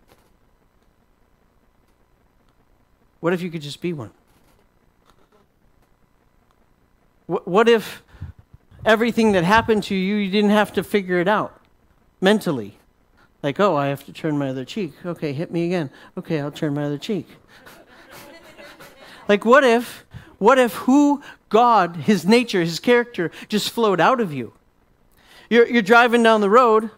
What 3.19 3.33
if 3.33 3.43
you 3.43 3.51
could 3.51 3.63
just 3.63 3.81
be 3.81 3.93
one? 3.93 4.13
What 7.27 7.69
if 7.69 8.03
everything 8.85 9.33
that 9.33 9.43
happened 9.43 9.83
to 9.85 9.95
you, 9.97 10.15
you 10.17 10.31
didn't 10.31 10.51
have 10.51 10.73
to 10.75 10.85
figure 10.85 11.19
it 11.19 11.27
out? 11.27 11.59
mentally. 12.23 12.79
Like, 13.43 13.59
oh, 13.61 13.77
I 13.77 13.89
have 13.89 14.05
to 14.07 14.13
turn 14.13 14.39
my 14.39 14.49
other 14.49 14.65
cheek. 14.65 14.93
Okay, 15.05 15.33
hit 15.33 15.51
me 15.51 15.67
again. 15.67 15.91
Okay, 16.17 16.41
I'll 16.41 16.53
turn 16.53 16.73
my 16.73 16.85
other 16.85 16.97
cheek. 16.97 17.27
like, 19.29 19.45
what 19.45 19.65
if, 19.65 20.07
what 20.39 20.59
if 20.59 20.75
who 20.75 21.21
God, 21.49 21.97
his 21.97 22.25
nature, 22.25 22.61
his 22.61 22.79
character 22.79 23.31
just 23.49 23.71
flowed 23.71 24.01
out 24.01 24.21
of 24.21 24.33
you? 24.33 24.55
You're, 25.51 25.67
you're 25.67 25.83
driving 25.83 26.23
down 26.23 26.41
the 26.41 26.49
road 26.49 26.91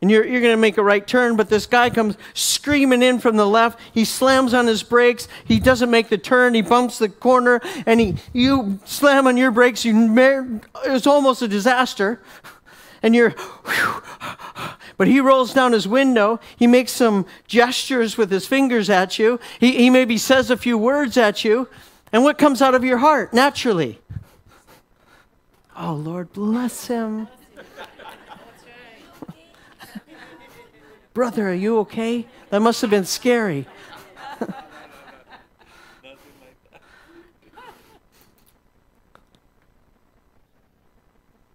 and 0.00 0.10
you're, 0.10 0.26
you're 0.26 0.40
going 0.40 0.54
to 0.54 0.60
make 0.60 0.78
a 0.78 0.82
right 0.82 1.06
turn, 1.06 1.36
but 1.36 1.48
this 1.48 1.66
guy 1.66 1.90
comes 1.90 2.16
screaming 2.32 3.02
in 3.02 3.18
from 3.18 3.36
the 3.36 3.46
left. 3.46 3.78
He 3.92 4.04
slams 4.04 4.54
on 4.54 4.66
his 4.66 4.82
brakes. 4.82 5.28
He 5.44 5.60
doesn't 5.60 5.90
make 5.90 6.08
the 6.08 6.18
turn. 6.18 6.54
He 6.54 6.62
bumps 6.62 6.98
the 6.98 7.08
corner, 7.08 7.60
and 7.84 8.00
he, 8.00 8.16
you 8.32 8.78
slam 8.86 9.26
on 9.26 9.36
your 9.36 9.50
brakes. 9.50 9.84
You, 9.84 10.60
it's 10.84 11.06
almost 11.06 11.42
a 11.42 11.48
disaster 11.48 12.20
and 13.02 13.14
you're, 13.14 13.30
whew, 13.30 14.02
but 14.96 15.08
he 15.08 15.20
rolls 15.20 15.54
down 15.54 15.72
his 15.72 15.88
window. 15.88 16.40
He 16.56 16.66
makes 16.66 16.92
some 16.92 17.26
gestures 17.46 18.16
with 18.16 18.30
his 18.30 18.46
fingers 18.46 18.90
at 18.90 19.18
you. 19.18 19.40
He, 19.58 19.76
he 19.76 19.90
maybe 19.90 20.18
says 20.18 20.50
a 20.50 20.56
few 20.56 20.76
words 20.76 21.16
at 21.16 21.44
you. 21.44 21.68
And 22.12 22.24
what 22.24 22.38
comes 22.38 22.60
out 22.60 22.74
of 22.74 22.84
your 22.84 22.98
heart 22.98 23.32
naturally? 23.32 24.00
Oh, 25.76 25.94
Lord, 25.94 26.32
bless 26.32 26.88
him. 26.88 27.28
Brother, 31.20 31.50
are 31.50 31.52
you 31.52 31.78
okay? 31.80 32.26
That 32.48 32.62
must 32.62 32.80
have 32.80 32.88
been 32.88 33.04
scary. 33.04 33.66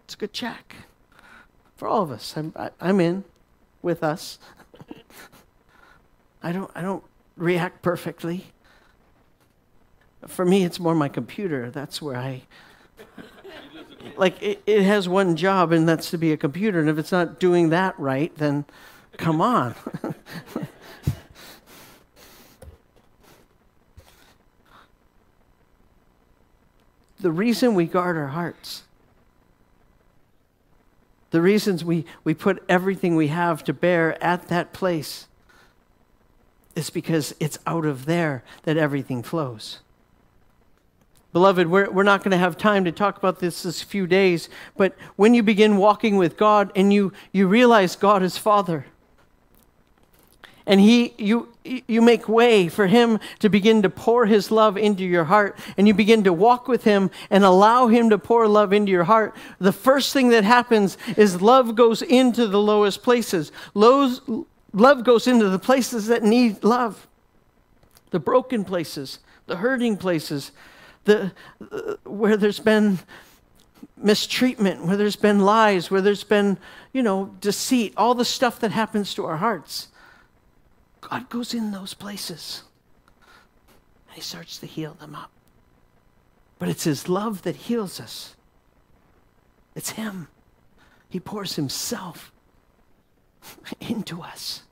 it's 0.03 0.13
a 0.13 0.17
good 0.17 0.33
check 0.33 0.75
for 1.77 1.87
all 1.87 2.03
of 2.03 2.11
us. 2.11 2.37
I'm, 2.37 2.53
I, 2.55 2.69
I'm 2.79 2.99
in 2.99 3.23
with 3.81 4.03
us. 4.03 4.37
I 6.43 6.51
don't, 6.51 6.69
I 6.75 6.83
don't 6.83 7.03
react 7.35 7.81
perfectly. 7.81 8.45
For 10.27 10.45
me, 10.45 10.63
it's 10.63 10.79
more 10.79 10.93
my 10.93 11.09
computer. 11.09 11.71
That's 11.71 12.03
where 12.03 12.17
I, 12.17 12.43
like, 14.15 14.39
it, 14.43 14.61
it 14.67 14.83
has 14.83 15.09
one 15.09 15.35
job, 15.35 15.71
and 15.71 15.89
that's 15.89 16.11
to 16.11 16.19
be 16.19 16.31
a 16.31 16.37
computer. 16.37 16.79
And 16.79 16.87
if 16.87 16.99
it's 16.99 17.11
not 17.11 17.39
doing 17.39 17.69
that 17.69 17.99
right, 17.99 18.31
then 18.35 18.65
come 19.17 19.41
on. 19.41 19.75
the 27.19 27.31
reason 27.31 27.73
we 27.75 27.85
guard 27.85 28.17
our 28.17 28.27
hearts, 28.27 28.83
the 31.31 31.41
reasons 31.41 31.83
we, 31.83 32.05
we 32.23 32.33
put 32.33 32.63
everything 32.69 33.15
we 33.15 33.27
have 33.27 33.63
to 33.63 33.73
bear 33.73 34.21
at 34.23 34.47
that 34.47 34.73
place 34.73 35.27
is 36.75 36.89
because 36.89 37.33
it's 37.39 37.57
out 37.65 37.85
of 37.85 38.05
there 38.05 38.43
that 38.63 38.77
everything 38.77 39.23
flows. 39.23 39.79
Beloved, 41.33 41.67
we're, 41.67 41.89
we're 41.91 42.03
not 42.03 42.23
going 42.23 42.31
to 42.31 42.37
have 42.37 42.57
time 42.57 42.85
to 42.85 42.91
talk 42.93 43.17
about 43.17 43.39
this 43.39 43.63
this 43.63 43.81
few 43.81 44.07
days, 44.07 44.47
but 44.77 44.95
when 45.17 45.33
you 45.33 45.43
begin 45.43 45.75
walking 45.75 46.15
with 46.15 46.37
God 46.37 46.71
and 46.77 46.93
you, 46.93 47.11
you 47.33 47.47
realize 47.47 47.97
God 47.97 48.23
is 48.23 48.37
Father, 48.37 48.85
and 50.65 50.79
he 50.79 51.13
you 51.17 51.49
you 51.63 52.01
make 52.01 52.29
way 52.29 52.67
for 52.67 52.87
him 52.87 53.19
to 53.39 53.49
begin 53.49 53.81
to 53.81 53.89
pour 53.89 54.25
his 54.25 54.51
love 54.51 54.77
into 54.77 55.03
your 55.03 55.23
heart. 55.23 55.57
And 55.77 55.87
you 55.87 55.93
begin 55.95 56.23
to 56.25 56.33
walk 56.33 56.67
with 56.67 56.83
him 56.83 57.09
and 57.31 57.43
allow 57.43 57.87
him 57.87 58.11
to 58.11 58.19
pour 58.19 58.47
love 58.47 58.71
into 58.71 58.91
your 58.91 59.05
heart. 59.05 59.35
The 59.57 59.71
first 59.71 60.13
thing 60.13 60.29
that 60.29 60.43
happens 60.43 60.97
is 61.17 61.41
love 61.41 61.75
goes 61.75 62.03
into 62.03 62.45
the 62.45 62.61
lowest 62.61 63.01
places. 63.01 63.51
Lows, 63.73 64.21
love 64.73 65.03
goes 65.03 65.25
into 65.25 65.49
the 65.49 65.57
places 65.57 66.05
that 66.07 66.21
need 66.21 66.63
love. 66.63 67.07
The 68.11 68.19
broken 68.19 68.63
places 68.63 69.19
the 69.47 69.57
hurting 69.57 69.97
places 69.97 70.51
the 71.05 71.31
uh, 71.71 71.95
where 72.03 72.37
there's 72.37 72.59
been 72.59 72.99
mistreatment 73.97 74.85
where 74.85 74.97
there's 74.97 75.15
been 75.15 75.39
lies 75.39 75.89
where 75.89 76.01
there's 76.01 76.23
been 76.23 76.57
you 76.93 77.03
know 77.03 77.25
deceit 77.39 77.93
all 77.95 78.15
the 78.15 78.25
stuff 78.25 78.59
that 78.59 78.71
happens 78.71 79.13
to 79.13 79.25
our 79.25 79.37
hearts 79.37 79.89
God 81.09 81.29
goes 81.29 81.53
in 81.53 81.71
those 81.71 81.93
places 81.93 82.63
and 84.07 84.15
He 84.15 84.21
starts 84.21 84.57
to 84.59 84.65
heal 84.65 84.93
them 84.93 85.15
up. 85.15 85.31
But 86.57 86.69
it's 86.69 86.85
His 86.85 87.07
love 87.07 87.43
that 87.43 87.55
heals 87.55 87.99
us, 87.99 88.35
it's 89.75 89.91
Him. 89.91 90.27
He 91.09 91.19
pours 91.19 91.55
Himself 91.55 92.31
into 93.79 94.21
us 94.21 94.63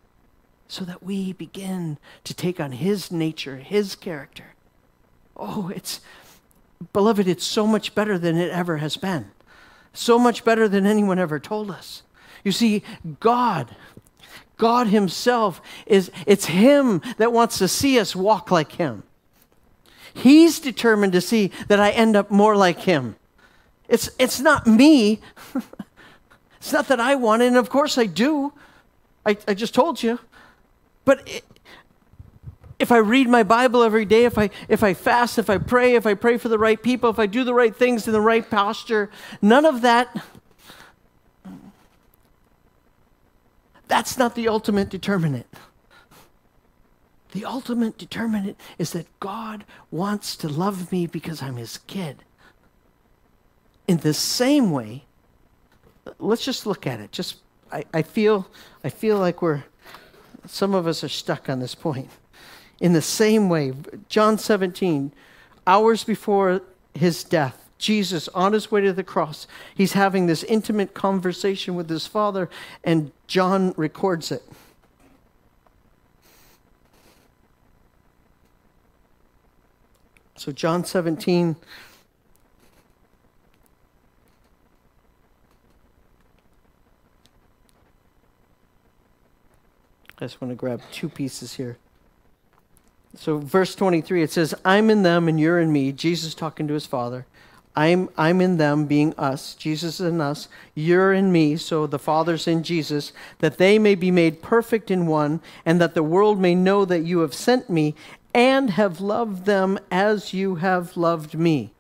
so 0.68 0.84
that 0.86 1.04
we 1.04 1.34
begin 1.34 2.00
to 2.24 2.34
take 2.34 2.60
on 2.60 2.72
His 2.72 3.12
nature, 3.12 3.58
His 3.58 3.96
character. 3.96 4.56
Oh, 5.38 5.72
it's, 5.74 6.02
beloved, 6.94 7.28
it's 7.28 7.46
so 7.46 7.68
much 7.68 7.94
better 7.94 8.18
than 8.18 8.38
it 8.38 8.50
ever 8.50 8.78
has 8.78 8.98
been. 8.98 9.32
So 9.94 10.18
much 10.18 10.44
better 10.44 10.68
than 10.68 10.88
anyone 10.88 11.20
ever 11.20 11.40
told 11.40 11.70
us. 11.70 12.02
You 12.44 12.52
see, 12.52 12.84
God 13.20 13.76
God 14.58 14.88
Himself 14.88 15.62
is, 15.86 16.12
it's 16.26 16.46
Him 16.46 17.02
that 17.18 17.34
wants 17.34 17.58
to 17.58 17.68
see 17.68 18.00
us 18.00 18.16
walk 18.16 18.52
like 18.52 18.74
Him. 18.74 19.04
He's 20.14 20.60
determined 20.60 21.14
to 21.14 21.22
see 21.22 21.52
that 21.68 21.80
I 21.80 21.92
end 21.92 22.16
up 22.16 22.30
more 22.30 22.56
like 22.56 22.82
Him. 22.82 23.16
It's, 23.88 24.10
it's 24.20 24.40
not 24.40 24.68
me. 24.68 25.20
it's 26.58 26.72
not 26.72 26.88
that 26.88 27.00
I 27.00 27.16
want 27.16 27.42
it, 27.42 27.48
and 27.48 27.58
of 27.58 27.70
course 27.70 27.98
I 27.98 28.06
do. 28.06 28.54
I, 29.26 29.38
I 29.48 29.54
just 29.54 29.74
told 29.74 30.02
you. 30.04 30.20
But 31.06 31.28
it, 31.28 31.44
if 32.80 32.92
I 32.92 32.98
read 32.98 33.30
my 33.30 33.44
Bible 33.44 33.82
every 33.82 34.06
day, 34.06 34.26
if 34.26 34.38
I, 34.38 34.50
if 34.68 34.84
I 34.84 34.94
fast, 34.94 35.38
if 35.40 35.50
I 35.50 35.58
pray, 35.58 35.96
if 35.96 36.06
I 36.06 36.14
pray 36.16 36.38
for 36.38 36.50
the 36.50 36.60
right 36.60 36.82
people, 36.82 37.10
if 37.10 37.18
I 37.18 37.28
do 37.28 37.44
the 37.44 37.54
right 37.54 37.76
things 37.76 38.08
in 38.08 38.14
the 38.14 38.22
right 38.22 38.48
posture, 38.48 39.10
none 39.42 39.66
of 39.66 39.82
that 39.82 40.16
That's 43.88 44.18
not 44.18 44.36
the 44.36 44.48
ultimate 44.48 44.90
determinant. 44.90 45.48
The 47.32 47.46
ultimate 47.46 47.98
determinant 47.98 48.60
is 48.78 48.92
that 48.92 49.08
God 49.20 49.66
wants 49.90 50.36
to 50.38 50.48
love 50.48 50.92
me 50.92 51.08
because 51.08 51.42
I'm 51.42 51.56
his 51.56 51.80
kid. 51.80 52.18
In 53.88 53.98
the 53.98 54.14
same 54.14 54.72
way, 54.72 55.06
let's 56.20 56.46
just 56.46 56.66
look 56.66 56.86
at 56.86 57.00
it. 57.00 57.12
Just 57.12 57.38
I, 57.72 57.86
I 57.94 58.02
feel 58.04 58.48
I 58.84 58.90
feel 58.90 59.18
like 59.18 59.42
we're 59.42 59.64
some 60.46 60.76
of 60.76 60.86
us 60.86 61.04
are 61.04 61.10
stuck 61.10 61.50
on 61.50 61.60
this 61.60 61.76
point. 61.76 62.10
In 62.80 62.94
the 62.94 63.02
same 63.02 63.50
way, 63.50 63.74
John 64.10 64.38
17, 64.38 65.12
hours 65.66 66.04
before 66.04 66.62
his 66.94 67.24
death, 67.24 67.70
Jesus 67.78 68.28
on 68.30 68.54
his 68.54 68.72
way 68.72 68.82
to 68.82 68.94
the 68.94 69.04
cross. 69.04 69.48
He's 69.74 69.94
having 69.94 70.28
this 70.28 70.44
intimate 70.44 70.94
conversation 70.94 71.76
with 71.76 71.90
his 71.90 72.08
father, 72.08 72.50
and 72.84 73.12
John 73.34 73.74
records 73.78 74.32
it. 74.32 74.44
So, 80.36 80.52
John 80.52 80.86
17. 80.86 81.56
I 90.20 90.26
just 90.26 90.40
want 90.40 90.52
to 90.52 90.56
grab 90.56 90.84
two 90.92 91.10
pieces 91.10 91.56
here. 91.56 91.80
So, 93.16 93.40
verse 93.40 93.74
23, 93.74 94.22
it 94.22 94.32
says, 94.32 94.54
I'm 94.64 94.92
in 94.92 95.02
them 95.02 95.28
and 95.28 95.40
you're 95.40 95.60
in 95.60 95.72
me. 95.72 95.92
Jesus 95.92 96.36
talking 96.36 96.68
to 96.68 96.76
his 96.76 96.86
Father. 96.86 97.26
I'm, 97.76 98.10
I'm 98.18 98.40
in 98.40 98.58
them, 98.58 98.86
being 98.86 99.14
us, 99.18 99.56
Jesus 99.56 100.00
in 100.00 100.22
us, 100.22 100.48
you're 100.76 101.12
in 101.12 101.32
me, 101.32 101.58
so 101.58 101.88
the 101.88 102.00
Father's 102.00 102.48
in 102.48 102.62
Jesus, 102.62 103.14
that 103.40 103.58
they 103.58 103.80
may 103.80 103.96
be 103.96 104.12
made 104.12 104.42
perfect 104.42 104.92
in 104.92 105.08
one, 105.08 105.42
and 105.66 105.82
that 105.82 105.96
the 105.96 106.04
world 106.04 106.40
may 106.40 106.54
know 106.54 106.86
that 106.86 107.04
you 107.04 107.20
have 107.20 107.34
sent 107.34 107.70
me 107.70 107.96
and 108.34 108.72
have 108.72 109.02
loved 109.02 109.46
them 109.46 109.80
as 109.92 110.34
you 110.34 110.56
have 110.56 110.96
loved 110.96 111.36
me. 111.36 111.73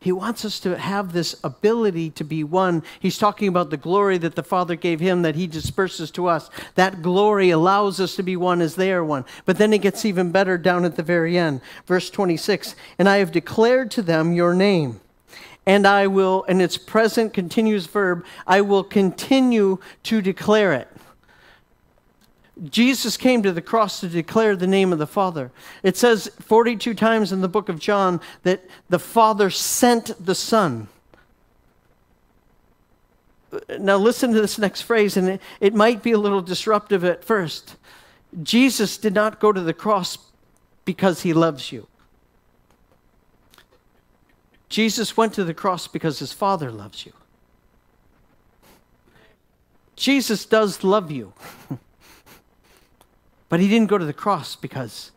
He 0.00 0.12
wants 0.12 0.44
us 0.44 0.60
to 0.60 0.78
have 0.78 1.12
this 1.12 1.34
ability 1.42 2.10
to 2.10 2.24
be 2.24 2.44
one. 2.44 2.84
He's 3.00 3.18
talking 3.18 3.48
about 3.48 3.70
the 3.70 3.76
glory 3.76 4.16
that 4.18 4.36
the 4.36 4.44
Father 4.44 4.76
gave 4.76 5.00
him 5.00 5.22
that 5.22 5.34
he 5.34 5.48
disperses 5.48 6.12
to 6.12 6.28
us. 6.28 6.50
That 6.76 7.02
glory 7.02 7.50
allows 7.50 7.98
us 8.00 8.14
to 8.16 8.22
be 8.22 8.36
one 8.36 8.60
as 8.60 8.76
they 8.76 8.92
are 8.92 9.04
one. 9.04 9.24
But 9.44 9.58
then 9.58 9.72
it 9.72 9.82
gets 9.82 10.04
even 10.04 10.30
better 10.30 10.56
down 10.56 10.84
at 10.84 10.94
the 10.94 11.02
very 11.02 11.36
end. 11.36 11.62
Verse 11.86 12.10
26 12.10 12.76
And 12.98 13.08
I 13.08 13.16
have 13.16 13.32
declared 13.32 13.90
to 13.92 14.02
them 14.02 14.32
your 14.32 14.54
name. 14.54 15.00
And 15.66 15.86
I 15.86 16.06
will, 16.06 16.44
and 16.48 16.62
it's 16.62 16.78
present 16.78 17.34
continuous 17.34 17.86
verb, 17.86 18.24
I 18.46 18.60
will 18.60 18.84
continue 18.84 19.78
to 20.04 20.22
declare 20.22 20.72
it. 20.72 20.88
Jesus 22.64 23.16
came 23.16 23.42
to 23.42 23.52
the 23.52 23.62
cross 23.62 24.00
to 24.00 24.08
declare 24.08 24.56
the 24.56 24.66
name 24.66 24.92
of 24.92 24.98
the 24.98 25.06
Father. 25.06 25.52
It 25.82 25.96
says 25.96 26.28
42 26.40 26.94
times 26.94 27.32
in 27.32 27.40
the 27.40 27.48
book 27.48 27.68
of 27.68 27.78
John 27.78 28.20
that 28.42 28.64
the 28.88 28.98
Father 28.98 29.48
sent 29.50 30.12
the 30.24 30.34
Son. 30.34 30.88
Now, 33.78 33.96
listen 33.96 34.32
to 34.32 34.40
this 34.40 34.58
next 34.58 34.82
phrase, 34.82 35.16
and 35.16 35.28
it, 35.28 35.40
it 35.60 35.74
might 35.74 36.02
be 36.02 36.12
a 36.12 36.18
little 36.18 36.42
disruptive 36.42 37.04
at 37.04 37.24
first. 37.24 37.76
Jesus 38.42 38.98
did 38.98 39.14
not 39.14 39.40
go 39.40 39.52
to 39.52 39.60
the 39.60 39.72
cross 39.72 40.18
because 40.84 41.22
he 41.22 41.32
loves 41.32 41.72
you. 41.72 41.86
Jesus 44.68 45.16
went 45.16 45.32
to 45.34 45.44
the 45.44 45.54
cross 45.54 45.88
because 45.88 46.18
his 46.18 46.32
Father 46.32 46.70
loves 46.70 47.06
you. 47.06 47.12
Jesus 49.96 50.44
does 50.44 50.84
love 50.84 51.10
you. 51.10 51.32
But 53.48 53.60
he 53.60 53.68
didn't 53.68 53.88
go 53.88 53.98
to 53.98 54.04
the 54.04 54.12
cross 54.12 54.56
because 54.56 55.10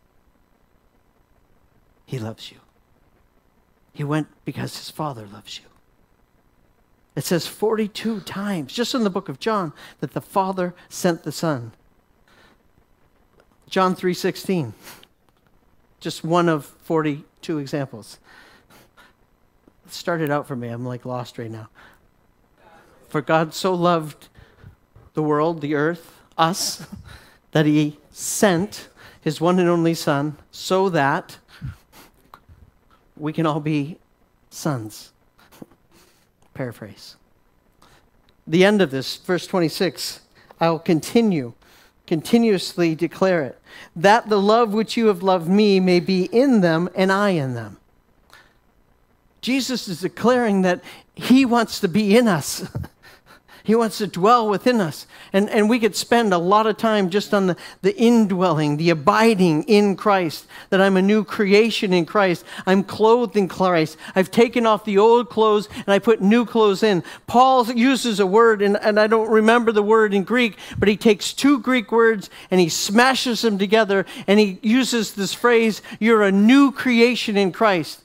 he 2.05 2.19
loves 2.19 2.51
you. 2.51 2.57
He 3.93 4.03
went 4.03 4.27
because 4.45 4.77
his 4.77 4.89
Father 4.89 5.27
loves 5.27 5.59
you. 5.59 5.65
It 7.15 7.25
says 7.25 7.45
42 7.45 8.21
times, 8.21 8.73
just 8.73 8.95
in 8.95 9.03
the 9.03 9.09
book 9.09 9.27
of 9.27 9.39
John, 9.39 9.73
that 9.99 10.13
the 10.13 10.21
Father 10.21 10.73
sent 10.87 11.23
the 11.23 11.31
Son. 11.31 11.73
John 13.69 13.95
3:16. 13.95 14.73
Just 15.99 16.23
one 16.23 16.49
of 16.49 16.65
40 16.65 17.25
two 17.41 17.57
examples. 17.57 18.19
It 19.85 19.93
started 19.93 20.29
out 20.29 20.47
for 20.47 20.55
me. 20.55 20.69
I'm 20.69 20.85
like 20.85 21.05
lost 21.05 21.37
right 21.37 21.51
now. 21.51 21.69
For 23.09 23.21
God 23.21 23.53
so 23.53 23.73
loved 23.73 24.29
the 25.13 25.23
world, 25.23 25.61
the 25.61 25.75
earth, 25.75 26.21
us, 26.37 26.87
that 27.51 27.65
he 27.65 27.97
sent 28.11 28.89
his 29.21 29.39
one 29.39 29.59
and 29.59 29.69
only 29.69 29.93
Son 29.93 30.37
so 30.51 30.89
that 30.89 31.37
we 33.15 33.31
can 33.31 33.45
all 33.45 33.59
be 33.59 33.97
sons. 34.49 35.11
Paraphrase. 36.53 37.15
The 38.47 38.65
end 38.65 38.81
of 38.81 38.91
this, 38.91 39.17
verse 39.17 39.45
26, 39.47 40.21
I'll 40.59 40.79
continue, 40.79 41.53
continuously 42.07 42.95
declare 42.95 43.43
it, 43.43 43.59
that 43.95 44.29
the 44.29 44.41
love 44.41 44.73
which 44.73 44.97
you 44.97 45.07
have 45.07 45.23
loved 45.23 45.47
me 45.47 45.79
may 45.79 45.99
be 45.99 46.25
in 46.25 46.61
them 46.61 46.89
and 46.95 47.11
I 47.11 47.29
in 47.29 47.53
them. 47.53 47.77
Jesus 49.41 49.87
is 49.87 50.01
declaring 50.01 50.61
that 50.63 50.83
he 51.15 51.45
wants 51.45 51.79
to 51.79 51.87
be 51.87 52.15
in 52.17 52.27
us. 52.27 52.67
He 53.63 53.75
wants 53.75 53.99
to 53.99 54.07
dwell 54.07 54.49
within 54.49 54.81
us. 54.81 55.05
And, 55.33 55.49
and 55.49 55.69
we 55.69 55.79
could 55.79 55.95
spend 55.95 56.33
a 56.33 56.37
lot 56.37 56.67
of 56.67 56.77
time 56.77 57.09
just 57.09 57.33
on 57.33 57.47
the, 57.47 57.57
the 57.81 57.95
indwelling, 57.97 58.77
the 58.77 58.89
abiding 58.89 59.63
in 59.63 59.95
Christ, 59.95 60.47
that 60.69 60.81
I'm 60.81 60.97
a 60.97 61.01
new 61.01 61.23
creation 61.23 61.93
in 61.93 62.05
Christ. 62.05 62.43
I'm 62.65 62.83
clothed 62.83 63.37
in 63.37 63.47
Christ. 63.47 63.97
I've 64.15 64.31
taken 64.31 64.65
off 64.65 64.85
the 64.85 64.97
old 64.97 65.29
clothes 65.29 65.69
and 65.75 65.89
I 65.89 65.99
put 65.99 66.21
new 66.21 66.45
clothes 66.45 66.83
in. 66.83 67.03
Paul 67.27 67.71
uses 67.71 68.19
a 68.19 68.25
word, 68.25 68.61
and, 68.61 68.77
and 68.77 68.99
I 68.99 69.07
don't 69.07 69.29
remember 69.29 69.71
the 69.71 69.83
word 69.83 70.13
in 70.13 70.23
Greek, 70.23 70.57
but 70.77 70.87
he 70.89 70.97
takes 70.97 71.33
two 71.33 71.59
Greek 71.59 71.91
words 71.91 72.29
and 72.49 72.59
he 72.59 72.69
smashes 72.69 73.41
them 73.41 73.57
together 73.57 74.05
and 74.27 74.39
he 74.39 74.59
uses 74.61 75.13
this 75.13 75.33
phrase, 75.33 75.81
You're 75.99 76.23
a 76.23 76.31
new 76.31 76.71
creation 76.71 77.37
in 77.37 77.51
Christ. 77.51 78.00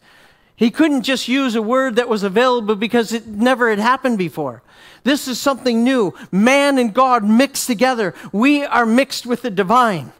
He 0.57 0.71
couldn't 0.71 1.03
just 1.03 1.29
use 1.29 1.55
a 1.55 1.63
word 1.63 1.97
that 1.97 2.09
was 2.09 2.23
available 2.23 2.77
because 2.77 3.13
it 3.13 3.27
never 3.27 3.69
had 3.69 3.79
happened 3.79 4.17
before. 4.17 4.63
This 5.05 5.29
is 5.29 5.39
something 5.39 5.85
new. 5.85 6.15
Man 6.33 6.79
and 6.79 6.93
God 6.93 7.25
mixed 7.25 7.67
together. 7.67 8.15
We 8.33 8.65
are 8.65 8.87
mixed 8.87 9.27
with 9.27 9.43
the 9.43 9.51
divine 9.51 10.13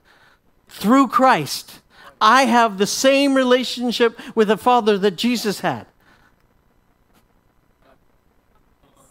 through 0.69 1.09
Christ. 1.09 1.81
I 2.21 2.45
have 2.45 2.77
the 2.77 2.87
same 2.87 3.35
relationship 3.35 4.19
with 4.35 4.49
the 4.49 4.57
Father 4.57 4.99
that 4.99 5.17
Jesus 5.17 5.61
had. 5.61 5.87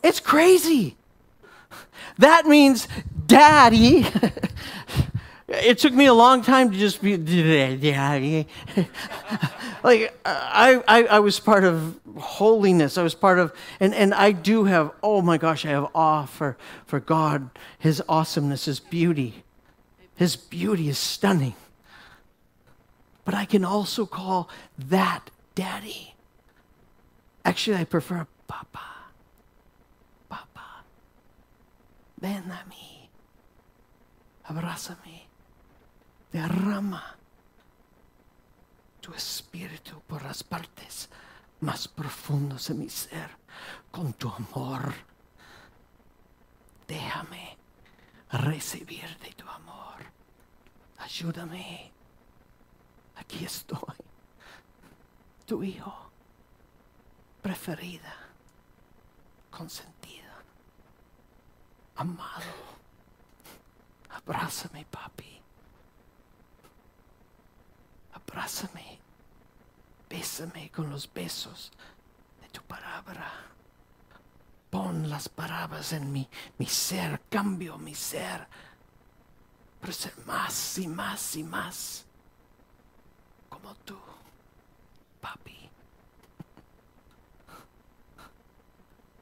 It's 0.03 0.19
crazy. 0.19 0.95
That 2.19 2.45
means 2.45 2.87
daddy. 3.25 4.05
it 5.47 5.77
took 5.77 5.93
me 5.93 6.07
a 6.07 6.13
long 6.13 6.41
time 6.41 6.71
to 6.71 6.77
just 6.77 7.01
be 7.01 7.17
like 9.83 10.17
I, 10.25 10.81
I, 10.87 11.03
I 11.03 11.19
was 11.19 11.39
part 11.39 11.63
of 11.63 11.99
holiness. 12.17 12.97
I 12.97 13.03
was 13.03 13.13
part 13.13 13.37
of, 13.37 13.53
and, 13.79 13.93
and 13.93 14.13
I 14.13 14.31
do 14.31 14.63
have, 14.65 14.91
oh 15.03 15.21
my 15.21 15.37
gosh, 15.37 15.65
I 15.65 15.69
have 15.69 15.89
awe 15.93 16.25
for, 16.25 16.57
for 16.85 16.99
God, 16.99 17.49
His 17.77 18.01
awesomeness, 18.09 18.65
His 18.65 18.79
beauty. 18.79 19.43
His 20.15 20.35
beauty 20.35 20.89
is 20.89 20.97
stunning. 20.97 21.55
But 23.23 23.33
I 23.33 23.45
can 23.45 23.65
also 23.65 24.05
call 24.05 24.49
that 24.77 25.29
daddy. 25.53 26.15
Actually, 27.43 27.77
I 27.77 27.83
prefer 27.83 28.25
papa. 28.47 28.79
Papa. 30.29 30.83
Ven 32.19 32.51
a. 32.51 33.09
Abrázame. 34.49 35.04
Derrama 36.35 37.15
tu 38.99 39.13
espíritu 39.13 40.01
por 40.01 40.21
las 40.21 40.43
partes 40.43 41.09
más 41.61 41.87
profundos 41.87 42.67
de 42.67 42.73
mi 42.73 42.89
ser 42.89 43.29
con 43.89 44.11
tu 44.11 44.27
amor. 44.27 44.93
Déjame 46.89 47.57
recibir 48.29 49.17
de 49.19 49.31
tu 49.31 49.47
amor. 49.47 49.95
Ayúdame. 50.97 51.93
Aquí 53.15 53.45
estoy. 53.45 53.95
Tu 55.45 55.63
hijo 55.63 56.11
preferida, 57.41 58.13
consentida, 59.49 60.35
amado. 61.95 62.75
Abrázame, 64.09 64.83
papi. 64.83 65.34
Abrázame. 68.27 68.99
Bésame 70.09 70.69
con 70.71 70.89
los 70.89 71.07
besos 71.07 71.71
de 72.41 72.47
tu 72.49 72.61
palabra. 72.63 73.31
Pon 74.69 75.09
las 75.09 75.29
palabras 75.29 75.93
en 75.93 76.11
mi, 76.11 76.27
mi 76.57 76.65
ser. 76.65 77.21
Cambio 77.29 77.77
mi 77.77 77.95
ser. 77.95 78.47
Para 79.79 79.93
ser 79.93 80.13
más 80.25 80.77
y 80.77 80.87
más 80.87 81.35
y 81.35 81.43
más 81.43 82.05
como 83.65 83.75
tú, 83.85 83.97
papi. 85.21 85.69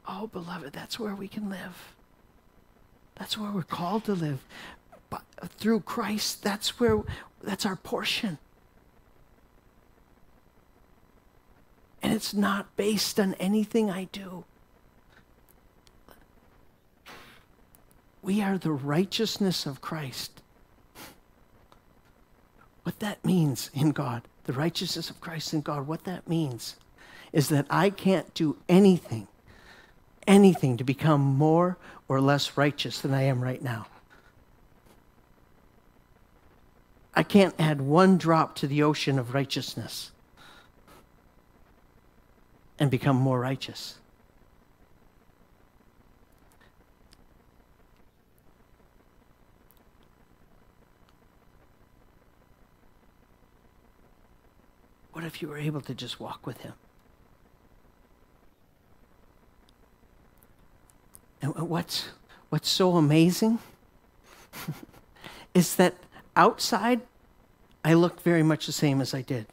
Oh, 0.05 0.27
beloved, 0.27 0.73
that's 0.73 0.99
where 0.99 1.15
we 1.15 1.27
can 1.27 1.49
live. 1.49 1.95
That's 3.15 3.37
where 3.37 3.51
we're 3.51 3.63
called 3.63 4.05
to 4.05 4.13
live. 4.13 4.43
But 5.09 5.23
through 5.57 5.81
Christ, 5.81 6.43
that's 6.43 6.79
where 6.79 7.03
that's 7.41 7.65
our 7.65 7.75
portion. 7.75 8.37
And 12.13 12.21
it's 12.21 12.35
not 12.35 12.75
based 12.75 13.19
on 13.19 13.33
anything 13.39 13.89
I 13.89 14.03
do. 14.03 14.43
We 18.21 18.39
are 18.39 18.59
the 18.59 18.71
righteousness 18.71 19.65
of 19.65 19.81
Christ. 19.81 20.43
What 22.83 22.99
that 22.99 23.25
means 23.25 23.71
in 23.73 23.93
God, 23.93 24.21
the 24.43 24.53
righteousness 24.53 25.09
of 25.09 25.21
Christ 25.21 25.55
in 25.55 25.61
God, 25.61 25.87
what 25.87 26.03
that 26.03 26.29
means 26.29 26.75
is 27.31 27.49
that 27.49 27.65
I 27.67 27.89
can't 27.89 28.31
do 28.35 28.57
anything, 28.69 29.27
anything 30.27 30.77
to 30.77 30.83
become 30.83 31.19
more 31.19 31.79
or 32.07 32.21
less 32.21 32.55
righteous 32.55 33.01
than 33.01 33.15
I 33.15 33.23
am 33.23 33.41
right 33.41 33.63
now. 33.63 33.87
I 37.15 37.23
can't 37.23 37.55
add 37.57 37.81
one 37.81 38.19
drop 38.19 38.53
to 38.57 38.67
the 38.67 38.83
ocean 38.83 39.17
of 39.17 39.33
righteousness 39.33 40.11
and 42.79 42.89
become 42.89 43.15
more 43.15 43.39
righteous. 43.39 43.99
What 55.13 55.23
if 55.23 55.41
you 55.41 55.47
were 55.47 55.57
able 55.57 55.81
to 55.81 55.93
just 55.93 56.19
walk 56.19 56.45
with 56.45 56.61
him? 56.61 56.73
And 61.41 61.53
what's, 61.69 62.09
what's 62.49 62.69
so 62.69 62.95
amazing 62.95 63.59
is 65.53 65.75
that 65.75 65.95
outside, 66.35 67.01
I 67.85 67.93
look 67.93 68.21
very 68.21 68.43
much 68.43 68.65
the 68.65 68.71
same 68.71 69.01
as 69.01 69.13
I 69.13 69.21
did. 69.21 69.45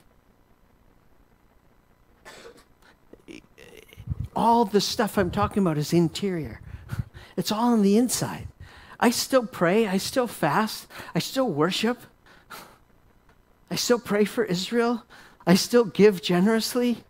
All 4.41 4.65
the 4.65 4.81
stuff 4.81 5.19
I'm 5.19 5.31
talking 5.31 5.63
about 5.63 5.77
is 5.77 5.93
interior. 5.93 6.63
It's 7.37 7.53
all 7.53 7.73
on 7.73 7.83
the 7.83 7.97
inside. 7.97 8.49
I 8.99 9.11
still 9.11 9.47
pray, 9.47 9.87
I 9.87 9.97
still 9.99 10.27
fast, 10.27 10.87
I 11.15 11.19
still 11.19 11.49
worship. 11.49 11.99
I 13.71 13.77
still 13.77 13.99
pray 13.99 14.25
for 14.25 14.45
Israel. 14.45 15.05
I 15.47 15.55
still 15.55 15.85
give 15.85 16.21
generously. 16.21 17.05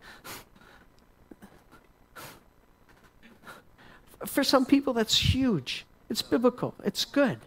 For 4.25 4.43
some 4.43 4.65
people, 4.65 4.93
that's 4.93 5.33
huge. 5.33 5.85
It's 6.09 6.21
biblical, 6.21 6.75
it's 6.83 7.03
good. 7.03 7.39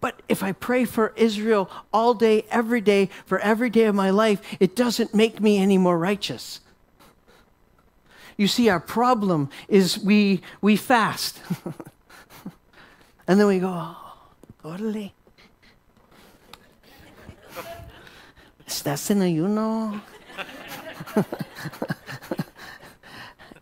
But 0.00 0.22
if 0.28 0.42
I 0.42 0.52
pray 0.52 0.84
for 0.84 1.14
Israel 1.16 1.70
all 1.92 2.14
day, 2.14 2.44
every 2.50 2.80
day, 2.80 3.08
for 3.26 3.38
every 3.38 3.70
day 3.70 3.84
of 3.84 3.94
my 3.94 4.10
life, 4.10 4.40
it 4.60 4.76
doesn't 4.76 5.14
make 5.14 5.40
me 5.40 5.56
any 5.58 5.78
more 5.78 5.98
righteous. 5.98 6.60
You 8.36 8.48
see, 8.48 8.68
our 8.68 8.80
problem 8.80 9.48
is 9.68 9.98
we, 9.98 10.40
we 10.60 10.76
fast. 10.76 11.40
and 13.28 13.38
then 13.38 13.46
we 13.46 13.58
go, 13.60 13.72
oh, 13.72 14.14
órale. 14.64 15.12
¿Estás 18.66 19.10
en 19.10 19.20
ayuno? 19.20 20.00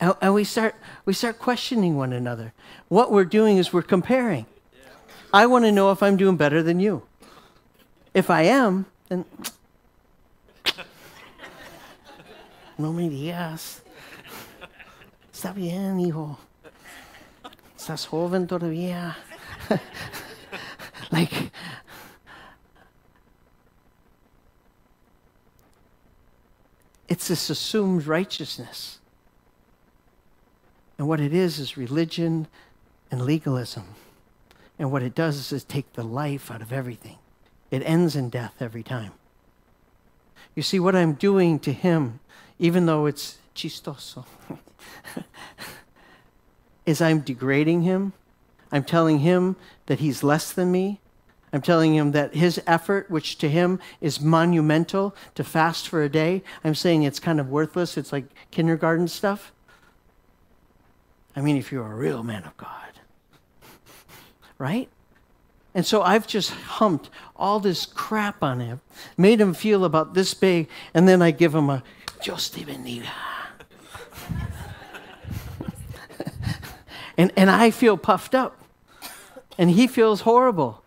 and, 0.01 0.15
and 0.21 0.35
we 0.35 0.45
start, 0.45 0.75
we 1.05 1.13
start 1.13 1.39
questioning 1.39 1.97
one 1.97 2.13
another. 2.13 2.53
What 2.89 3.13
we're 3.13 3.25
doing 3.25 3.59
is 3.59 3.73
we're 3.73 3.83
comparing. 3.83 4.47
I 5.33 5.47
want 5.47 5.65
to 5.65 5.73
know 5.73 5.91
if 5.93 6.03
I'm 6.03 6.17
doing 6.17 6.37
better 6.37 6.63
than 6.63 6.81
you. 6.81 7.03
If 8.15 8.31
I 8.31 8.43
am, 8.43 8.87
then 9.09 9.25
no 12.79 12.93
me 12.93 13.09
digas. 13.09 13.81
Está 15.43 15.55
bien, 15.55 15.99
hijo. 15.99 16.39
Estás 17.77 18.07
joven 18.07 18.47
todavía. 18.47 19.17
like, 21.11 21.51
it's 27.09 27.27
this 27.27 27.51
assumed 27.51 28.07
righteousness. 28.07 29.01
And 30.97 31.09
what 31.09 31.19
it 31.19 31.33
is 31.35 31.59
is 31.59 31.77
religion 31.77 32.47
and 33.11 33.23
legalism. 33.23 33.97
And 34.79 34.93
what 34.93 35.03
it 35.03 35.17
does 35.17 35.51
is 35.51 35.65
take 35.65 35.95
the 35.95 36.05
life 36.05 36.53
out 36.53 36.63
of 36.63 36.73
everything. 36.73 37.19
It 37.73 37.83
ends 37.85 38.15
in 38.15 38.31
death 38.31 38.55
every 38.61 38.85
time. 38.85 39.11
You 40.55 40.63
see, 40.63 40.79
what 40.79 40.95
I'm 40.95 41.15
doing 41.15 41.59
to 41.59 41.73
him, 41.73 42.21
even 42.61 42.87
though 42.87 43.07
it's 43.07 43.39
chistoso, 43.57 44.25
is 46.87 47.01
I'm 47.01 47.21
degrading 47.21 47.83
him. 47.83 48.13
I'm 48.71 48.85
telling 48.85 49.21
him 49.21 49.57
that 49.87 50.01
he's 50.01 50.23
less 50.23 50.53
than 50.53 50.73
me. 50.73 51.01
I'm 51.53 51.61
telling 51.61 51.95
him 51.95 52.13
that 52.13 52.35
his 52.35 52.61
effort, 52.67 53.11
which 53.11 53.37
to 53.39 53.49
him 53.49 53.79
is 54.01 54.21
monumental, 54.21 55.15
to 55.35 55.45
fast 55.45 55.87
for 55.87 56.03
a 56.03 56.09
day, 56.09 56.43
I'm 56.65 56.75
saying 56.75 57.03
it's 57.03 57.21
kind 57.21 57.39
of 57.39 57.51
worthless. 57.51 57.99
It's 57.99 58.13
like 58.13 58.25
kindergarten 58.51 59.07
stuff. 59.07 59.53
I 61.37 61.43
mean, 61.43 61.57
if 61.57 61.71
you're 61.71 61.91
a 61.91 61.95
real 61.95 62.23
man 62.23 62.45
of 62.45 62.57
God, 62.57 62.93
right? 64.59 64.89
And 65.75 65.87
so 65.87 66.03
I've 66.03 66.27
just 66.27 66.51
humped 66.51 67.11
all 67.37 67.61
this 67.61 67.87
crap 67.87 68.43
on 68.43 68.61
him, 68.61 68.81
made 69.17 69.41
him 69.41 69.55
feel 69.55 69.85
about 69.85 70.15
this 70.15 70.35
big, 70.35 70.69
and 70.95 71.07
then 71.07 71.23
I 71.23 71.31
give 71.31 71.55
him 71.55 71.71
a 71.71 71.83
Dios 72.23 72.49
te 72.51 72.65
and, 77.17 77.33
and 77.37 77.51
I 77.51 77.71
feel 77.71 77.97
puffed 77.97 78.35
up, 78.35 78.63
and 79.59 79.71
he 79.71 79.87
feels 79.87 80.23
horrible. 80.23 80.83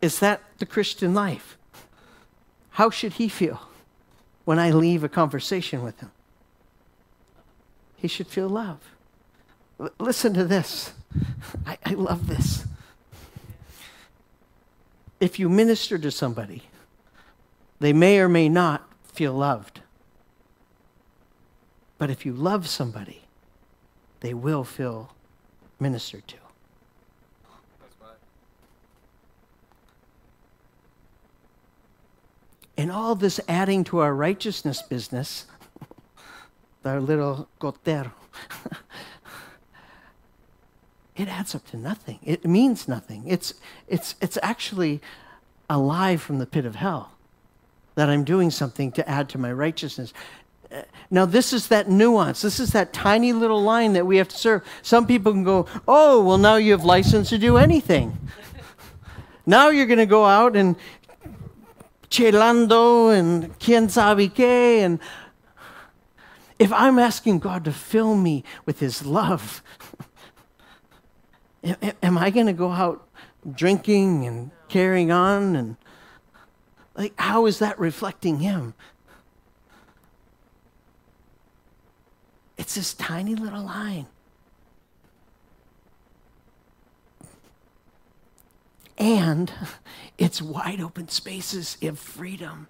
Is 0.00 0.18
that 0.18 0.42
the 0.58 0.66
Christian 0.66 1.14
life? 1.14 1.56
How 2.70 2.90
should 2.90 3.14
he 3.14 3.28
feel 3.28 3.60
when 4.44 4.58
I 4.58 4.70
leave 4.70 5.04
a 5.04 5.08
conversation 5.08 5.82
with 5.82 6.00
him? 6.00 6.10
He 7.96 8.08
should 8.08 8.26
feel 8.26 8.48
love. 8.48 8.80
L- 9.78 9.90
listen 9.98 10.34
to 10.34 10.44
this. 10.44 10.92
I, 11.66 11.78
I 11.84 11.94
love 11.94 12.26
this. 12.26 12.66
If 15.20 15.38
you 15.38 15.48
minister 15.48 15.98
to 15.98 16.10
somebody, 16.10 16.64
they 17.78 17.92
may 17.92 18.18
or 18.18 18.28
may 18.28 18.48
not 18.48 18.88
feel 19.12 19.34
loved. 19.34 19.80
But 21.98 22.10
if 22.10 22.26
you 22.26 22.32
love 22.32 22.68
somebody, 22.68 23.21
they 24.22 24.32
will 24.32 24.64
feel 24.64 25.12
ministered 25.80 26.26
to. 26.28 26.36
And 32.76 32.90
all 32.90 33.14
this 33.14 33.38
adding 33.48 33.84
to 33.84 33.98
our 33.98 34.14
righteousness 34.14 34.80
business, 34.80 35.46
our 36.84 37.00
little 37.00 37.48
gotero, 37.60 38.12
it 41.16 41.28
adds 41.28 41.54
up 41.54 41.66
to 41.70 41.76
nothing. 41.76 42.18
It 42.22 42.46
means 42.46 42.88
nothing. 42.88 43.24
It's, 43.26 43.54
it's, 43.88 44.14
it's 44.20 44.38
actually 44.42 45.00
a 45.68 45.78
lie 45.78 46.16
from 46.16 46.38
the 46.38 46.46
pit 46.46 46.64
of 46.64 46.76
hell 46.76 47.12
that 47.94 48.08
I'm 48.08 48.24
doing 48.24 48.50
something 48.50 48.90
to 48.92 49.08
add 49.08 49.28
to 49.30 49.38
my 49.38 49.52
righteousness. 49.52 50.12
Now, 51.10 51.26
this 51.26 51.52
is 51.52 51.68
that 51.68 51.90
nuance. 51.90 52.40
This 52.40 52.58
is 52.58 52.70
that 52.70 52.92
tiny 52.92 53.32
little 53.32 53.62
line 53.62 53.92
that 53.92 54.06
we 54.06 54.16
have 54.16 54.28
to 54.28 54.36
serve. 54.36 54.64
Some 54.80 55.06
people 55.06 55.32
can 55.32 55.44
go, 55.44 55.66
oh, 55.86 56.22
well, 56.22 56.38
now 56.38 56.56
you 56.56 56.72
have 56.72 56.84
license 56.84 57.28
to 57.30 57.38
do 57.38 57.58
anything. 57.58 58.18
now 59.46 59.68
you're 59.68 59.86
going 59.86 59.98
to 59.98 60.06
go 60.06 60.24
out 60.24 60.56
and 60.56 60.76
chelando 62.08 63.14
and 63.16 63.58
quien 63.58 63.88
sabe 63.88 64.32
qué. 64.32 64.80
And 64.80 65.00
if 66.58 66.72
I'm 66.72 66.98
asking 66.98 67.40
God 67.40 67.64
to 67.64 67.72
fill 67.72 68.16
me 68.16 68.44
with 68.64 68.80
his 68.80 69.04
love, 69.04 69.62
am 72.02 72.16
I 72.16 72.30
going 72.30 72.46
to 72.46 72.52
go 72.52 72.70
out 72.70 73.06
drinking 73.50 74.26
and 74.26 74.50
carrying 74.68 75.10
on? 75.10 75.56
And 75.56 75.76
like, 76.94 77.12
how 77.18 77.46
is 77.46 77.58
that 77.58 77.78
reflecting 77.78 78.40
him? 78.40 78.74
It's 82.62 82.76
this 82.76 82.94
tiny 82.94 83.34
little 83.34 83.64
line. 83.64 84.06
And 88.96 89.52
it's 90.16 90.40
wide 90.40 90.80
open 90.80 91.08
spaces 91.08 91.76
of 91.82 91.98
freedom. 91.98 92.68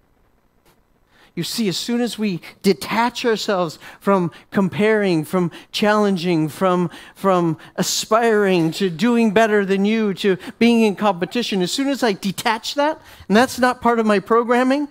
You 1.35 1.43
see, 1.43 1.69
as 1.69 1.77
soon 1.77 2.01
as 2.01 2.19
we 2.19 2.41
detach 2.63 3.27
ourselves 3.27 3.79
from 4.01 4.33
comparing, 4.51 5.27
from 5.27 5.51
challenging, 5.73 6.49
from, 6.49 6.89
from 7.15 7.59
aspiring 7.77 8.71
to 8.73 8.89
doing 8.89 9.33
better 9.33 9.63
than 9.67 9.85
you, 9.85 10.15
to 10.15 10.39
being 10.59 10.85
in 10.85 10.97
competition, 10.97 11.61
as 11.61 11.71
soon 11.71 11.89
as 11.89 12.03
I 12.03 12.15
detach 12.15 12.77
that, 12.77 12.99
and 13.29 13.37
that's 13.37 13.59
not 13.59 13.83
part 13.83 13.99
of 13.99 14.07
my 14.07 14.21
programming, 14.21 14.89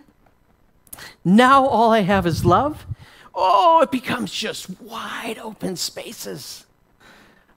now 1.26 1.66
all 1.66 1.92
I 1.92 2.02
have 2.02 2.28
is 2.28 2.46
love. 2.46 2.86
Oh, 3.34 3.82
it 3.82 3.92
becomes 3.92 4.32
just 4.32 4.70
wide 4.82 5.40
open 5.40 5.76
spaces. 5.76 6.66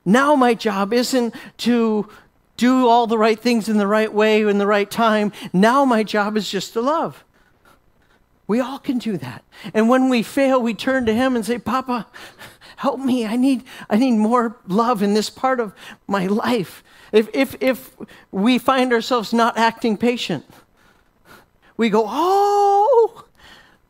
Now 0.05 0.35
my 0.35 0.55
job 0.55 0.93
isn't 0.93 1.35
to 1.59 2.09
do 2.57 2.87
all 2.87 3.07
the 3.07 3.19
right 3.19 3.39
things 3.39 3.69
in 3.69 3.79
the 3.79 3.87
right 3.87 4.13
way 4.13 4.43
in 4.43 4.59
the 4.59 4.67
right 4.67 4.91
time. 4.91 5.33
Now 5.53 5.85
my 5.85 6.03
job 6.03 6.37
is 6.37 6.49
just 6.49 6.73
to 6.75 6.81
love. 6.81 7.25
We 8.47 8.61
all 8.61 8.79
can 8.79 8.99
do 8.99 9.17
that. 9.17 9.43
And 9.73 9.89
when 9.89 10.09
we 10.09 10.23
fail, 10.23 10.61
we 10.61 10.75
turn 10.75 11.07
to 11.07 11.15
him 11.15 11.35
and 11.35 11.45
say, 11.45 11.59
"Papa, 11.59 12.07
help 12.77 13.01
me. 13.01 13.27
I 13.27 13.37
need 13.37 13.65
I 13.89 13.97
need 13.97 14.13
more 14.13 14.57
love 14.69 15.03
in 15.03 15.15
this 15.15 15.31
part 15.31 15.61
of 15.61 15.73
my 16.07 16.27
life." 16.27 16.85
If 17.11 17.29
if 17.33 17.57
if 17.61 17.97
we 18.31 18.59
find 18.59 18.93
ourselves 18.93 19.33
not 19.33 19.57
acting 19.57 19.97
patient, 19.97 20.45
we 21.77 21.89
go, 21.89 22.05
"Oh, 22.07 23.24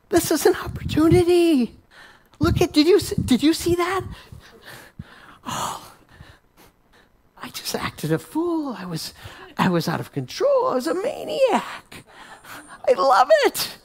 this 0.09 0.31
is 0.31 0.47
an 0.47 0.55
opportunity. 0.57 1.77
Look 2.39 2.61
at 2.61 2.73
did 2.73 2.87
you 2.87 3.01
did 3.01 3.43
you 3.43 3.53
see 3.53 3.75
that? 3.75 4.03
Oh, 5.47 5.93
I 7.43 7.49
just 7.51 7.75
acted 7.75 8.13
a 8.13 8.19
fool. 8.19 8.75
I 8.79 8.87
was 8.87 9.15
I 9.59 9.69
was 9.69 9.89
out 9.89 10.01
of 10.01 10.13
control. 10.13 10.69
I 10.69 10.75
was 10.75 10.87
a 10.87 10.95
maniac. 10.95 12.05
I 12.89 12.93
love 12.93 13.31
it. 13.47 13.79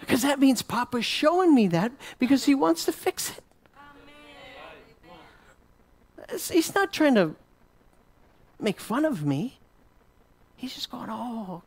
Because 0.00 0.22
that 0.22 0.40
means 0.40 0.62
Papa's 0.62 1.04
showing 1.04 1.54
me 1.54 1.68
that 1.68 1.92
because 2.18 2.44
he 2.44 2.54
wants 2.54 2.84
to 2.86 2.92
fix 2.92 3.30
it. 3.30 3.44
He's 6.52 6.74
not 6.74 6.92
trying 6.92 7.14
to 7.14 7.36
make 8.58 8.80
fun 8.80 9.04
of 9.04 9.24
me. 9.24 9.58
He's 10.56 10.74
just 10.74 10.90
going, 10.90 11.08
Oh, 11.10 11.62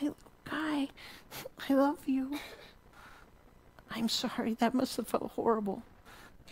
my 0.00 0.10
little 0.52 0.88
I 1.68 1.72
love 1.74 1.98
you. 2.06 2.38
I'm 3.90 4.08
sorry. 4.08 4.54
That 4.54 4.74
must 4.74 4.96
have 4.96 5.08
felt 5.08 5.32
horrible. 5.34 5.82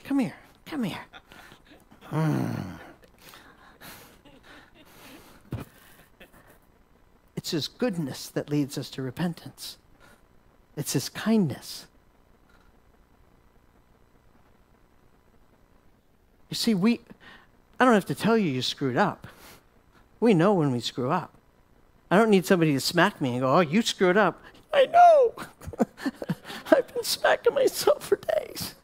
Come 0.04 0.18
here. 0.18 0.36
Come 0.66 0.84
here. 0.84 1.04
Hmm. 2.04 2.52
It's 7.36 7.52
His 7.52 7.68
goodness 7.68 8.28
that 8.28 8.50
leads 8.50 8.76
us 8.76 8.90
to 8.90 9.02
repentance, 9.02 9.78
it's 10.76 10.92
His 10.92 11.08
kindness. 11.08 11.86
You 16.50 16.56
see, 16.56 16.74
we, 16.74 17.00
I 17.78 17.84
don't 17.84 17.94
have 17.94 18.06
to 18.06 18.14
tell 18.14 18.36
you 18.36 18.50
you 18.50 18.60
screwed 18.60 18.96
up. 18.96 19.28
We 20.18 20.34
know 20.34 20.52
when 20.52 20.72
we 20.72 20.80
screw 20.80 21.10
up. 21.10 21.32
I 22.10 22.16
don't 22.16 22.30
need 22.30 22.46
somebody 22.46 22.72
to 22.72 22.80
smack 22.80 23.20
me 23.20 23.32
and 23.32 23.40
go, 23.40 23.56
oh, 23.56 23.60
you 23.60 23.82
screwed 23.82 24.16
up. 24.16 24.42
I 24.72 24.86
know. 24.86 25.34
I've 26.72 26.92
been 26.92 27.04
smacking 27.04 27.54
myself 27.54 28.04
for 28.04 28.16
days. 28.16 28.74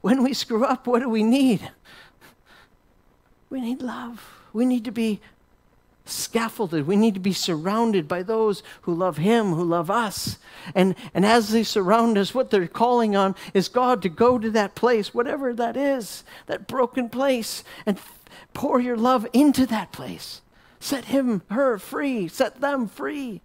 When 0.00 0.22
we 0.22 0.34
screw 0.34 0.64
up, 0.64 0.86
what 0.86 1.00
do 1.00 1.08
we 1.08 1.22
need? 1.22 1.70
We 3.50 3.60
need 3.60 3.82
love. 3.82 4.30
We 4.52 4.64
need 4.64 4.84
to 4.84 4.90
be 4.90 5.20
scaffolded. 6.06 6.86
We 6.86 6.96
need 6.96 7.14
to 7.14 7.20
be 7.20 7.32
surrounded 7.32 8.06
by 8.06 8.22
those 8.22 8.62
who 8.82 8.94
love 8.94 9.16
Him, 9.16 9.54
who 9.54 9.64
love 9.64 9.90
us. 9.90 10.38
And, 10.74 10.94
and 11.14 11.24
as 11.24 11.50
they 11.50 11.62
surround 11.62 12.18
us, 12.18 12.34
what 12.34 12.50
they're 12.50 12.66
calling 12.66 13.16
on 13.16 13.34
is 13.54 13.68
God 13.68 14.02
to 14.02 14.08
go 14.08 14.38
to 14.38 14.50
that 14.50 14.74
place, 14.74 15.14
whatever 15.14 15.54
that 15.54 15.76
is, 15.76 16.24
that 16.46 16.66
broken 16.66 17.08
place, 17.08 17.64
and 17.86 17.98
pour 18.52 18.80
your 18.80 18.96
love 18.96 19.26
into 19.32 19.66
that 19.66 19.92
place. 19.92 20.42
Set 20.84 21.06
him, 21.06 21.40
her 21.48 21.78
free, 21.78 22.28
set 22.28 22.60
them 22.60 22.88
free. 22.88 23.40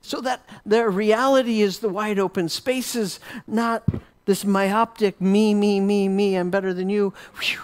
So 0.00 0.20
that 0.22 0.44
their 0.66 0.90
reality 0.90 1.62
is 1.62 1.78
the 1.78 1.88
wide 1.88 2.18
open 2.18 2.48
spaces, 2.48 3.20
not 3.46 3.84
this 4.24 4.44
myopic 4.44 5.20
me, 5.20 5.54
me, 5.54 5.78
me, 5.78 6.08
me, 6.08 6.34
I'm 6.34 6.50
better 6.50 6.74
than 6.74 6.88
you. 6.88 7.14
Whew. 7.40 7.60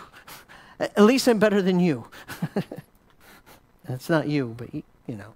At 0.78 1.02
least 1.02 1.26
I'm 1.26 1.40
better 1.40 1.60
than 1.60 1.80
you. 1.80 2.06
That's 3.88 4.08
not 4.08 4.28
you, 4.28 4.54
but 4.56 4.72
you 4.72 4.84
know. 5.08 5.32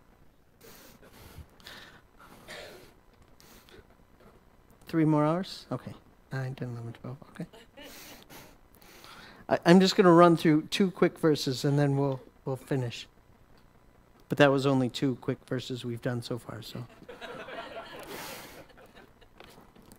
Three 4.86 5.04
more 5.04 5.26
hours? 5.26 5.66
Okay. 5.72 5.94
9, 6.32 6.54
10, 6.54 6.68
11, 6.68 6.94
12. 7.02 7.16
Okay. 7.32 7.46
I, 9.48 9.58
I'm 9.66 9.80
just 9.80 9.96
going 9.96 10.04
to 10.04 10.12
run 10.12 10.36
through 10.36 10.62
two 10.70 10.92
quick 10.92 11.18
verses 11.18 11.64
and 11.64 11.76
then 11.76 11.96
we'll, 11.96 12.20
we'll 12.44 12.54
finish. 12.54 13.08
But 14.32 14.38
that 14.38 14.50
was 14.50 14.64
only 14.64 14.88
two 14.88 15.18
quick 15.20 15.36
verses 15.46 15.84
we've 15.84 16.00
done 16.00 16.22
so 16.22 16.38
far, 16.38 16.62
so. 16.62 16.82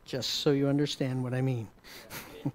just 0.08 0.28
so 0.28 0.50
you 0.50 0.68
understand 0.68 1.22
what 1.22 1.36
I 1.36 1.42
mean. 1.42 1.68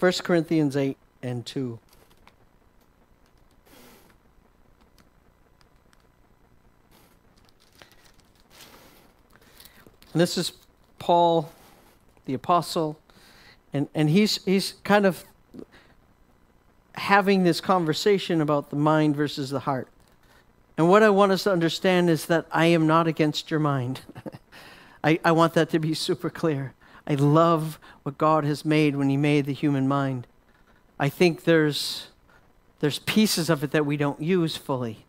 1 0.00 0.12
Corinthians 0.24 0.76
8 0.76 0.96
and 1.22 1.46
2. 1.46 1.78
And 10.12 10.20
this 10.20 10.36
is 10.36 10.50
Paul, 10.98 11.52
the 12.24 12.34
apostle, 12.34 12.98
and, 13.72 13.86
and 13.94 14.10
he's, 14.10 14.44
he's 14.44 14.74
kind 14.82 15.06
of 15.06 15.22
having 16.94 17.44
this 17.44 17.60
conversation 17.60 18.40
about 18.40 18.70
the 18.70 18.76
mind 18.76 19.14
versus 19.14 19.50
the 19.50 19.60
heart. 19.60 19.86
And 20.78 20.88
what 20.88 21.02
I 21.02 21.10
want 21.10 21.32
us 21.32 21.42
to 21.42 21.52
understand 21.52 22.08
is 22.08 22.26
that 22.26 22.46
I 22.52 22.66
am 22.66 22.86
not 22.86 23.08
against 23.08 23.50
your 23.50 23.58
mind. 23.58 24.02
I, 25.04 25.18
I 25.24 25.32
want 25.32 25.54
that 25.54 25.70
to 25.70 25.80
be 25.80 25.92
super 25.92 26.30
clear. 26.30 26.72
I 27.04 27.14
love 27.16 27.80
what 28.04 28.16
God 28.16 28.44
has 28.44 28.64
made 28.64 28.94
when 28.94 29.08
He 29.08 29.16
made 29.16 29.46
the 29.46 29.52
human 29.52 29.88
mind. 29.88 30.28
I 30.96 31.08
think 31.08 31.42
there's, 31.42 32.08
there's 32.78 33.00
pieces 33.00 33.50
of 33.50 33.64
it 33.64 33.72
that 33.72 33.86
we 33.86 33.96
don't 33.96 34.22
use 34.22 34.56
fully. 34.56 35.04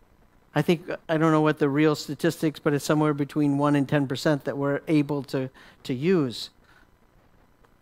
I 0.55 0.63
think, 0.63 0.89
I 1.07 1.17
don't 1.17 1.31
know 1.31 1.41
what 1.41 1.59
the 1.59 1.69
real 1.69 1.95
statistics, 1.95 2.59
but 2.59 2.73
it's 2.73 2.83
somewhere 2.83 3.13
between 3.13 3.59
1 3.59 3.75
and 3.75 3.87
10% 3.87 4.45
that 4.45 4.57
we're 4.57 4.81
able 4.87 5.21
to, 5.23 5.51
to 5.83 5.93
use. 5.93 6.49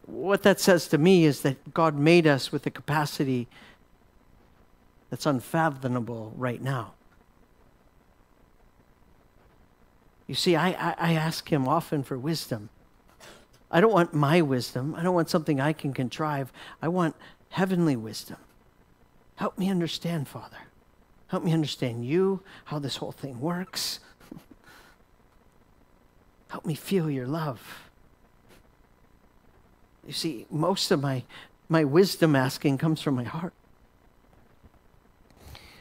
What 0.05 0.43
that 0.43 0.59
says 0.59 0.89
to 0.89 0.97
me 0.97 1.23
is 1.23 1.41
that 1.41 1.73
God 1.73 1.95
made 1.95 2.27
us 2.27 2.51
with 2.51 2.65
a 2.65 2.69
capacity 2.69 3.47
that's 5.09 5.25
unfathomable 5.25 6.33
right 6.35 6.61
now. 6.61 6.93
You 10.27 10.35
see, 10.35 10.55
I, 10.55 10.69
I, 10.71 10.95
I, 10.97 11.13
ask 11.13 11.49
him 11.49 11.67
often 11.67 12.03
for 12.03 12.17
wisdom. 12.17 12.69
I 13.71 13.79
don't 13.79 13.93
want 13.93 14.13
my 14.13 14.41
wisdom. 14.41 14.93
I 14.95 15.01
don't 15.01 15.15
want 15.15 15.29
something 15.29 15.61
I 15.61 15.71
can 15.71 15.93
contrive. 15.93 16.51
I 16.81 16.89
want 16.89 17.15
heavenly 17.49 17.95
wisdom. 17.95 18.37
Help 19.35 19.57
me 19.57 19.69
understand, 19.69 20.27
Father. 20.27 20.57
Help 21.27 21.43
me 21.43 21.53
understand 21.53 22.05
you, 22.05 22.41
how 22.65 22.79
this 22.79 22.97
whole 22.97 23.11
thing 23.11 23.39
works. 23.39 23.99
Help 26.49 26.65
me 26.65 26.75
feel 26.75 27.09
your 27.09 27.27
love. 27.27 27.89
You 30.05 30.13
see, 30.13 30.45
most 30.49 30.91
of 30.91 31.01
my, 31.01 31.23
my 31.67 31.83
wisdom 31.83 32.35
asking 32.35 32.77
comes 32.77 33.01
from 33.01 33.15
my 33.15 33.25
heart. 33.25 33.53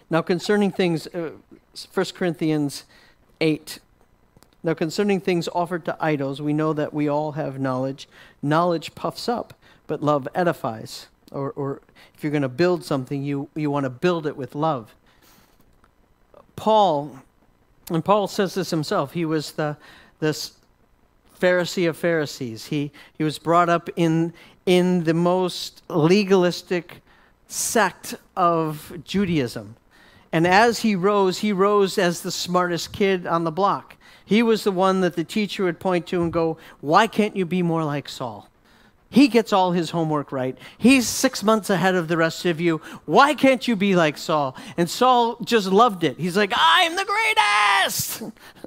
Now, 0.08 0.22
concerning 0.22 0.70
things, 0.70 1.06
uh, 1.08 1.30
1 1.92 2.06
Corinthians 2.14 2.84
8. 3.40 3.80
Now, 4.66 4.74
concerning 4.74 5.20
things 5.20 5.48
offered 5.54 5.84
to 5.84 5.96
idols, 6.00 6.42
we 6.42 6.52
know 6.52 6.72
that 6.72 6.92
we 6.92 7.06
all 7.06 7.32
have 7.32 7.60
knowledge. 7.60 8.08
Knowledge 8.42 8.96
puffs 8.96 9.28
up, 9.28 9.54
but 9.86 10.02
love 10.02 10.26
edifies. 10.34 11.06
Or, 11.30 11.52
or 11.52 11.82
if 12.16 12.24
you're 12.24 12.32
going 12.32 12.42
to 12.42 12.48
build 12.48 12.84
something, 12.84 13.22
you, 13.22 13.48
you 13.54 13.70
want 13.70 13.84
to 13.84 13.90
build 13.90 14.26
it 14.26 14.36
with 14.36 14.56
love. 14.56 14.92
Paul, 16.56 17.16
and 17.90 18.04
Paul 18.04 18.26
says 18.26 18.54
this 18.54 18.70
himself, 18.70 19.12
he 19.12 19.24
was 19.24 19.52
the, 19.52 19.76
this 20.18 20.54
Pharisee 21.40 21.88
of 21.88 21.96
Pharisees. 21.96 22.66
He, 22.66 22.90
he 23.16 23.22
was 23.22 23.38
brought 23.38 23.68
up 23.68 23.88
in, 23.94 24.32
in 24.66 25.04
the 25.04 25.14
most 25.14 25.84
legalistic 25.88 27.02
sect 27.46 28.16
of 28.34 28.92
Judaism. 29.04 29.76
And 30.32 30.44
as 30.44 30.80
he 30.80 30.96
rose, 30.96 31.38
he 31.38 31.52
rose 31.52 31.98
as 31.98 32.22
the 32.22 32.32
smartest 32.32 32.92
kid 32.92 33.28
on 33.28 33.44
the 33.44 33.52
block. 33.52 33.95
He 34.26 34.42
was 34.42 34.64
the 34.64 34.72
one 34.72 35.00
that 35.00 35.14
the 35.14 35.24
teacher 35.24 35.64
would 35.64 35.80
point 35.80 36.06
to 36.08 36.20
and 36.20 36.32
go, 36.32 36.58
Why 36.80 37.06
can't 37.06 37.36
you 37.36 37.46
be 37.46 37.62
more 37.62 37.84
like 37.84 38.08
Saul? 38.08 38.50
He 39.08 39.28
gets 39.28 39.52
all 39.52 39.70
his 39.70 39.90
homework 39.90 40.32
right. 40.32 40.58
He's 40.76 41.08
six 41.08 41.42
months 41.44 41.70
ahead 41.70 41.94
of 41.94 42.08
the 42.08 42.16
rest 42.16 42.44
of 42.44 42.60
you. 42.60 42.78
Why 43.04 43.34
can't 43.34 43.66
you 43.66 43.76
be 43.76 43.94
like 43.94 44.18
Saul? 44.18 44.56
And 44.76 44.90
Saul 44.90 45.36
just 45.44 45.68
loved 45.68 46.02
it. 46.02 46.18
He's 46.18 46.36
like, 46.36 46.52
I'm 46.54 46.96
the 46.96 47.06
greatest. 47.06 48.22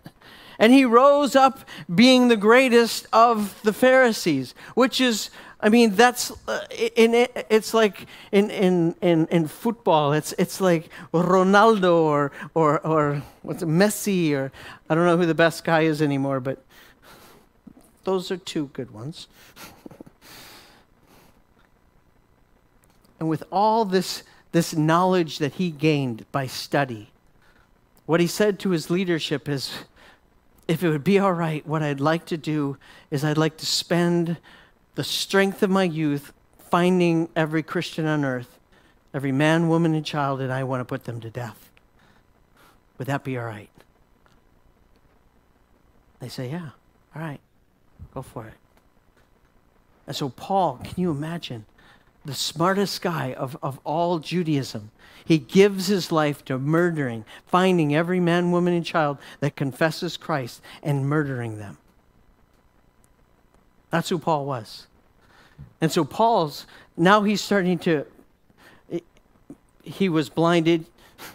and 0.58 0.72
he 0.72 0.86
rose 0.86 1.36
up 1.36 1.68
being 1.94 2.30
the 2.30 2.38
greatest 2.38 3.06
of 3.12 3.62
the 3.64 3.74
Pharisees, 3.74 4.56
which 4.76 5.02
is 5.02 5.30
I 5.62 5.68
mean, 5.68 5.96
that's 5.96 6.32
uh, 6.48 6.66
in 6.96 7.14
it, 7.14 7.46
it's 7.50 7.74
like 7.74 8.06
in, 8.32 8.50
in, 8.50 8.96
in, 9.02 9.28
in 9.28 9.48
football, 9.48 10.14
it's, 10.14 10.34
it's 10.38 10.62
like 10.62 10.90
Ronaldo 11.14 11.96
or, 11.96 12.32
or, 12.54 12.80
or 12.88 13.22
what's 13.42 13.62
it, 13.62 13.68
Messi, 13.68 14.34
or 14.34 14.54
I 14.90 14.96
don't 14.96 15.06
know 15.06 15.18
who 15.18 15.26
the 15.26 15.36
best 15.36 15.66
guy 15.66 15.82
is 15.82 16.02
anymore, 16.02 16.40
but 16.40 16.64
those 18.06 18.32
are 18.32 18.38
two 18.38 18.68
good 18.68 18.92
ones. 18.92 19.28
and 23.20 23.28
with 23.28 23.44
all 23.52 23.84
this, 23.84 24.24
this 24.54 24.74
knowledge 24.74 25.40
that 25.40 25.56
he 25.56 25.72
gained 25.72 26.26
by 26.32 26.48
study, 26.48 27.12
what 28.06 28.22
he 28.22 28.28
said 28.28 28.60
to 28.60 28.70
his 28.70 28.90
leadership 28.90 29.50
is 29.50 29.74
if 30.70 30.84
it 30.84 30.90
would 30.90 31.04
be 31.04 31.20
all 31.20 31.34
right, 31.34 31.68
what 31.68 31.84
I'd 31.84 32.00
like 32.00 32.26
to 32.28 32.38
do 32.38 32.78
is 33.12 33.26
I'd 33.26 33.38
like 33.38 33.58
to 33.58 33.66
spend 33.66 34.38
the 35.00 35.04
strength 35.06 35.64
of 35.64 35.70
my 35.70 35.84
youth, 35.84 36.34
finding 36.58 37.30
every 37.34 37.64
Christian 37.64 38.06
on 38.06 38.26
earth, 38.26 38.60
every 39.14 39.32
man, 39.32 39.70
woman, 39.70 39.96
and 39.96 40.06
child, 40.06 40.42
and 40.42 40.52
I 40.52 40.66
want 40.66 40.82
to 40.82 40.84
put 40.84 41.06
them 41.06 41.22
to 41.22 41.30
death. 41.30 41.72
Would 42.98 43.08
that 43.08 43.24
be 43.24 43.38
all 43.38 43.46
right? 43.46 43.70
They 46.20 46.28
say, 46.28 46.52
Yeah, 46.52 46.72
all 47.16 47.22
right, 47.22 47.40
go 48.14 48.22
for 48.22 48.46
it. 48.48 48.56
And 50.06 50.14
so, 50.14 50.28
Paul, 50.28 50.82
can 50.84 51.02
you 51.02 51.12
imagine? 51.12 51.66
The 52.26 52.36
smartest 52.36 53.02
guy 53.02 53.32
of, 53.32 53.56
of 53.64 53.80
all 53.86 54.20
Judaism. 54.20 54.92
He 55.24 55.38
gives 55.38 55.88
his 55.88 56.12
life 56.12 56.44
to 56.44 56.60
murdering, 56.60 57.24
finding 57.48 57.96
every 57.96 58.20
man, 58.20 58.52
woman, 58.52 58.74
and 58.74 58.86
child 58.86 59.18
that 59.40 59.56
confesses 59.56 60.18
Christ 60.18 60.62
and 60.84 61.08
murdering 61.08 61.58
them. 61.58 61.78
That's 63.92 64.10
who 64.10 64.20
Paul 64.20 64.46
was. 64.46 64.88
And 65.82 65.92
so 65.92 66.04
Paul's, 66.04 66.66
now 66.98 67.24
he's 67.24 67.42
starting 67.42 67.80
to, 67.80 68.06
he 69.84 70.10
was 70.10 70.30
blinded. 70.30 70.86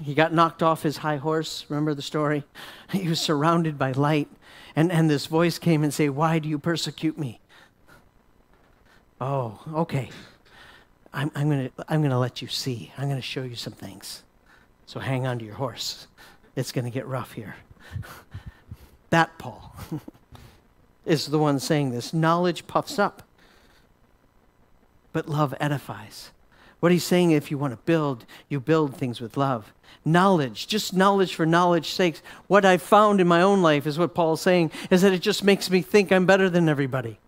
He 0.02 0.14
got 0.14 0.32
knocked 0.32 0.62
off 0.62 0.82
his 0.82 0.98
high 0.98 1.16
horse. 1.16 1.66
Remember 1.68 1.94
the 1.94 2.02
story? 2.02 2.44
He 2.92 3.08
was 3.08 3.20
surrounded 3.20 3.76
by 3.76 3.90
light. 3.92 4.28
And, 4.76 4.92
and 4.92 5.10
this 5.10 5.26
voice 5.26 5.58
came 5.58 5.82
and 5.82 5.92
say, 5.92 6.08
why 6.08 6.38
do 6.38 6.48
you 6.48 6.58
persecute 6.58 7.18
me? 7.18 7.40
Oh, 9.20 9.58
okay. 9.72 10.10
I'm, 11.12 11.30
I'm 11.34 11.48
going 11.48 11.70
to 11.70 11.84
I'm 11.88 12.02
gonna 12.02 12.18
let 12.18 12.42
you 12.42 12.48
see. 12.48 12.92
I'm 12.98 13.08
going 13.08 13.20
to 13.20 13.22
show 13.22 13.42
you 13.42 13.56
some 13.56 13.72
things. 13.72 14.22
So 14.86 15.00
hang 15.00 15.26
on 15.26 15.38
to 15.38 15.44
your 15.44 15.54
horse. 15.54 16.06
It's 16.56 16.72
going 16.72 16.84
to 16.84 16.90
get 16.90 17.06
rough 17.06 17.32
here. 17.32 17.56
That 19.10 19.38
Paul 19.38 19.72
is 21.06 21.26
the 21.26 21.38
one 21.38 21.60
saying 21.60 21.92
this. 21.92 22.12
Knowledge 22.12 22.66
puffs 22.66 22.98
up 22.98 23.22
but 25.14 25.28
love 25.28 25.54
edifies. 25.58 26.32
What 26.80 26.92
he's 26.92 27.04
saying, 27.04 27.30
if 27.30 27.50
you 27.50 27.56
want 27.56 27.72
to 27.72 27.78
build, 27.86 28.26
you 28.50 28.60
build 28.60 28.94
things 28.94 29.18
with 29.18 29.38
love. 29.38 29.72
Knowledge, 30.04 30.66
just 30.66 30.92
knowledge 30.92 31.34
for 31.34 31.46
knowledge's 31.46 31.94
sake. 31.94 32.20
What 32.46 32.66
I've 32.66 32.82
found 32.82 33.22
in 33.22 33.26
my 33.26 33.40
own 33.40 33.62
life 33.62 33.86
is 33.86 33.98
what 33.98 34.14
Paul's 34.14 34.42
saying, 34.42 34.70
is 34.90 35.00
that 35.00 35.14
it 35.14 35.22
just 35.22 35.42
makes 35.42 35.70
me 35.70 35.80
think 35.80 36.12
I'm 36.12 36.26
better 36.26 36.50
than 36.50 36.68
everybody. 36.68 37.18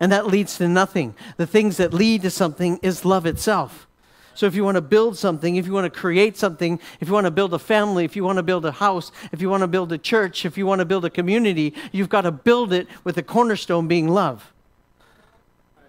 And 0.00 0.10
that 0.12 0.28
leads 0.28 0.56
to 0.58 0.68
nothing. 0.68 1.14
The 1.36 1.46
things 1.46 1.76
that 1.76 1.92
lead 1.92 2.22
to 2.22 2.30
something 2.30 2.78
is 2.80 3.04
love 3.04 3.26
itself. 3.26 3.86
So 4.34 4.46
if 4.46 4.54
you 4.54 4.64
want 4.64 4.76
to 4.76 4.82
build 4.82 5.18
something, 5.18 5.56
if 5.56 5.66
you 5.66 5.72
want 5.72 5.92
to 5.92 6.00
create 6.00 6.36
something, 6.36 6.78
if 7.00 7.08
you 7.08 7.14
want 7.14 7.26
to 7.26 7.30
build 7.30 7.54
a 7.54 7.58
family, 7.58 8.04
if 8.04 8.16
you 8.16 8.22
want 8.22 8.36
to 8.36 8.42
build 8.42 8.64
a 8.64 8.72
house, 8.72 9.10
if 9.32 9.42
you 9.42 9.50
want 9.50 9.62
to 9.62 9.66
build 9.66 9.92
a 9.92 9.98
church, 9.98 10.44
if 10.46 10.56
you 10.56 10.64
want 10.64 10.78
to 10.78 10.84
build 10.84 11.04
a 11.04 11.10
community, 11.10 11.74
you've 11.92 12.08
got 12.08 12.22
to 12.22 12.30
build 12.30 12.72
it 12.72 12.86
with 13.02 13.16
the 13.16 13.22
cornerstone 13.22 13.88
being 13.88 14.08
love. 14.08 14.52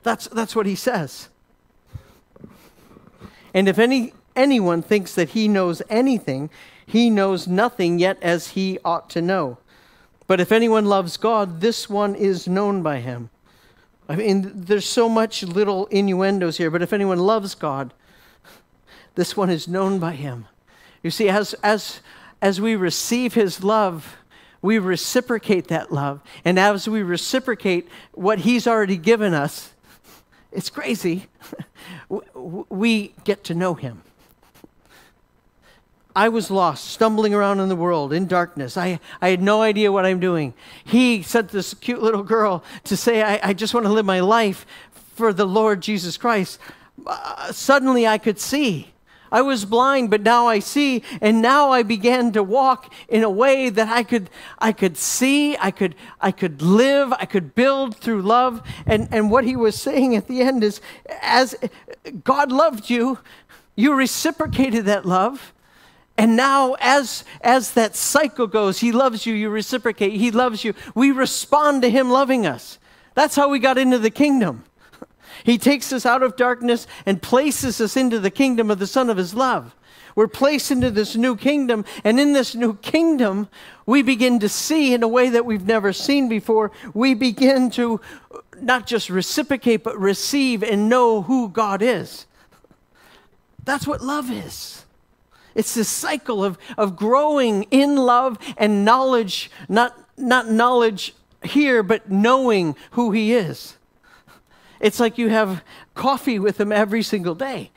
That's, 0.08 0.30
that's 0.30 0.56
what 0.56 0.66
he 0.66 0.76
says. 0.76 1.28
And 3.54 3.68
if 3.68 3.78
any, 3.78 4.14
anyone 4.38 4.82
thinks 4.82 5.14
that 5.16 5.32
he 5.32 5.50
knows 5.50 5.82
anything, 5.90 6.50
he 6.86 7.10
knows 7.10 7.46
nothing 7.46 8.00
yet 8.00 8.18
as 8.22 8.52
he 8.52 8.80
ought 8.86 9.10
to 9.10 9.22
know. 9.22 9.58
But 10.26 10.40
if 10.40 10.54
anyone 10.54 10.86
loves 10.86 11.18
God, 11.18 11.60
this 11.60 11.90
one 11.90 12.16
is 12.16 12.48
known 12.48 12.82
by 12.82 13.00
him. 13.02 13.32
I 14.08 14.16
mean, 14.16 14.50
there's 14.56 14.88
so 14.88 15.10
much 15.10 15.44
little 15.44 15.88
innuendos 15.88 16.56
here, 16.56 16.72
but 16.72 16.82
if 16.82 16.94
anyone 16.94 17.20
loves 17.20 17.54
God, 17.54 17.94
this 19.16 19.36
one 19.36 19.50
is 19.50 19.68
known 19.68 20.00
by 20.00 20.14
him. 20.14 20.46
You 21.04 21.12
see, 21.12 21.28
as, 21.28 21.54
as, 21.56 22.00
as 22.42 22.62
we 22.62 22.78
receive 22.78 23.34
his 23.34 23.62
love, 23.62 24.16
we 24.62 24.80
reciprocate 24.80 25.68
that 25.68 25.92
love. 25.92 26.22
And 26.46 26.58
as 26.58 26.88
we 26.88 27.04
reciprocate 27.04 27.90
what 28.14 28.40
he's 28.40 28.68
already 28.68 28.96
given 28.96 29.34
us, 29.34 29.74
it's 30.58 30.72
crazy. 30.72 31.28
we 32.34 33.14
get 33.24 33.44
to 33.44 33.54
know 33.54 33.76
him. 33.76 34.02
I 36.16 36.30
was 36.30 36.50
lost, 36.50 36.86
stumbling 36.86 37.36
around 37.36 37.60
in 37.60 37.70
the 37.70 37.76
world 37.76 38.12
in 38.12 38.26
darkness. 38.26 38.76
I, 38.76 39.00
I 39.22 39.30
had 39.30 39.40
no 39.40 39.62
idea 39.62 39.92
what 39.92 40.04
I'm 40.04 40.20
doing. 40.20 40.56
He 40.84 41.22
sent 41.22 41.50
this 41.50 41.76
cute 41.76 42.02
little 42.02 42.24
girl 42.24 42.64
to 42.86 42.98
say, 42.98 43.22
I, 43.22 43.40
I 43.50 43.54
just 43.54 43.76
want 43.76 43.86
to 43.86 43.92
live 43.92 44.08
my 44.08 44.20
life 44.20 44.66
for 45.14 45.32
the 45.32 45.46
Lord 45.46 45.80
Jesus 45.80 46.18
Christ. 46.18 46.60
Uh, 47.06 47.52
suddenly 47.52 48.08
I 48.08 48.18
could 48.18 48.40
see. 48.40 48.96
I 49.32 49.42
was 49.42 49.66
blind, 49.66 50.10
but 50.10 50.22
now 50.22 50.48
I 50.48 50.60
see, 50.60 51.04
and 51.22 51.42
now 51.42 51.72
I 51.72 51.84
began 51.84 52.32
to 52.34 52.44
walk 52.44 52.94
in 53.08 53.24
a 53.24 53.30
way 53.30 53.70
that 53.70 53.88
I 53.90 54.04
could, 54.04 54.30
I 54.60 54.72
could 54.72 54.98
see, 54.98 55.58
I 55.58 55.72
could, 55.72 55.96
I 56.22 56.32
could 56.32 56.62
live, 56.62 57.14
I 57.14 57.26
could 57.26 57.56
build 57.56 57.98
through 57.98 58.22
love. 58.22 58.62
And, 58.86 59.08
and 59.12 59.32
what 59.32 59.44
he 59.44 59.56
was 59.56 59.80
saying 59.80 60.16
at 60.16 60.28
the 60.28 60.42
end 60.42 60.64
is, 60.64 60.82
as 61.22 61.56
God 62.24 62.52
loved 62.52 62.90
you, 62.90 63.20
you 63.76 63.94
reciprocated 63.94 64.86
that 64.86 65.06
love. 65.06 65.54
And 66.18 66.36
now, 66.36 66.76
as, 66.80 67.24
as 67.42 67.74
that 67.74 67.96
cycle 67.96 68.48
goes, 68.48 68.80
He 68.80 68.92
loves 68.92 69.28
you, 69.28 69.36
you 69.36 69.50
reciprocate, 69.50 70.14
He 70.14 70.32
loves 70.32 70.64
you. 70.64 70.74
We 70.96 71.12
respond 71.12 71.84
to 71.84 71.90
Him 71.90 72.10
loving 72.10 72.48
us. 72.48 72.80
That's 73.14 73.36
how 73.36 73.50
we 73.50 73.60
got 73.60 73.78
into 73.78 74.00
the 74.00 74.10
kingdom. 74.10 74.64
He 75.48 75.58
takes 75.58 75.94
us 75.94 76.06
out 76.06 76.24
of 76.24 76.36
darkness 76.36 76.88
and 77.06 77.22
places 77.22 77.80
us 77.80 77.96
into 77.96 78.20
the 78.20 78.30
kingdom 78.30 78.70
of 78.70 78.80
the 78.80 78.86
Son 78.86 79.10
of 79.10 79.16
His 79.16 79.34
love. 79.34 79.74
We're 80.14 80.28
placed 80.28 80.72
into 80.72 80.92
this 80.92 81.16
new 81.16 81.38
kingdom, 81.38 81.86
and 82.04 82.20
in 82.20 82.34
this 82.34 82.54
new 82.54 82.76
kingdom, 82.76 83.48
we 83.86 84.02
begin 84.02 84.40
to 84.40 84.50
see 84.50 84.94
in 84.94 85.04
a 85.04 85.08
way 85.08 85.30
that 85.30 85.46
we've 85.46 85.66
never 85.66 85.94
seen 85.94 86.28
before. 86.28 86.74
We 86.94 87.14
begin 87.14 87.70
to 87.72 88.02
not 88.60 88.88
just 88.88 89.10
reciprocate, 89.10 89.86
but 89.86 89.98
receive 89.98 90.64
and 90.64 90.90
know 90.90 91.22
who 91.22 91.48
God 91.48 91.82
is. 91.82 92.26
That's 93.64 93.88
what 93.88 94.02
love 94.02 94.30
is. 94.30 94.84
It's 95.56 95.76
this 95.76 95.88
cycle 95.88 96.44
of, 96.44 96.58
of 96.78 96.98
growing 96.98 97.64
in 97.72 97.96
love 97.96 98.38
and 98.58 98.84
knowledge, 98.84 99.50
not, 99.70 99.98
not 100.18 100.52
knowledge 100.52 101.16
here, 101.42 101.84
but 101.84 102.12
knowing 102.12 102.76
who 102.92 103.12
He 103.12 103.32
is. 103.32 103.77
It's 104.80 105.00
like 105.00 105.18
you 105.18 105.30
have 105.30 105.64
coffee 105.96 106.40
with 106.40 106.58
them 106.58 106.72
every 106.72 107.04
single 107.04 107.36
day 107.36 107.72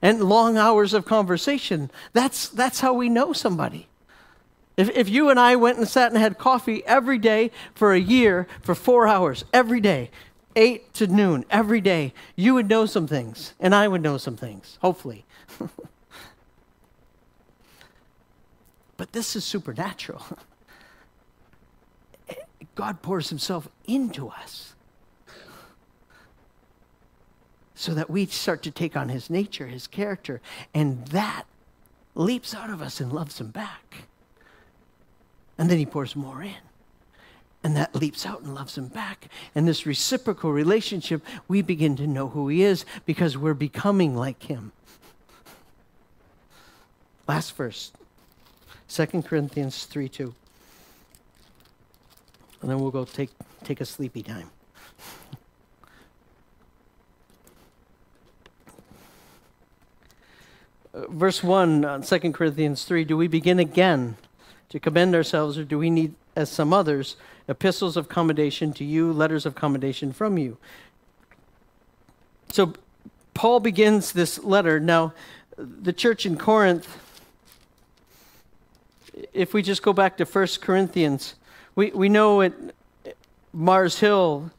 and 0.00 0.22
long 0.22 0.56
hours 0.56 0.94
of 0.94 1.04
conversation. 1.04 1.90
That's, 2.12 2.48
that's 2.48 2.80
how 2.80 2.92
we 2.92 3.08
know 3.08 3.32
somebody. 3.32 3.88
If, 4.76 4.90
if 4.90 5.08
you 5.08 5.30
and 5.30 5.38
I 5.38 5.56
went 5.56 5.78
and 5.78 5.86
sat 5.86 6.12
and 6.12 6.20
had 6.20 6.38
coffee 6.38 6.82
every 6.86 7.18
day 7.18 7.50
for 7.74 7.92
a 7.92 8.00
year 8.00 8.46
for 8.62 8.74
four 8.74 9.06
hours, 9.06 9.44
every 9.52 9.80
day, 9.80 10.10
eight 10.56 10.92
to 10.94 11.06
noon, 11.06 11.44
every 11.50 11.80
day, 11.80 12.12
you 12.36 12.54
would 12.54 12.68
know 12.68 12.86
some 12.86 13.06
things, 13.06 13.54
and 13.60 13.74
I 13.74 13.86
would 13.88 14.02
know 14.02 14.18
some 14.18 14.36
things, 14.36 14.78
hopefully. 14.80 15.24
But 19.02 19.10
this 19.10 19.34
is 19.34 19.44
supernatural. 19.44 20.24
God 22.76 23.02
pours 23.02 23.30
himself 23.30 23.66
into 23.84 24.28
us 24.28 24.71
so 27.74 27.94
that 27.94 28.10
we 28.10 28.26
start 28.26 28.62
to 28.62 28.70
take 28.70 28.96
on 28.96 29.08
his 29.08 29.30
nature, 29.30 29.66
his 29.66 29.86
character, 29.86 30.40
and 30.74 31.06
that 31.08 31.44
leaps 32.14 32.54
out 32.54 32.70
of 32.70 32.82
us 32.82 33.00
and 33.00 33.12
loves 33.12 33.40
him 33.40 33.48
back. 33.50 34.04
And 35.58 35.70
then 35.70 35.78
he 35.78 35.86
pours 35.86 36.16
more 36.16 36.42
in. 36.42 36.54
And 37.64 37.76
that 37.76 37.94
leaps 37.94 38.26
out 38.26 38.42
and 38.42 38.54
loves 38.54 38.76
him 38.76 38.88
back. 38.88 39.28
And 39.54 39.68
this 39.68 39.86
reciprocal 39.86 40.52
relationship, 40.52 41.24
we 41.46 41.62
begin 41.62 41.94
to 41.96 42.06
know 42.06 42.28
who 42.28 42.48
he 42.48 42.62
is 42.62 42.84
because 43.06 43.38
we're 43.38 43.54
becoming 43.54 44.16
like 44.16 44.42
him. 44.44 44.72
Last 47.28 47.54
verse. 47.54 47.92
2 48.88 49.22
Corinthians 49.22 49.84
3 49.84 50.08
2. 50.08 50.34
And 52.60 52.70
then 52.70 52.80
we'll 52.80 52.90
go 52.90 53.04
take, 53.04 53.30
take 53.64 53.80
a 53.80 53.84
sleepy 53.84 54.22
time. 54.22 54.50
Verse 60.94 61.42
1 61.42 61.84
on 61.84 62.02
2 62.02 62.32
Corinthians 62.32 62.84
3 62.84 63.04
Do 63.04 63.16
we 63.16 63.28
begin 63.28 63.58
again 63.58 64.16
to 64.68 64.80
commend 64.80 65.14
ourselves, 65.14 65.58
or 65.58 65.64
do 65.64 65.78
we 65.78 65.90
need, 65.90 66.14
as 66.34 66.50
some 66.50 66.72
others, 66.72 67.16
epistles 67.48 67.96
of 67.96 68.08
commendation 68.08 68.72
to 68.74 68.84
you, 68.84 69.12
letters 69.12 69.44
of 69.46 69.54
commendation 69.54 70.12
from 70.12 70.38
you? 70.38 70.56
So 72.50 72.74
Paul 73.34 73.60
begins 73.60 74.12
this 74.12 74.42
letter. 74.42 74.78
Now, 74.78 75.14
the 75.56 75.92
church 75.92 76.26
in 76.26 76.36
Corinth 76.36 76.98
if 79.32 79.54
we 79.54 79.62
just 79.62 79.82
go 79.82 79.92
back 79.92 80.16
to 80.18 80.24
1 80.24 80.46
Corinthians, 80.60 81.34
we, 81.74 81.90
we 81.90 82.08
know 82.08 82.42
at 82.42 82.52
Mars 83.52 83.98
Hill, 83.98 84.50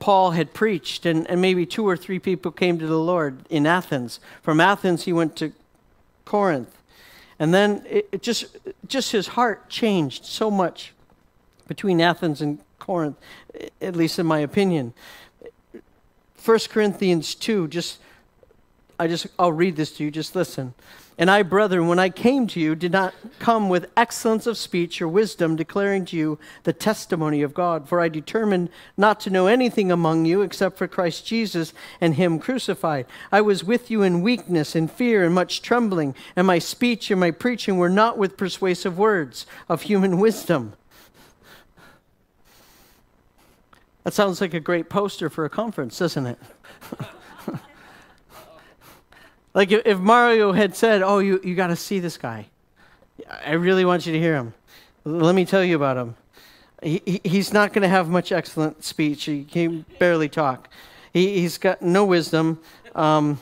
Paul 0.00 0.32
had 0.32 0.52
preached, 0.54 1.06
and, 1.06 1.28
and 1.30 1.40
maybe 1.40 1.64
two 1.64 1.86
or 1.86 1.96
three 1.96 2.18
people 2.18 2.50
came 2.50 2.78
to 2.78 2.86
the 2.86 2.98
Lord 2.98 3.44
in 3.50 3.66
Athens. 3.66 4.18
From 4.42 4.58
Athens, 4.58 5.04
he 5.04 5.12
went 5.12 5.36
to 5.36 5.52
Corinth. 6.24 6.76
And 7.38 7.54
then 7.54 7.84
it, 7.88 8.08
it 8.10 8.22
just, 8.22 8.56
just 8.88 9.12
his 9.12 9.28
heart 9.28 9.68
changed 9.68 10.24
so 10.24 10.50
much 10.50 10.92
between 11.68 12.00
Athens 12.00 12.40
and 12.40 12.58
Corinth, 12.78 13.16
at 13.80 13.94
least 13.94 14.18
in 14.18 14.26
my 14.26 14.40
opinion. 14.40 14.94
1 16.44 16.58
Corinthians 16.70 17.34
2, 17.34 17.68
just, 17.68 17.98
I 18.98 19.06
just, 19.06 19.26
I'll 19.38 19.52
read 19.52 19.76
this 19.76 19.92
to 19.92 20.04
you, 20.04 20.10
just 20.10 20.34
listen. 20.34 20.74
And 21.20 21.30
I, 21.30 21.42
brethren, 21.42 21.86
when 21.86 21.98
I 21.98 22.08
came 22.08 22.46
to 22.46 22.58
you, 22.58 22.74
did 22.74 22.92
not 22.92 23.12
come 23.38 23.68
with 23.68 23.90
excellence 23.94 24.46
of 24.46 24.56
speech 24.56 25.02
or 25.02 25.06
wisdom, 25.06 25.54
declaring 25.54 26.06
to 26.06 26.16
you 26.16 26.38
the 26.62 26.72
testimony 26.72 27.42
of 27.42 27.52
God. 27.52 27.86
For 27.86 28.00
I 28.00 28.08
determined 28.08 28.70
not 28.96 29.20
to 29.20 29.30
know 29.30 29.46
anything 29.46 29.92
among 29.92 30.24
you 30.24 30.40
except 30.40 30.78
for 30.78 30.88
Christ 30.88 31.26
Jesus 31.26 31.74
and 32.00 32.14
Him 32.14 32.38
crucified. 32.38 33.04
I 33.30 33.42
was 33.42 33.62
with 33.62 33.90
you 33.90 34.00
in 34.00 34.22
weakness, 34.22 34.74
in 34.74 34.88
fear, 34.88 35.22
and 35.22 35.34
much 35.34 35.60
trembling, 35.60 36.14
and 36.36 36.46
my 36.46 36.58
speech 36.58 37.10
and 37.10 37.20
my 37.20 37.32
preaching 37.32 37.76
were 37.76 37.90
not 37.90 38.16
with 38.16 38.38
persuasive 38.38 38.96
words 38.96 39.44
of 39.68 39.82
human 39.82 40.20
wisdom. 40.20 40.72
That 44.04 44.14
sounds 44.14 44.40
like 44.40 44.54
a 44.54 44.60
great 44.60 44.88
poster 44.88 45.28
for 45.28 45.44
a 45.44 45.50
conference, 45.50 45.98
doesn't 45.98 46.24
it? 46.24 46.38
Like 49.54 49.72
if, 49.72 49.98
Mario 49.98 50.52
had 50.52 50.76
said, 50.76 51.02
Oh, 51.02 51.18
you, 51.18 51.40
you 51.42 51.54
got 51.54 51.68
to 51.68 51.76
see 51.76 51.98
this 51.98 52.16
guy. 52.16 52.46
I 53.44 53.52
really 53.52 53.84
want 53.84 54.06
you 54.06 54.12
to 54.12 54.18
hear 54.18 54.36
him. 54.36 54.54
Let 55.04 55.34
me 55.34 55.44
tell 55.44 55.64
you 55.64 55.76
about 55.76 55.96
him. 55.96 56.14
He, 56.82 57.20
he's 57.24 57.52
not 57.52 57.72
going 57.72 57.82
to 57.82 57.88
have 57.88 58.08
much 58.08 58.32
excellent 58.32 58.84
speech. 58.84 59.24
He 59.24 59.44
can 59.44 59.84
barely 59.98 60.28
talk. 60.28 60.68
He, 61.12 61.40
he's 61.40 61.58
got 61.58 61.82
no 61.82 62.04
wisdom. 62.04 62.60
Um, 62.94 63.38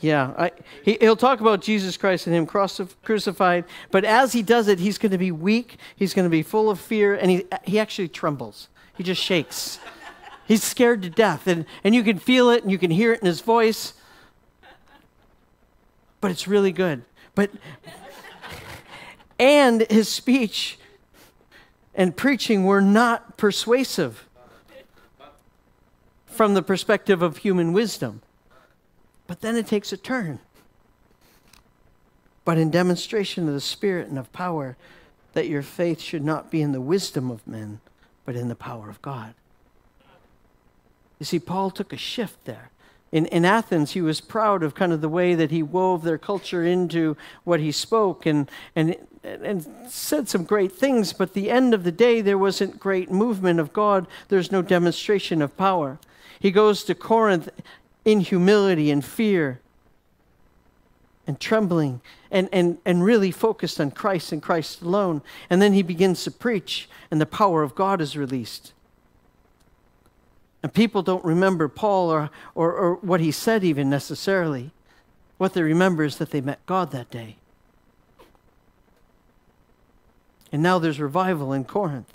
yeah, 0.00 0.32
I, 0.38 0.52
he, 0.82 0.96
will 1.02 1.16
talk 1.16 1.40
about 1.40 1.60
Jesus 1.60 1.96
Christ 1.98 2.26
and 2.26 2.34
Him 2.34 2.46
crucified, 2.46 3.64
but 3.90 4.04
as 4.04 4.32
he 4.32 4.42
does 4.42 4.66
it, 4.68 4.78
he's 4.78 4.96
going 4.96 5.12
to 5.12 5.18
be 5.18 5.30
weak. 5.30 5.76
He's 5.94 6.14
going 6.14 6.24
to 6.24 6.30
be 6.30 6.42
full 6.42 6.70
of 6.70 6.80
fear, 6.80 7.14
and 7.14 7.30
he, 7.30 7.44
he 7.64 7.78
actually 7.78 8.08
trembles. 8.08 8.68
He 8.96 9.02
just 9.02 9.22
shakes. 9.22 9.78
He's 10.50 10.64
scared 10.64 11.02
to 11.02 11.10
death, 11.10 11.46
and, 11.46 11.64
and 11.84 11.94
you 11.94 12.02
can 12.02 12.18
feel 12.18 12.50
it 12.50 12.64
and 12.64 12.72
you 12.72 12.78
can 12.78 12.90
hear 12.90 13.12
it 13.12 13.20
in 13.20 13.26
his 13.26 13.40
voice. 13.40 13.92
But 16.20 16.32
it's 16.32 16.48
really 16.48 16.72
good. 16.72 17.04
But 17.36 17.52
and 19.38 19.82
his 19.88 20.08
speech 20.08 20.76
and 21.94 22.16
preaching 22.16 22.64
were 22.64 22.80
not 22.80 23.36
persuasive 23.36 24.26
from 26.26 26.54
the 26.54 26.62
perspective 26.62 27.22
of 27.22 27.36
human 27.36 27.72
wisdom. 27.72 28.20
But 29.28 29.42
then 29.42 29.54
it 29.54 29.68
takes 29.68 29.92
a 29.92 29.96
turn. 29.96 30.40
But 32.44 32.58
in 32.58 32.72
demonstration 32.72 33.46
of 33.46 33.54
the 33.54 33.60
Spirit 33.60 34.08
and 34.08 34.18
of 34.18 34.32
power, 34.32 34.76
that 35.34 35.46
your 35.46 35.62
faith 35.62 36.00
should 36.00 36.24
not 36.24 36.50
be 36.50 36.60
in 36.60 36.72
the 36.72 36.80
wisdom 36.80 37.30
of 37.30 37.46
men, 37.46 37.78
but 38.24 38.34
in 38.34 38.48
the 38.48 38.56
power 38.56 38.90
of 38.90 39.00
God. 39.00 39.34
You 41.20 41.26
see, 41.26 41.38
Paul 41.38 41.70
took 41.70 41.92
a 41.92 41.96
shift 41.96 42.44
there. 42.46 42.70
In, 43.12 43.26
in 43.26 43.44
Athens, 43.44 43.92
he 43.92 44.00
was 44.00 44.20
proud 44.20 44.62
of 44.62 44.74
kind 44.74 44.92
of 44.92 45.00
the 45.00 45.08
way 45.08 45.34
that 45.34 45.50
he 45.50 45.62
wove 45.62 46.02
their 46.02 46.18
culture 46.18 46.64
into 46.64 47.16
what 47.44 47.60
he 47.60 47.70
spoke 47.70 48.24
and, 48.24 48.50
and, 48.74 48.96
and 49.22 49.66
said 49.88 50.28
some 50.28 50.44
great 50.44 50.72
things, 50.72 51.12
but 51.12 51.34
the 51.34 51.50
end 51.50 51.74
of 51.74 51.84
the 51.84 51.92
day, 51.92 52.20
there 52.20 52.38
wasn't 52.38 52.80
great 52.80 53.10
movement 53.10 53.60
of 53.60 53.72
God. 53.72 54.06
There's 54.28 54.50
no 54.50 54.62
demonstration 54.62 55.42
of 55.42 55.56
power. 55.56 55.98
He 56.38 56.50
goes 56.50 56.84
to 56.84 56.94
Corinth 56.94 57.50
in 58.04 58.20
humility 58.20 58.90
and 58.90 59.04
fear 59.04 59.60
and 61.26 61.38
trembling 61.38 62.00
and, 62.30 62.48
and, 62.52 62.78
and 62.86 63.04
really 63.04 63.30
focused 63.30 63.80
on 63.80 63.90
Christ 63.90 64.32
and 64.32 64.42
Christ 64.42 64.80
alone. 64.80 65.20
And 65.50 65.60
then 65.60 65.74
he 65.74 65.82
begins 65.82 66.24
to 66.24 66.30
preach, 66.30 66.88
and 67.10 67.20
the 67.20 67.26
power 67.26 67.62
of 67.62 67.74
God 67.74 68.00
is 68.00 68.16
released. 68.16 68.72
And 70.62 70.72
people 70.72 71.02
don't 71.02 71.24
remember 71.24 71.68
Paul 71.68 72.10
or, 72.10 72.30
or, 72.54 72.72
or 72.72 72.94
what 72.96 73.20
he 73.20 73.30
said, 73.30 73.64
even 73.64 73.88
necessarily. 73.88 74.72
What 75.38 75.54
they 75.54 75.62
remember 75.62 76.04
is 76.04 76.18
that 76.18 76.30
they 76.30 76.40
met 76.40 76.64
God 76.66 76.90
that 76.90 77.10
day. 77.10 77.36
And 80.52 80.62
now 80.62 80.78
there's 80.78 81.00
revival 81.00 81.52
in 81.52 81.64
Corinth. 81.64 82.12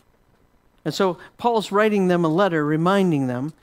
And 0.84 0.94
so 0.94 1.18
Paul's 1.38 1.72
writing 1.72 2.08
them 2.08 2.24
a 2.24 2.30
letter 2.30 2.64
reminding 2.64 3.28
them 3.28 3.54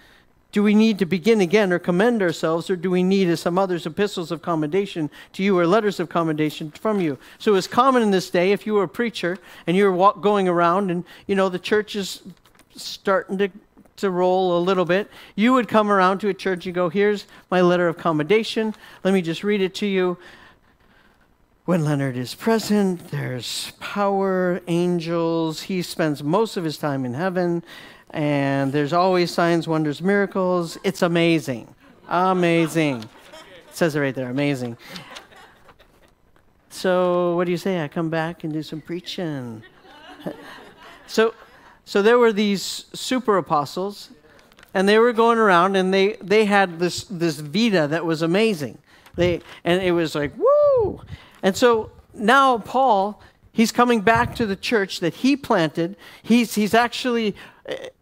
do 0.53 0.63
we 0.63 0.75
need 0.75 0.99
to 0.99 1.07
begin 1.07 1.41
again 1.41 1.73
or 1.73 1.79
commend 1.79 2.21
ourselves, 2.21 2.69
or 2.69 2.77
do 2.77 2.91
we 2.91 3.03
need, 3.03 3.29
as 3.29 3.41
some 3.41 3.57
others, 3.57 3.87
epistles 3.87 4.31
of 4.31 4.43
commendation 4.43 5.09
to 5.33 5.43
you 5.43 5.59
or 5.59 5.67
letters 5.67 5.99
of 5.99 6.11
commendation 6.11 6.71
from 6.71 7.01
you? 7.01 7.19
So 7.39 7.55
it's 7.55 7.67
common 7.67 8.03
in 8.03 8.11
this 8.11 8.29
day 8.29 8.53
if 8.53 8.67
you 8.67 8.75
were 8.75 8.83
a 8.83 8.89
preacher 8.89 9.39
and 9.67 9.79
you 9.79 9.91
were 9.91 10.13
going 10.13 10.49
around 10.49 10.91
and, 10.91 11.05
you 11.27 11.35
know, 11.35 11.49
the 11.49 11.59
church 11.59 11.97
is 11.97 12.23
starting 12.77 13.39
to 13.39 13.51
to 14.03 14.11
roll 14.11 14.59
a 14.59 14.61
little 14.61 14.85
bit, 14.85 15.11
you 15.35 15.55
would 15.55 15.67
come 15.67 15.91
around 15.91 16.19
to 16.19 16.29
a 16.29 16.35
church 16.35 16.67
and 16.67 16.75
go, 16.75 16.89
Here's 16.89 17.27
my 17.51 17.61
letter 17.61 17.89
of 17.89 17.97
commendation. 17.97 18.75
Let 19.03 19.15
me 19.15 19.23
just 19.23 19.43
read 19.43 19.63
it 19.63 19.75
to 19.77 19.87
you. 19.87 20.19
When 21.65 21.85
Leonard 21.85 22.17
is 22.17 22.35
present, 22.35 23.11
there's 23.11 23.73
power, 23.79 24.61
angels. 24.67 25.63
He 25.63 25.81
spends 25.81 26.23
most 26.23 26.57
of 26.57 26.65
his 26.65 26.77
time 26.77 27.05
in 27.05 27.15
heaven, 27.15 27.63
and 28.11 28.73
there's 28.73 28.93
always 28.93 29.31
signs, 29.31 29.69
wonders, 29.69 30.03
miracles. 30.03 30.77
It's 30.83 31.03
amazing. 31.03 31.73
Amazing. 32.09 33.03
It 33.03 33.77
says 33.77 33.95
it 33.95 34.01
right 34.01 34.15
there 34.15 34.29
amazing. 34.29 34.77
So, 36.69 37.37
what 37.37 37.45
do 37.45 37.53
you 37.53 37.59
say? 37.59 37.85
I 37.85 37.87
come 37.87 38.11
back 38.11 38.43
and 38.43 38.53
do 38.53 38.63
some 38.63 38.81
preaching. 38.81 39.63
so, 41.07 41.35
so 41.85 42.03
there 42.03 42.19
were 42.19 42.33
these 42.33 42.87
super 42.93 43.37
apostles, 43.37 44.11
and 44.75 44.89
they 44.89 44.99
were 44.99 45.13
going 45.13 45.39
around, 45.39 45.77
and 45.77 45.93
they, 45.93 46.15
they 46.23 46.45
had 46.45 46.79
this, 46.79 47.05
this 47.05 47.41
Vita 47.41 47.87
that 47.89 48.05
was 48.05 48.23
amazing. 48.23 48.79
They, 49.17 49.41
and 49.65 49.83
it 49.83 49.93
was 49.93 50.15
like, 50.15 50.33
woo! 50.37 51.01
And 51.43 51.57
so 51.57 51.91
now 52.15 52.59
Paul, 52.59 53.21
he's 53.53 53.73
coming 53.73 54.01
back 54.01 54.35
to 54.37 54.47
the 54.47 54.57
church 54.57 55.01
that 55.01 55.15
he 55.15 55.37
planted. 55.37 55.97
He's, 56.23 56.55
he's 56.55 56.73
actually, 56.73 57.35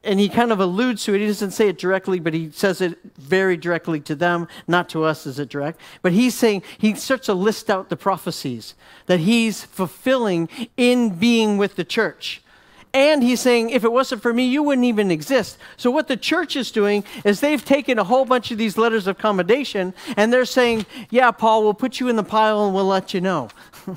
and 0.05 0.21
he 0.21 0.29
kind 0.29 0.53
of 0.53 0.61
alludes 0.61 1.05
to 1.05 1.15
it. 1.15 1.21
He 1.21 1.27
doesn't 1.27 1.51
say 1.51 1.69
it 1.69 1.79
directly, 1.79 2.21
but 2.21 2.35
he 2.35 2.51
says 2.53 2.81
it 2.81 2.99
very 3.19 3.57
directly 3.57 3.99
to 4.01 4.15
them, 4.15 4.47
not 4.69 4.89
to 4.91 5.03
us 5.03 5.27
is 5.27 5.39
it 5.39 5.49
direct. 5.49 5.81
But 6.03 6.13
he's 6.13 6.35
saying, 6.35 6.63
he 6.79 6.95
starts 6.95 7.27
to 7.27 7.35
list 7.35 7.69
out 7.69 7.89
the 7.89 7.97
prophecies 7.97 8.75
that 9.07 9.21
he's 9.21 9.65
fulfilling 9.65 10.49
in 10.77 11.11
being 11.11 11.59
with 11.59 11.75
the 11.75 11.85
church. 11.85 12.43
And 12.93 13.23
he's 13.23 13.41
saying, 13.41 13.71
if 13.71 13.85
it 13.85 13.93
wasn't 13.93 14.21
for 14.21 14.33
me, 14.33 14.49
you 14.49 14.65
wouldn't 14.65 14.85
even 14.85 15.13
exist. 15.13 15.59
So, 15.77 15.93
what 15.93 16.09
the 16.09 16.17
church 16.17 16.57
is 16.57 16.73
doing 16.73 17.05
is 17.25 17.41
they've 17.41 17.65
taken 17.65 18.01
a 18.01 18.05
whole 18.05 18.25
bunch 18.25 18.51
of 18.51 18.59
these 18.59 18.77
letters 18.77 19.07
of 19.07 19.17
commendation 19.17 19.95
and 20.17 20.33
they're 20.33 20.45
saying, 20.45 20.87
Yeah, 21.09 21.31
Paul, 21.31 21.63
we'll 21.63 21.75
put 21.75 22.01
you 22.01 22.09
in 22.09 22.17
the 22.17 22.25
pile 22.25 22.65
and 22.65 22.75
we'll 22.75 22.87
let 22.87 23.15
you 23.15 23.21
know. 23.21 23.49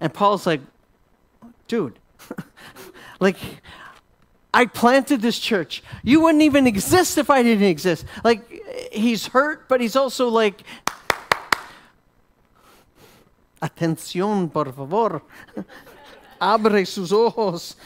and 0.00 0.14
Paul's 0.14 0.46
like, 0.46 0.60
Dude, 1.66 1.98
like, 3.20 3.36
I 4.54 4.66
planted 4.66 5.20
this 5.20 5.38
church. 5.38 5.82
You 6.04 6.20
wouldn't 6.20 6.42
even 6.42 6.68
exist 6.68 7.18
if 7.18 7.30
I 7.30 7.42
didn't 7.42 7.66
exist. 7.66 8.04
Like, 8.22 8.62
he's 8.92 9.26
hurt, 9.26 9.68
but 9.68 9.80
he's 9.80 9.96
also 9.96 10.28
like, 10.28 10.62
Atención, 13.60 14.52
por 14.52 14.72
favor. 14.72 15.22
Abre 16.40 16.86
sus 16.86 17.12
ojos. 17.12 17.76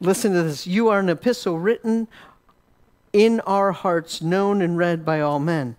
Listen 0.00 0.32
to 0.32 0.42
this. 0.44 0.66
You 0.66 0.88
are 0.88 1.00
an 1.00 1.08
epistle 1.08 1.58
written 1.58 2.08
in 3.12 3.40
our 3.40 3.72
hearts, 3.72 4.22
known 4.22 4.62
and 4.62 4.78
read 4.78 5.04
by 5.04 5.20
all 5.20 5.38
men 5.38 5.76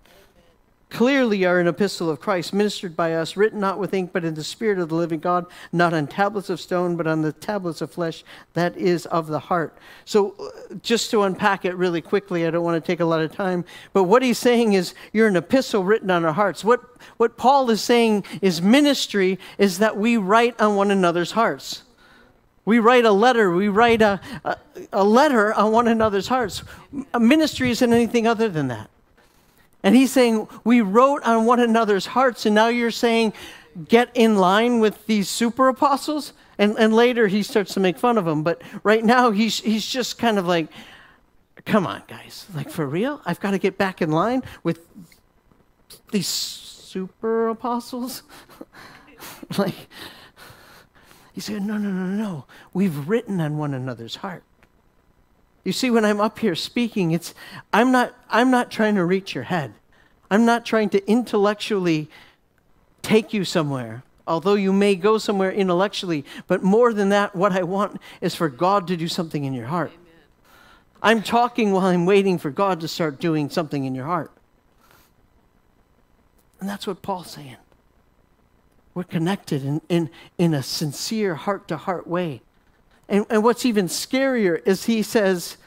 clearly 0.90 1.46
are 1.46 1.60
an 1.60 1.68
epistle 1.68 2.10
of 2.10 2.20
Christ, 2.20 2.54
ministered 2.54 2.96
by 2.96 3.14
us, 3.14 3.38
written 3.38 3.60
not 3.60 3.78
with 3.78 3.94
ink, 3.94 4.12
but 4.12 4.26
in 4.26 4.34
the 4.34 4.44
Spirit 4.44 4.80
of 4.80 4.90
the 4.90 4.96
living 4.96 5.20
God, 5.20 5.46
not 5.72 5.94
on 5.94 6.08
tablets 6.08 6.50
of 6.50 6.60
stone, 6.60 6.96
but 6.96 7.06
on 7.08 7.22
the 7.22 7.32
tablets 7.32 7.82
of 7.82 7.92
flesh, 7.92 8.24
that 8.54 8.76
is 8.76 9.06
of 9.08 9.28
the 9.28 9.40
heart. 9.40 9.78
So, 10.06 10.36
uh, 10.40 10.76
just 10.82 11.12
to 11.12 11.24
unpack 11.24 11.64
it 11.64 11.76
really 11.76 12.02
quickly, 12.02 12.46
I 12.46 12.52
don't 12.52 12.64
want 12.64 12.84
to 12.84 12.86
take 12.86 13.00
a 13.00 13.06
lot 13.06 13.22
of 13.22 13.32
time, 13.32 13.66
but 13.94 14.06
what 14.06 14.24
he's 14.24 14.40
saying 14.40 14.74
is, 14.74 14.96
you're 15.14 15.28
an 15.28 15.36
epistle 15.36 15.84
written 15.84 16.10
on 16.10 16.26
our 16.26 16.34
hearts. 16.34 16.64
What, 16.64 16.82
what 17.18 17.38
Paul 17.38 17.70
is 17.70 17.82
saying 17.82 18.24
is 18.42 18.62
ministry 18.62 19.38
is 19.58 19.78
that 19.78 19.96
we 19.96 20.18
write 20.18 20.60
on 20.60 20.76
one 20.76 20.90
another's 20.90 21.32
hearts. 21.32 21.84
We 22.66 22.80
write 22.80 23.06
a 23.06 23.12
letter, 23.12 23.52
we 23.52 23.68
write 23.68 24.02
a, 24.02 24.20
a, 24.44 24.58
a 24.92 25.04
letter 25.04 25.54
on 25.54 25.72
one 25.72 25.88
another's 25.88 26.28
hearts. 26.28 26.64
A 27.14 27.20
ministry 27.20 27.72
isn't 27.72 27.94
anything 27.94 28.28
other 28.28 28.50
than 28.50 28.68
that. 28.68 28.90
And 29.84 29.96
he's 29.96 30.12
saying, 30.12 30.48
We 30.64 30.82
wrote 30.82 31.24
on 31.24 31.46
one 31.46 31.60
another's 31.60 32.08
hearts, 32.08 32.46
and 32.46 32.56
now 32.56 32.68
you're 32.68 32.92
saying, 32.92 33.34
Get 33.88 34.10
in 34.14 34.38
line 34.38 34.80
with 34.80 35.06
these 35.06 35.30
super 35.30 35.70
apostles? 35.70 36.34
And, 36.58 36.78
and 36.78 36.94
later 36.94 37.28
he 37.28 37.44
starts 37.44 37.74
to 37.76 37.80
make 37.80 37.98
fun 37.98 38.18
of 38.18 38.26
them. 38.26 38.44
But 38.44 38.62
right 38.84 39.04
now 39.04 39.32
he's, 39.32 39.60
he's 39.60 39.86
just 39.86 40.18
kind 40.18 40.38
of 40.38 40.46
like, 40.46 40.68
Come 41.66 41.86
on, 41.86 42.04
guys. 42.08 42.46
Like, 42.54 42.70
for 42.70 42.86
real? 42.86 43.22
I've 43.26 43.40
got 43.40 43.52
to 43.52 43.60
get 43.60 43.78
back 43.78 44.02
in 44.02 44.12
line 44.12 44.44
with 44.64 44.88
these 46.12 46.28
super 46.28 47.50
apostles? 47.50 48.24
like, 49.58 49.76
he 51.34 51.42
said, 51.42 51.64
No, 51.64 51.78
no, 51.78 51.90
no, 51.90 52.06
no. 52.06 52.46
We've 52.74 53.08
written 53.08 53.40
on 53.40 53.58
one 53.58 53.74
another's 53.74 54.18
heart. 54.18 54.44
You 55.64 55.72
see, 55.72 55.90
when 55.90 56.06
I'm 56.06 56.22
up 56.22 56.40
here 56.40 56.56
speaking, 56.56 57.12
it's 57.12 57.34
I'm 57.74 57.92
not 57.92 58.16
I'm 58.30 58.50
not 58.50 58.72
trying 58.72 58.96
to 58.96 59.06
reach 59.06 59.36
your 59.36 59.46
head. 59.46 59.74
I'm 60.32 60.46
not 60.46 60.66
trying 60.66 60.90
to 60.92 61.10
intellectually 61.10 62.10
take 63.02 63.34
you 63.34 63.44
somewhere, 63.44 64.04
although 64.28 64.54
you 64.54 64.72
may 64.72 64.96
go 64.96 65.18
somewhere 65.18 65.52
intellectually. 65.52 66.24
But 66.48 66.64
more 66.64 66.94
than 66.94 67.10
that, 67.10 67.36
what 67.36 67.52
I 67.52 67.64
want 67.64 68.00
is 68.22 68.36
for 68.36 68.48
God 68.50 68.88
to 68.88 68.98
do 68.98 69.08
something 69.08 69.44
in 69.44 69.54
your 69.54 69.68
heart. 69.68 69.92
Amen. 69.92 70.06
I'm 71.02 71.24
talking 71.24 71.72
while 71.72 71.88
I'm 71.88 72.06
waiting 72.06 72.38
for 72.38 72.52
God 72.52 72.80
to 72.82 72.88
start 72.88 73.20
doing 73.20 73.50
something 73.50 73.86
in 73.86 73.96
your 73.96 74.06
heart. 74.06 74.32
And 76.60 76.68
that's 76.68 76.86
what 76.86 77.02
Paul's 77.02 77.32
saying. 77.32 77.58
We're 78.94 79.04
connected 79.04 79.64
in, 79.64 79.82
in, 79.88 80.10
in 80.38 80.54
a 80.54 80.62
sincere 80.62 81.36
heart 81.36 81.68
to 81.70 81.78
heart 81.78 82.06
way. 82.06 82.42
And, 83.10 83.26
and 83.30 83.44
what's 83.44 83.66
even 83.66 83.88
scarier 83.88 84.66
is 84.66 84.86
he 84.86 85.02
says, 85.02 85.58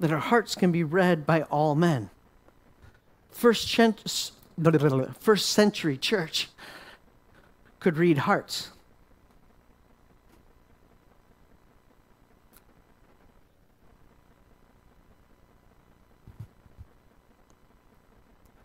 that 0.00 0.12
our 0.12 0.18
hearts 0.18 0.54
can 0.54 0.70
be 0.70 0.84
read 0.84 1.26
by 1.26 1.42
all 1.42 1.74
men. 1.74 2.08
First, 3.30 3.78
first 5.20 5.48
century 5.50 5.96
church 5.96 6.48
could 7.80 7.96
read 7.96 8.18
hearts. 8.18 8.70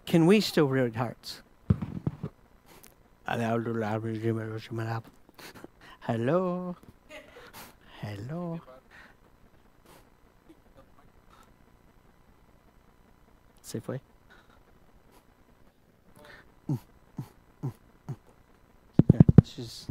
Can 0.06 0.28
we 0.28 0.42
still 0.42 0.68
read 0.68 0.96
hearts? 0.96 1.43
Hello. 6.02 6.76
Hello. 8.02 8.60
Safeway. 13.64 14.02
Yeah, 19.14 19.20
she's. 19.46 19.88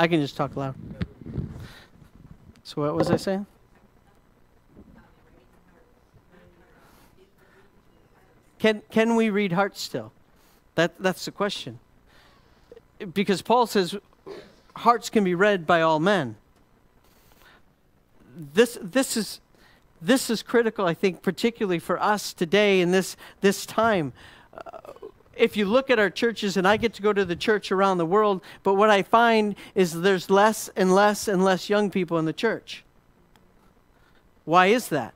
I 0.00 0.06
can 0.06 0.20
just 0.20 0.36
talk 0.36 0.54
loud. 0.54 0.74
So 2.62 2.82
what 2.82 2.94
was 2.94 3.10
I 3.10 3.16
saying? 3.16 3.46
Can, 8.58 8.82
can 8.90 9.14
we 9.14 9.30
read 9.30 9.52
hearts 9.52 9.80
still? 9.80 10.12
That, 10.74 10.94
that's 10.98 11.24
the 11.24 11.30
question. 11.30 11.78
Because 13.14 13.42
Paul 13.42 13.66
says 13.66 13.96
hearts 14.76 15.10
can 15.10 15.24
be 15.24 15.34
read 15.34 15.66
by 15.66 15.82
all 15.82 16.00
men. 16.00 16.36
This, 18.36 18.78
this, 18.80 19.16
is, 19.16 19.40
this 20.00 20.30
is 20.30 20.42
critical, 20.42 20.86
I 20.86 20.94
think, 20.94 21.22
particularly 21.22 21.78
for 21.78 22.00
us 22.00 22.32
today 22.32 22.80
in 22.80 22.90
this, 22.90 23.16
this 23.40 23.66
time. 23.66 24.12
Uh, 24.54 24.92
if 25.36 25.56
you 25.56 25.66
look 25.66 25.88
at 25.90 25.98
our 25.98 26.10
churches, 26.10 26.56
and 26.56 26.66
I 26.66 26.76
get 26.76 26.94
to 26.94 27.02
go 27.02 27.12
to 27.12 27.24
the 27.24 27.36
church 27.36 27.70
around 27.70 27.98
the 27.98 28.06
world, 28.06 28.42
but 28.64 28.74
what 28.74 28.90
I 28.90 29.02
find 29.02 29.54
is 29.74 30.00
there's 30.00 30.30
less 30.30 30.68
and 30.76 30.92
less 30.92 31.28
and 31.28 31.44
less 31.44 31.68
young 31.68 31.90
people 31.90 32.18
in 32.18 32.24
the 32.24 32.32
church. 32.32 32.84
Why 34.44 34.66
is 34.66 34.88
that? 34.88 35.14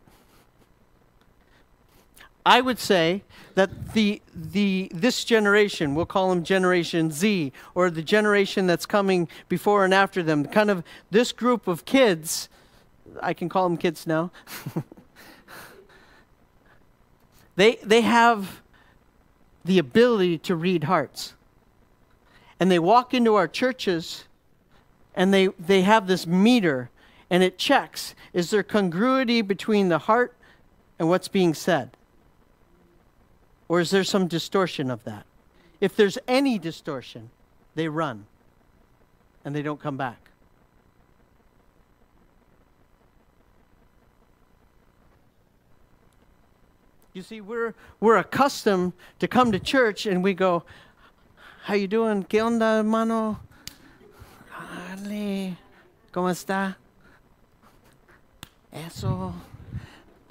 I 2.45 2.61
would 2.61 2.79
say 2.79 3.23
that 3.55 3.93
the, 3.95 4.21
the, 4.35 4.91
this 4.93 5.25
generation, 5.25 5.95
we'll 5.95 6.07
call 6.07 6.31
them 6.31 6.43
Generation 6.43 7.11
Z, 7.11 7.53
or 7.75 7.91
the 7.91 8.03
generation 8.03 8.67
that's 8.67 8.87
coming 8.87 9.29
before 9.49 9.85
and 9.85 9.95
after 9.95 10.23
them, 10.23 10.45
kind 10.47 10.71
of 10.71 10.83
this 11.11 11.31
group 11.31 11.69
of 11.69 11.85
kids, 11.85 12.49
I 13.21 13.33
can 13.33 13.49
call 13.49 13.69
them 13.69 13.77
kids 13.77 14.07
now, 14.07 14.33
they, 17.57 17.77
they 17.77 18.01
have 18.01 18.61
the 19.65 19.79
ability 19.79 20.39
to 20.39 20.57
read 20.57 20.85
hearts. 20.85 21.35
And 22.59 22.71
they 22.71 22.79
walk 22.79 23.15
into 23.15 23.35
our 23.35 23.49
churches 23.49 24.25
and 25.15 25.33
they, 25.33 25.49
they 25.59 25.83
have 25.83 26.07
this 26.07 26.27
meter 26.27 26.91
and 27.31 27.43
it 27.43 27.59
checks 27.59 28.15
is 28.33 28.51
there 28.51 28.63
congruity 28.63 29.43
between 29.43 29.89
the 29.89 29.99
heart 29.99 30.35
and 30.99 31.09
what's 31.09 31.29
being 31.29 31.55
said? 31.55 31.97
Or 33.69 33.81
is 33.81 33.91
there 33.91 34.05
some 34.05 34.29
distortion 34.29 34.91
of 34.91 35.05
that? 35.05 35.25
If 35.81 35.97
there's 35.97 36.19
any 36.29 36.59
distortion, 36.59 37.31
they 37.75 37.89
run 37.89 38.27
and 39.45 39.55
they 39.55 39.63
don't 39.63 39.81
come 39.81 39.97
back. 39.97 40.31
You 47.15 47.23
see, 47.23 47.41
we're, 47.41 47.75
we're 48.01 48.17
accustomed 48.17 48.95
to 49.19 49.29
come 49.29 49.53
to 49.53 49.59
church 49.59 50.07
and 50.07 50.23
we 50.23 50.33
go, 50.33 50.65
how 51.65 51.75
you 51.75 51.87
doing? 51.87 52.25
¿Qué 52.25 52.41
onda, 52.43 52.79
hermano? 52.79 53.39
Dale. 54.97 55.57
¿Cómo 56.13 56.31
está? 56.31 56.77
Eso. 58.73 59.35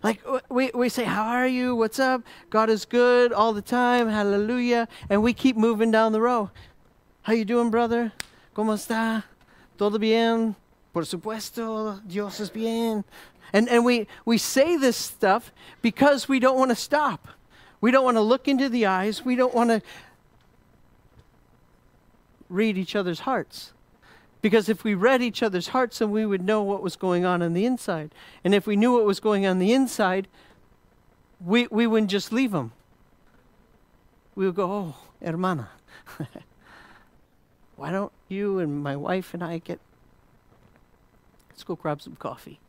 Like 0.03 0.21
we, 0.49 0.71
we 0.73 0.89
say, 0.89 1.03
How 1.03 1.23
are 1.23 1.47
you? 1.47 1.75
What's 1.75 1.99
up? 1.99 2.23
God 2.49 2.69
is 2.69 2.85
good 2.85 3.31
all 3.31 3.53
the 3.53 3.61
time. 3.61 4.09
Hallelujah. 4.09 4.87
And 5.09 5.21
we 5.21 5.33
keep 5.33 5.55
moving 5.55 5.91
down 5.91 6.11
the 6.11 6.21
row. 6.21 6.49
How 7.23 7.33
you 7.33 7.45
doing, 7.45 7.69
brother? 7.69 8.11
¿Cómo 8.55 8.73
está? 8.73 9.23
¿Todo 9.77 9.99
bien? 9.99 10.55
Por 10.93 11.03
supuesto, 11.03 12.01
Dios 12.05 12.39
es 12.39 12.49
bien. 12.49 13.03
And, 13.53 13.69
and 13.69 13.85
we, 13.85 14.07
we 14.25 14.37
say 14.37 14.77
this 14.77 14.97
stuff 14.97 15.51
because 15.81 16.27
we 16.27 16.39
don't 16.39 16.57
want 16.57 16.69
to 16.69 16.75
stop. 16.75 17.27
We 17.79 17.91
don't 17.91 18.03
want 18.03 18.17
to 18.17 18.21
look 18.21 18.47
into 18.47 18.69
the 18.69 18.85
eyes. 18.85 19.23
We 19.23 19.35
don't 19.35 19.53
want 19.53 19.69
to 19.69 19.81
read 22.49 22.77
each 22.77 22.95
other's 22.95 23.21
hearts. 23.21 23.71
Because 24.41 24.69
if 24.69 24.83
we 24.83 24.95
read 24.95 25.21
each 25.21 25.43
other's 25.43 25.69
hearts, 25.69 25.99
then 25.99 26.11
we 26.11 26.25
would 26.25 26.43
know 26.43 26.63
what 26.63 26.81
was 26.81 26.95
going 26.95 27.25
on 27.25 27.41
on 27.41 27.53
the 27.53 27.65
inside. 27.65 28.11
And 28.43 28.55
if 28.55 28.65
we 28.65 28.75
knew 28.75 28.93
what 28.93 29.05
was 29.05 29.19
going 29.19 29.45
on 29.45 29.59
the 29.59 29.71
inside, 29.71 30.27
we, 31.39 31.67
we 31.67 31.85
wouldn't 31.85 32.11
just 32.11 32.31
leave 32.31 32.51
them. 32.51 32.71
We 34.33 34.45
would 34.45 34.55
go, 34.55 34.71
oh, 34.71 34.95
hermana, 35.23 35.69
why 37.75 37.91
don't 37.91 38.11
you 38.27 38.57
and 38.59 38.81
my 38.81 38.95
wife 38.95 39.33
and 39.33 39.43
I 39.43 39.59
get, 39.59 39.79
let's 41.49 41.63
go 41.63 41.75
grab 41.75 42.01
some 42.01 42.15
coffee. 42.15 42.59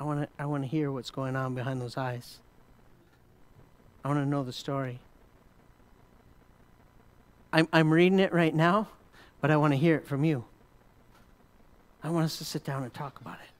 I 0.00 0.04
want 0.04 0.22
to 0.22 0.28
I 0.38 0.46
want 0.46 0.62
to 0.62 0.68
hear 0.68 0.92
what's 0.92 1.10
going 1.10 1.34
on 1.34 1.56
behind 1.56 1.80
those 1.80 1.96
eyes. 1.96 2.38
I 4.04 4.08
want 4.08 4.20
to 4.20 4.26
know 4.26 4.44
the 4.44 4.52
story. 4.52 5.00
I'm, 7.52 7.66
I'm 7.72 7.92
reading 7.92 8.20
it 8.20 8.32
right 8.32 8.54
now 8.54 8.88
but 9.40 9.50
I 9.50 9.56
want 9.56 9.72
to 9.72 9.78
hear 9.78 9.96
it 9.96 10.06
from 10.06 10.24
you. 10.24 10.44
I 12.02 12.10
want 12.10 12.24
us 12.24 12.38
to 12.38 12.44
sit 12.44 12.64
down 12.64 12.82
and 12.82 12.92
talk 12.92 13.20
about 13.20 13.36
it. 13.36 13.50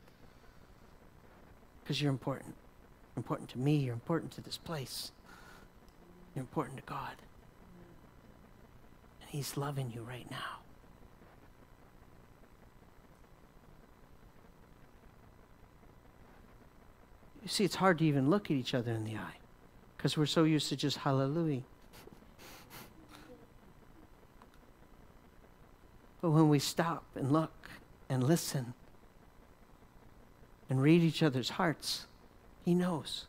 Because 1.82 2.00
you're 2.00 2.10
important. 2.10 2.54
You're 3.14 3.20
important 3.20 3.50
to 3.50 3.58
me. 3.58 3.76
You're 3.76 3.94
important 3.94 4.32
to 4.32 4.40
this 4.40 4.56
place. 4.56 5.12
You're 6.34 6.42
important 6.42 6.78
to 6.78 6.84
God. 6.84 7.14
And 9.20 9.30
He's 9.30 9.56
loving 9.56 9.92
you 9.94 10.02
right 10.02 10.30
now. 10.30 10.58
You 17.42 17.48
see, 17.48 17.64
it's 17.64 17.76
hard 17.76 17.98
to 17.98 18.04
even 18.04 18.28
look 18.28 18.46
at 18.46 18.56
each 18.58 18.74
other 18.74 18.92
in 18.92 19.04
the 19.04 19.16
eye 19.16 19.38
because 19.96 20.18
we're 20.18 20.26
so 20.26 20.44
used 20.44 20.68
to 20.68 20.76
just 20.76 20.98
hallelujah. 20.98 21.62
But 26.28 26.34
when 26.34 26.50
we 26.50 26.58
stop 26.58 27.04
and 27.14 27.32
look 27.32 27.70
and 28.06 28.22
listen 28.22 28.74
and 30.68 30.82
read 30.82 31.00
each 31.00 31.22
other's 31.22 31.48
hearts, 31.48 32.06
He 32.66 32.74
knows. 32.74 33.24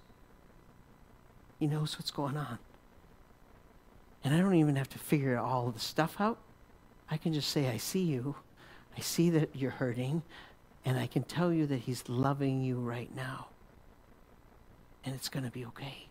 He 1.59 1.65
knows 1.65 1.97
what's 1.97 2.11
going 2.11 2.35
on. 2.35 2.59
And 4.21 4.35
I 4.35 4.39
don't 4.39 4.55
even 4.55 4.75
have 4.75 4.89
to 4.89 4.99
figure 4.99 5.39
all 5.39 5.71
the 5.71 5.79
stuff 5.79 6.19
out. 6.19 6.39
I 7.09 7.15
can 7.15 7.31
just 7.31 7.51
say, 7.51 7.69
I 7.69 7.77
see 7.77 8.03
you. 8.03 8.35
I 8.97 8.99
see 8.99 9.29
that 9.29 9.55
you're 9.55 9.71
hurting. 9.71 10.21
And 10.83 10.99
I 10.99 11.07
can 11.07 11.23
tell 11.23 11.53
you 11.53 11.65
that 11.67 11.77
He's 11.77 12.09
loving 12.09 12.61
you 12.61 12.79
right 12.81 13.15
now. 13.15 13.47
And 15.05 15.15
it's 15.15 15.29
going 15.29 15.45
to 15.45 15.51
be 15.51 15.63
okay. 15.67 16.09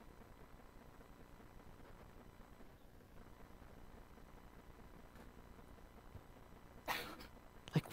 Like, 7.75 7.85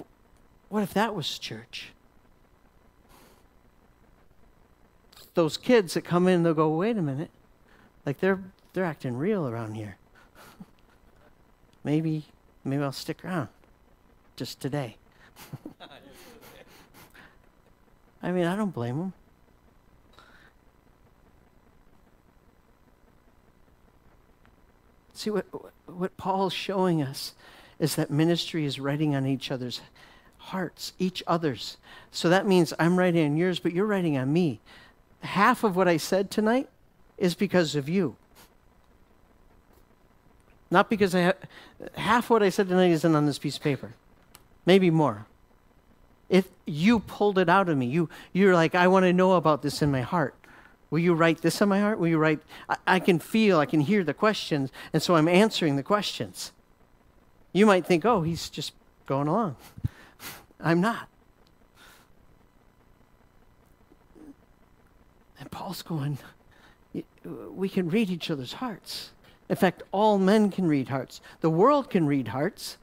what 0.76 0.84
if 0.84 0.93
that 0.93 1.15
was 1.15 1.39
church? 1.39 1.93
Those 5.34 5.56
kids 5.56 5.93
that 5.93 6.02
come 6.02 6.27
in, 6.27 6.43
they'll 6.43 6.53
go, 6.53 6.68
wait 6.68 6.97
a 6.97 7.02
minute. 7.02 7.31
Like 8.06 8.19
they're 8.19 8.41
they're 8.73 8.84
acting 8.84 9.15
real 9.15 9.47
around 9.47 9.76
here. 9.76 9.95
maybe 11.85 12.26
maybe 12.65 12.84
I'll 12.84 12.91
stick 12.91 13.23
around 13.23 13.47
just 14.35 14.60
today. 14.60 14.97
I 18.22 18.34
mean, 18.34 18.43
I 18.43 18.57
don't 18.57 18.73
blame 18.73 18.97
them. 18.97 19.14
See 25.14 25.30
what 25.30 25.45
what 25.85 26.18
Paul's 26.18 26.52
showing 26.52 27.02
us 27.02 27.34
is 27.80 27.95
that 27.95 28.11
ministry 28.11 28.65
is 28.65 28.77
writing 28.77 29.15
on 29.15 29.26
each 29.26 29.49
other's 29.52 29.80
hearts, 30.45 30.93
each 30.99 31.23
other's. 31.26 31.77
So 32.11 32.30
that 32.30 32.45
means 32.45 32.73
I'm 32.77 32.97
writing 32.97 33.26
on 33.26 33.38
yours, 33.38 33.59
but 33.59 33.73
you're 33.73 33.85
writing 33.85 34.17
on 34.17 34.31
me. 34.31 34.59
Half 35.22 35.63
of 35.63 35.76
what 35.76 35.88
I 35.88 35.97
said 35.97 36.30
tonight 36.30 36.69
is 37.17 37.34
because 37.35 37.76
of 37.76 37.89
you. 37.89 38.15
Not 40.69 40.89
because 40.89 41.15
I 41.15 41.19
have, 41.22 41.38
half 41.95 42.30
what 42.30 42.43
I 42.43 42.49
said 42.49 42.67
tonight 42.67 42.91
isn't 42.91 43.15
on 43.15 43.26
this 43.26 43.39
piece 43.39 43.57
of 43.57 43.63
paper. 43.63 43.93
Maybe 44.65 44.89
more. 44.89 45.26
If 46.30 46.47
you 46.65 46.99
pulled 46.99 47.38
it 47.38 47.49
out 47.49 47.69
of 47.69 47.77
me, 47.77 47.85
you, 47.85 48.09
you're 48.34 48.53
like, 48.53 48.76
I 48.76 48.88
want 48.88 49.05
to 49.05 49.13
know 49.13 49.34
about 49.34 49.61
this 49.61 49.81
in 49.81 49.91
my 49.91 50.01
heart. 50.01 50.35
Will 50.89 50.99
you 50.99 51.13
write 51.13 51.41
this 51.41 51.61
in 51.61 51.69
my 51.69 51.80
heart? 51.80 51.99
Will 51.99 52.07
you 52.07 52.17
write? 52.17 52.39
I, 52.69 52.77
I 52.88 52.99
can 52.99 53.19
feel, 53.19 53.59
I 53.59 53.65
can 53.65 53.81
hear 53.81 54.03
the 54.03 54.13
questions, 54.13 54.72
and 54.93 55.01
so 55.01 55.15
I'm 55.15 55.27
answering 55.27 55.76
the 55.76 55.84
questions. 55.84 56.51
You 57.53 57.65
might 57.65 57.85
think, 57.85 58.05
oh, 58.05 58.22
he's 58.22 58.49
just 58.49 58.73
going 59.05 59.27
along. 59.27 59.55
I'm 60.66 60.82
not. 60.82 61.08
And 65.40 65.52
Paul's 65.52 65.84
going, 65.84 66.18
we 67.24 67.70
can 67.70 67.90
read 67.90 68.10
each 68.10 68.32
other's 68.32 68.54
hearts. 68.54 69.12
In 69.48 69.56
fact, 69.56 69.84
all 69.92 70.18
men 70.18 70.50
can 70.50 70.68
read 70.68 70.90
hearts. 70.90 71.22
The 71.42 71.52
world 71.52 71.92
can 71.92 72.08
read 72.08 72.30
hearts, 72.30 72.78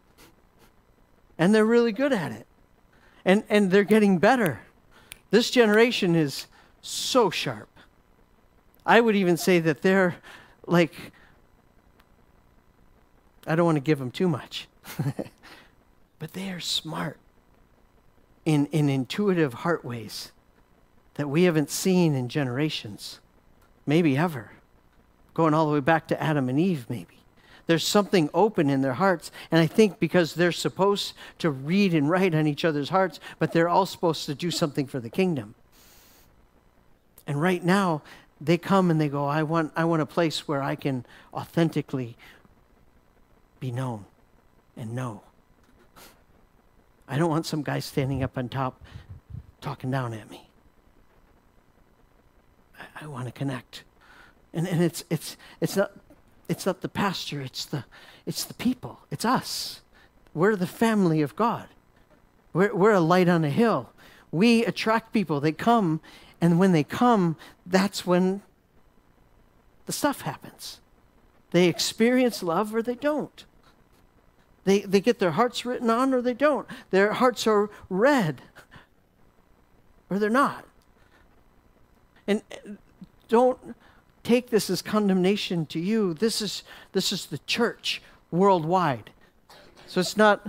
and 1.37 1.53
they're 1.53 1.67
really 1.67 1.91
good 1.91 2.13
at 2.13 2.31
it. 2.31 2.47
And, 3.25 3.43
and 3.49 3.71
they're 3.71 3.83
getting 3.83 4.19
better. 4.19 4.61
This 5.33 5.51
generation 5.51 6.15
is 6.15 6.47
so 6.83 7.31
sharp. 7.31 7.69
I 8.87 9.01
would 9.01 9.17
even 9.17 9.37
say 9.37 9.59
that 9.61 9.83
they're 9.83 10.17
like 10.67 10.95
I 13.47 13.57
don't 13.57 13.67
want 13.67 13.77
to 13.77 13.81
give 13.81 13.99
them 13.99 14.11
too 14.11 14.29
much. 14.29 14.69
but 16.19 16.33
they 16.33 16.51
are 16.51 16.61
smart 16.61 17.19
in, 18.45 18.67
in 18.67 18.89
intuitive 18.89 19.55
heart 19.55 19.85
ways 19.85 20.33
that 21.15 21.29
we 21.29 21.45
haven't 21.45 21.71
seen 21.71 22.15
in 22.15 22.29
generations. 22.29 23.21
maybe 23.87 24.17
ever. 24.17 24.53
Going 25.35 25.55
all 25.55 25.67
the 25.67 25.73
way 25.73 25.81
back 25.81 26.07
to 26.09 26.23
Adam 26.23 26.49
and 26.49 26.59
Eve, 26.59 26.87
maybe. 26.89 27.19
There's 27.67 27.87
something 27.87 28.29
open 28.35 28.69
in 28.69 28.83
their 28.83 28.95
hearts. 28.95 29.31
And 29.51 29.61
I 29.61 29.67
think 29.67 29.99
because 29.99 30.35
they're 30.35 30.53
supposed 30.53 31.15
to 31.39 31.51
read 31.51 31.95
and 31.95 32.11
write 32.11 32.35
on 32.35 32.47
each 32.47 32.65
other's 32.65 32.91
hearts, 32.91 33.21
but 33.39 33.53
they're 33.53 33.69
all 33.69 33.87
supposed 33.87 34.27
to 34.27 34.35
do 34.35 34.51
something 34.51 34.87
for 34.87 35.01
the 35.01 35.11
kingdom. 35.11 35.55
And 37.27 37.41
right 37.41 37.65
now, 37.65 38.03
they 38.41 38.59
come 38.59 38.91
and 38.91 39.01
they 39.01 39.09
go, 39.09 39.25
I 39.25 39.45
want, 39.45 39.73
I 39.77 39.85
want 39.85 40.03
a 40.03 40.07
place 40.07 40.49
where 40.49 40.63
I 40.63 40.75
can 40.75 41.07
authentically 41.33 42.17
be 43.61 43.71
known 43.71 44.05
and 44.77 44.95
know. 44.95 45.23
I 47.13 47.19
don't 47.19 47.29
want 47.29 47.45
some 47.45 47.63
guy 47.63 47.79
standing 47.81 48.23
up 48.23 48.39
on 48.39 48.49
top 48.49 48.83
talking 49.61 49.91
down 49.91 50.15
at 50.15 50.31
me. 50.31 50.49
I, 52.81 53.05
I 53.05 53.07
want 53.07 53.27
to 53.27 53.33
connect. 53.33 53.85
And, 54.55 54.67
and 54.67 54.83
it's, 54.83 55.05
it's, 55.11 55.37
it's, 55.61 55.77
not, 55.77 55.93
it's 56.49 56.65
not 56.65 56.81
the 56.81 56.89
pastor, 56.89 57.43
it's 57.43 57.67
the, 57.67 57.85
it's 58.25 58.45
the 58.45 58.55
people, 58.55 59.01
it's 59.11 59.27
us. 59.27 59.83
We're 60.33 60.57
the 60.57 60.67
family 60.67 61.21
of 61.21 61.37
God. 61.37 61.67
We're, 62.55 62.75
we're 62.75 62.93
a 62.93 63.01
light 63.01 63.29
on 63.29 63.45
a 63.45 63.51
hill. 63.51 63.91
We 64.31 64.65
attract 64.65 65.13
people. 65.13 65.39
They 65.39 65.53
come, 65.53 66.01
and 66.41 66.59
when 66.59 66.73
they 66.73 66.83
come, 66.83 67.37
that's 67.67 68.07
when 68.07 68.41
the 69.85 69.93
stuff 69.93 70.23
happens. 70.23 70.81
They 71.51 71.69
experience 71.69 72.43
love 72.43 72.75
or 72.75 72.81
they 72.81 72.95
don't. 72.95 73.45
They, 74.65 74.81
they 74.81 75.01
get 75.01 75.19
their 75.19 75.33
hearts 75.33 75.65
written 75.65 75.91
on 75.91 76.15
or 76.15 76.23
they 76.23 76.35
don't. 76.35 76.67
Their 76.91 77.15
hearts 77.15 77.47
are 77.47 77.69
read 77.89 78.43
or 80.09 80.19
they're 80.19 80.31
not. 80.31 80.65
And 82.27 82.43
uh, 82.53 82.73
don't 83.29 83.75
take 84.23 84.51
this 84.51 84.71
as 84.71 84.83
condemnation 84.83 85.67
to 85.67 85.81
you. 85.81 86.15
This 86.15 86.41
is, 86.41 86.63
this 86.93 87.13
is 87.13 87.27
the 87.27 87.39
church 87.39 88.03
worldwide. 88.31 89.11
So 89.87 90.01
it's 90.01 90.17
not 90.17 90.47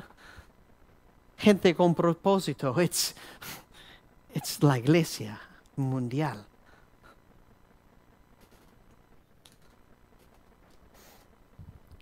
gente 1.37 1.73
con 1.73 1.95
propósito, 1.95 2.77
it's, 2.77 3.13
it's 4.33 4.61
la 4.61 4.75
iglesia 4.75 5.39
mundial. 5.77 6.45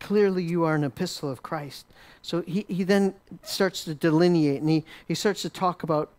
Clearly, 0.02 0.44
you 0.44 0.64
are 0.64 0.76
an 0.76 0.84
epistle 0.84 1.30
of 1.30 1.44
Christ. 1.44 1.86
So 2.24 2.42
he, 2.42 2.66
he 2.68 2.84
then 2.84 3.14
starts 3.44 3.84
to 3.86 3.94
delineate 3.94 4.60
and 4.60 4.70
he, 4.70 4.84
he 5.08 5.14
starts 5.16 5.44
to 5.44 5.50
talk 5.50 5.84
about 5.84 6.12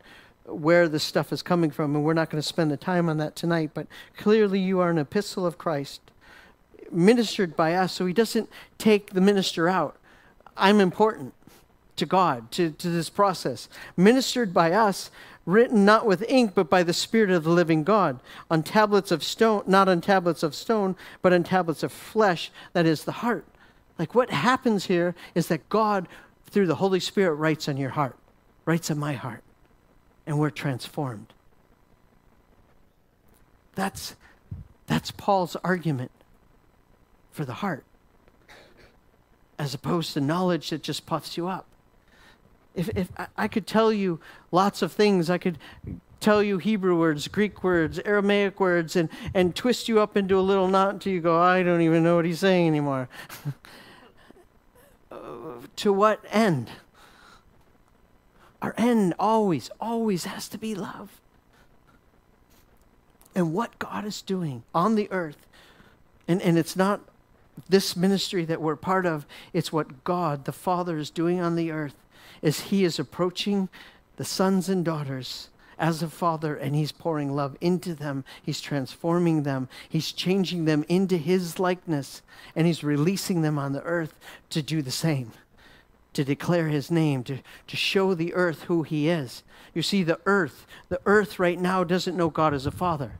where 0.44 0.88
this 0.88 1.02
stuff 1.02 1.32
is 1.32 1.42
coming 1.42 1.70
from. 1.70 1.94
And 1.96 2.04
we're 2.04 2.14
not 2.14 2.30
going 2.30 2.40
to 2.40 2.46
spend 2.46 2.70
the 2.70 2.76
time 2.76 3.08
on 3.08 3.18
that 3.18 3.34
tonight, 3.34 3.72
but 3.74 3.88
clearly, 4.16 4.60
you 4.60 4.78
are 4.78 4.90
an 4.90 4.98
epistle 4.98 5.44
of 5.44 5.58
Christ, 5.58 6.00
ministered 6.90 7.56
by 7.56 7.74
us. 7.74 7.92
So 7.92 8.06
he 8.06 8.12
doesn't 8.12 8.48
take 8.78 9.10
the 9.10 9.20
minister 9.20 9.68
out. 9.68 9.96
I'm 10.56 10.80
important 10.80 11.34
to 11.96 12.06
God, 12.06 12.52
to, 12.52 12.70
to 12.70 12.88
this 12.88 13.10
process. 13.10 13.68
Ministered 13.96 14.54
by 14.54 14.72
us, 14.72 15.10
written 15.44 15.84
not 15.84 16.06
with 16.06 16.24
ink, 16.28 16.52
but 16.54 16.70
by 16.70 16.84
the 16.84 16.92
Spirit 16.92 17.30
of 17.30 17.42
the 17.42 17.50
living 17.50 17.82
God, 17.82 18.20
on 18.48 18.62
tablets 18.62 19.10
of 19.10 19.24
stone, 19.24 19.64
not 19.66 19.88
on 19.88 20.00
tablets 20.00 20.44
of 20.44 20.54
stone, 20.54 20.94
but 21.20 21.32
on 21.32 21.42
tablets 21.42 21.82
of 21.82 21.92
flesh, 21.92 22.52
that 22.74 22.86
is 22.86 23.04
the 23.04 23.12
heart. 23.12 23.44
Like 24.02 24.16
what 24.16 24.30
happens 24.30 24.86
here 24.86 25.14
is 25.36 25.46
that 25.46 25.68
God, 25.68 26.08
through 26.50 26.66
the 26.66 26.74
Holy 26.74 26.98
Spirit, 26.98 27.34
writes 27.34 27.68
on 27.68 27.76
your 27.76 27.90
heart, 27.90 28.16
writes 28.64 28.90
on 28.90 28.98
my 28.98 29.12
heart, 29.12 29.44
and 30.26 30.40
we're 30.40 30.50
transformed. 30.50 31.32
That's, 33.76 34.16
that's 34.88 35.12
Paul's 35.12 35.54
argument 35.62 36.10
for 37.30 37.44
the 37.44 37.52
heart, 37.52 37.84
as 39.56 39.72
opposed 39.72 40.14
to 40.14 40.20
knowledge 40.20 40.70
that 40.70 40.82
just 40.82 41.06
puffs 41.06 41.36
you 41.36 41.46
up. 41.46 41.66
If, 42.74 42.88
if 42.96 43.08
I 43.36 43.46
could 43.46 43.68
tell 43.68 43.92
you 43.92 44.18
lots 44.50 44.82
of 44.82 44.90
things, 44.90 45.30
I 45.30 45.38
could 45.38 45.58
tell 46.18 46.42
you 46.42 46.58
Hebrew 46.58 46.98
words, 46.98 47.28
Greek 47.28 47.62
words, 47.62 48.00
Aramaic 48.00 48.58
words, 48.58 48.96
and, 48.96 49.08
and 49.32 49.54
twist 49.54 49.88
you 49.88 50.00
up 50.00 50.16
into 50.16 50.36
a 50.36 50.40
little 50.40 50.66
knot 50.66 50.90
until 50.90 51.12
you 51.12 51.20
go, 51.20 51.40
I 51.40 51.62
don't 51.62 51.82
even 51.82 52.02
know 52.02 52.16
what 52.16 52.24
he's 52.24 52.40
saying 52.40 52.66
anymore. 52.66 53.08
to 55.76 55.92
what 55.92 56.24
end? 56.30 56.70
Our 58.60 58.74
end 58.78 59.14
always, 59.18 59.70
always 59.80 60.24
has 60.24 60.48
to 60.48 60.58
be 60.58 60.74
love. 60.74 61.20
And 63.34 63.54
what 63.54 63.78
God 63.78 64.04
is 64.04 64.22
doing 64.22 64.62
on 64.74 64.94
the 64.94 65.10
earth, 65.10 65.46
and, 66.28 66.40
and 66.42 66.58
it's 66.58 66.76
not 66.76 67.00
this 67.68 67.96
ministry 67.96 68.44
that 68.44 68.60
we're 68.60 68.76
part 68.76 69.06
of, 69.06 69.26
it's 69.52 69.72
what 69.72 70.04
God, 70.04 70.44
the 70.44 70.52
Father, 70.52 70.98
is 70.98 71.10
doing 71.10 71.40
on 71.40 71.56
the 71.56 71.70
earth 71.70 71.96
as 72.42 72.60
he 72.60 72.84
is 72.84 72.98
approaching 72.98 73.68
the 74.16 74.24
sons 74.24 74.68
and 74.68 74.84
daughters 74.84 75.48
as 75.78 76.02
a 76.02 76.08
father 76.08 76.54
and 76.54 76.76
he's 76.76 76.92
pouring 76.92 77.34
love 77.34 77.56
into 77.60 77.94
them. 77.94 78.24
He's 78.40 78.60
transforming 78.60 79.42
them. 79.42 79.68
He's 79.88 80.12
changing 80.12 80.64
them 80.64 80.84
into 80.88 81.16
his 81.16 81.58
likeness 81.58 82.22
and 82.54 82.66
he's 82.66 82.84
releasing 82.84 83.42
them 83.42 83.58
on 83.58 83.72
the 83.72 83.82
earth 83.82 84.18
to 84.50 84.62
do 84.62 84.80
the 84.80 84.92
same, 84.92 85.32
to 86.14 86.24
declare 86.24 86.68
his 86.68 86.90
name, 86.90 87.24
to, 87.24 87.38
to 87.66 87.76
show 87.76 88.14
the 88.14 88.34
earth 88.34 88.62
who 88.62 88.82
he 88.82 89.08
is. 89.08 89.42
You 89.74 89.82
see, 89.82 90.02
the 90.02 90.20
earth, 90.26 90.66
the 90.88 91.00
earth 91.06 91.38
right 91.38 91.58
now 91.58 91.84
doesn't 91.84 92.16
know 92.16 92.28
God 92.28 92.52
as 92.52 92.66
a 92.66 92.70
father. 92.70 93.12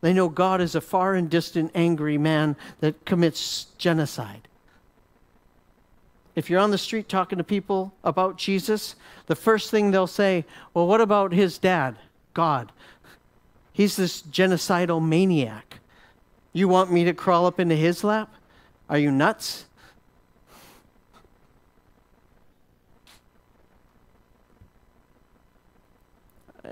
They 0.00 0.12
know 0.12 0.28
God 0.28 0.60
as 0.60 0.74
a 0.74 0.80
far 0.80 1.14
and 1.14 1.30
distant, 1.30 1.72
angry 1.74 2.18
man 2.18 2.56
that 2.80 3.04
commits 3.04 3.68
genocide. 3.78 4.48
If 6.36 6.50
you're 6.50 6.60
on 6.60 6.72
the 6.72 6.78
street 6.78 7.08
talking 7.08 7.38
to 7.38 7.44
people 7.44 7.94
about 8.02 8.36
Jesus, 8.36 8.96
the 9.26 9.36
first 9.36 9.70
thing 9.70 9.90
they'll 9.90 10.06
say, 10.06 10.44
Well, 10.72 10.86
what 10.86 11.00
about 11.00 11.32
his 11.32 11.58
dad, 11.58 11.96
God? 12.34 12.72
He's 13.72 13.96
this 13.96 14.22
genocidal 14.22 15.04
maniac. 15.04 15.80
You 16.52 16.68
want 16.68 16.92
me 16.92 17.04
to 17.04 17.14
crawl 17.14 17.46
up 17.46 17.58
into 17.58 17.74
his 17.74 18.04
lap? 18.04 18.32
Are 18.88 18.98
you 18.98 19.10
nuts? 19.10 19.66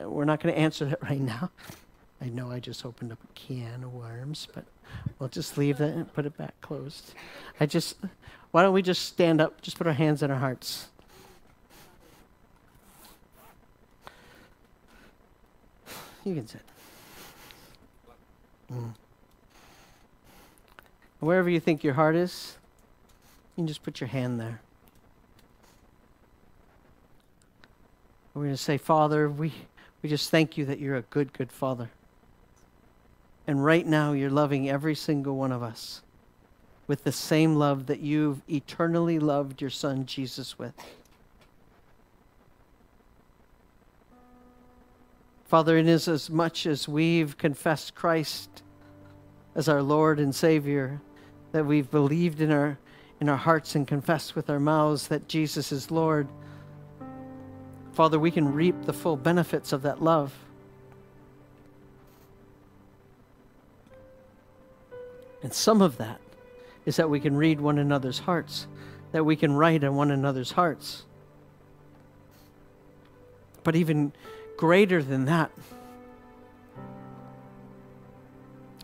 We're 0.05 0.25
not 0.25 0.41
going 0.41 0.55
to 0.55 0.61
answer 0.61 0.85
that 0.87 1.03
right 1.09 1.21
now. 1.21 1.51
I 2.21 2.29
know 2.29 2.51
I 2.51 2.61
just 2.61 2.87
opened 2.87 3.13
up 3.13 3.19
a 3.25 3.33
can 3.35 3.83
of 3.83 3.93
worms, 3.93 4.47
but 4.55 4.65
we'll 5.19 5.29
just 5.29 5.59
leave 5.59 5.79
that 5.79 5.91
and 5.95 6.13
put 6.13 6.25
it 6.25 6.37
back 6.37 6.61
closed. 6.61 7.15
I 7.59 7.67
just, 7.67 7.97
why 8.53 8.63
don't 8.63 8.73
we 8.73 8.83
just 8.83 9.05
stand 9.07 9.41
up, 9.41 9.61
just 9.61 9.77
put 9.77 9.87
our 9.87 9.93
hands 9.93 10.23
in 10.23 10.31
our 10.31 10.39
hearts. 10.39 10.89
You 16.25 16.37
can 16.37 16.47
sit. 16.47 16.63
Mm. 18.73 18.95
Wherever 21.19 21.51
you 21.51 21.59
think 21.59 21.83
your 21.83 21.95
heart 21.95 22.15
is, 22.15 22.57
you 23.57 23.63
can 23.63 23.67
just 23.67 23.83
put 23.83 24.01
your 24.01 24.09
hand 24.09 24.41
there. 24.41 24.61
We're 28.35 28.45
going 28.45 28.55
to 28.55 28.63
say, 28.63 28.79
Father, 28.79 29.29
we, 29.29 29.53
we 30.03 30.09
just 30.09 30.31
thank 30.31 30.59
you 30.59 30.65
that 30.67 30.81
you're 30.81 30.97
a 30.97 31.03
good, 31.03 31.33
good 31.33 31.53
Father. 31.53 31.91
And 33.47 33.65
right 33.65 33.87
now, 33.87 34.13
you're 34.13 34.31
loving 34.31 34.69
every 34.69 34.95
single 34.95 35.37
one 35.37 35.53
of 35.53 35.63
us 35.63 36.03
with 36.87 37.05
the 37.05 37.13
same 37.13 37.57
love 37.57 37.87
that 37.87 38.01
you've 38.01 38.43
eternally 38.51 39.19
loved 39.19 39.61
your 39.61 39.71
Son 39.71 40.05
Jesus 40.05 40.59
with. 40.59 40.75
Father, 45.45 45.77
is 45.77 46.09
as 46.09 46.31
much 46.31 46.67
as 46.67 46.89
we've 46.89 47.37
confessed 47.37 47.95
Christ 47.95 48.63
as 49.55 49.69
our 49.69 49.83
Lord 49.83 50.19
and 50.19 50.35
Savior, 50.35 51.01
that 51.53 51.67
we've 51.67 51.91
believed 51.91 52.41
in 52.41 52.51
our, 52.51 52.79
in 53.21 53.29
our 53.29 53.37
hearts 53.37 53.75
and 53.75 53.87
confessed 53.87 54.35
with 54.35 54.49
our 54.49 54.59
mouths 54.59 55.09
that 55.09 55.29
Jesus 55.29 55.71
is 55.71 55.91
Lord, 55.91 56.27
Father, 57.93 58.19
we 58.19 58.31
can 58.31 58.55
reap 58.55 58.87
the 58.87 58.93
full 58.93 59.17
benefits 59.17 59.73
of 59.73 59.83
that 59.83 60.03
love. 60.03 60.35
And 65.43 65.53
some 65.53 65.83
of 65.83 65.99
that 65.99 66.21
is 66.87 66.97
that 66.97 67.11
we 67.11 67.21
can 67.21 67.37
read 67.37 67.61
one 67.61 67.79
another's 67.79 68.21
hearts, 68.21 68.67
that 69.13 69.25
we 69.25 69.37
can 69.37 69.53
write 69.53 69.85
on 69.85 69.95
one 69.95 70.11
another's 70.11 70.53
hearts. 70.53 71.05
But 73.63 73.77
even 73.77 74.13
greater 74.57 75.03
than 75.03 75.27
that, 75.27 75.51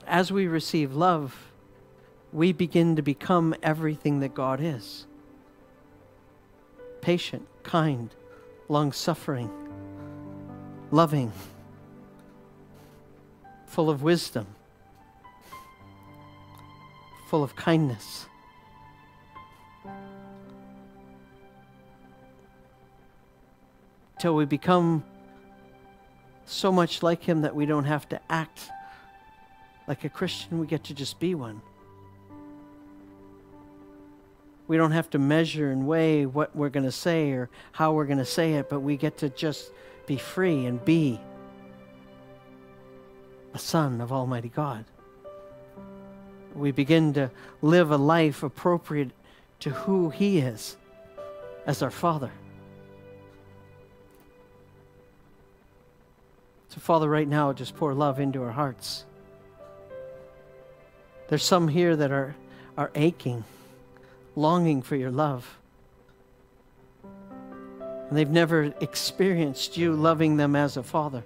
as 0.06 0.32
we 0.32 0.46
receive 0.46 0.94
love, 0.94 1.50
we 2.32 2.52
begin 2.52 2.96
to 2.96 3.02
become 3.02 3.54
everything 3.62 4.20
that 4.20 4.34
God 4.34 4.60
is 4.60 5.06
patient, 7.00 7.46
kind, 7.62 8.10
long 8.68 8.92
suffering, 8.92 9.50
loving, 10.90 11.32
full 13.66 13.90
of 13.90 14.02
wisdom 14.02 14.46
full 17.28 17.44
of 17.44 17.54
kindness. 17.54 18.26
Till 24.18 24.34
we 24.34 24.46
become 24.46 25.04
so 26.46 26.72
much 26.72 27.02
like 27.02 27.22
Him 27.22 27.42
that 27.42 27.54
we 27.54 27.66
don't 27.66 27.84
have 27.84 28.08
to 28.08 28.20
act 28.30 28.70
like 29.86 30.04
a 30.04 30.08
Christian, 30.08 30.58
we 30.58 30.66
get 30.66 30.84
to 30.84 30.94
just 30.94 31.20
be 31.20 31.34
one. 31.34 31.60
We 34.68 34.76
don't 34.76 34.92
have 34.92 35.10
to 35.10 35.18
measure 35.18 35.72
and 35.72 35.86
weigh 35.86 36.26
what 36.26 36.54
we're 36.54 36.68
going 36.68 36.84
to 36.84 36.92
say 36.92 37.30
or 37.32 37.48
how 37.72 37.92
we're 37.92 38.04
going 38.04 38.18
to 38.18 38.24
say 38.24 38.54
it, 38.54 38.68
but 38.68 38.80
we 38.80 38.96
get 38.96 39.18
to 39.18 39.30
just 39.30 39.70
be 40.06 40.18
free 40.18 40.66
and 40.66 40.84
be 40.84 41.18
a 43.54 43.58
son 43.58 44.00
of 44.00 44.12
Almighty 44.12 44.50
God. 44.50 44.84
We 46.54 46.70
begin 46.70 47.14
to 47.14 47.30
live 47.62 47.90
a 47.90 47.96
life 47.96 48.42
appropriate 48.42 49.10
to 49.60 49.70
who 49.70 50.10
He 50.10 50.38
is 50.38 50.76
as 51.66 51.82
our 51.82 51.90
Father. 51.90 52.30
So, 56.68 56.80
Father, 56.80 57.08
right 57.08 57.26
now, 57.26 57.52
just 57.54 57.74
pour 57.74 57.94
love 57.94 58.20
into 58.20 58.42
our 58.42 58.52
hearts. 58.52 59.04
There's 61.28 61.42
some 61.42 61.68
here 61.68 61.96
that 61.96 62.10
are, 62.10 62.36
are 62.76 62.90
aching, 62.94 63.44
longing 64.38 64.82
for 64.82 64.96
your 64.96 65.10
love. 65.10 65.58
And 68.08 68.16
they've 68.16 68.30
never 68.30 68.72
experienced 68.80 69.76
you 69.76 69.92
loving 69.92 70.36
them 70.36 70.56
as 70.56 70.76
a 70.76 70.82
father. 70.82 71.22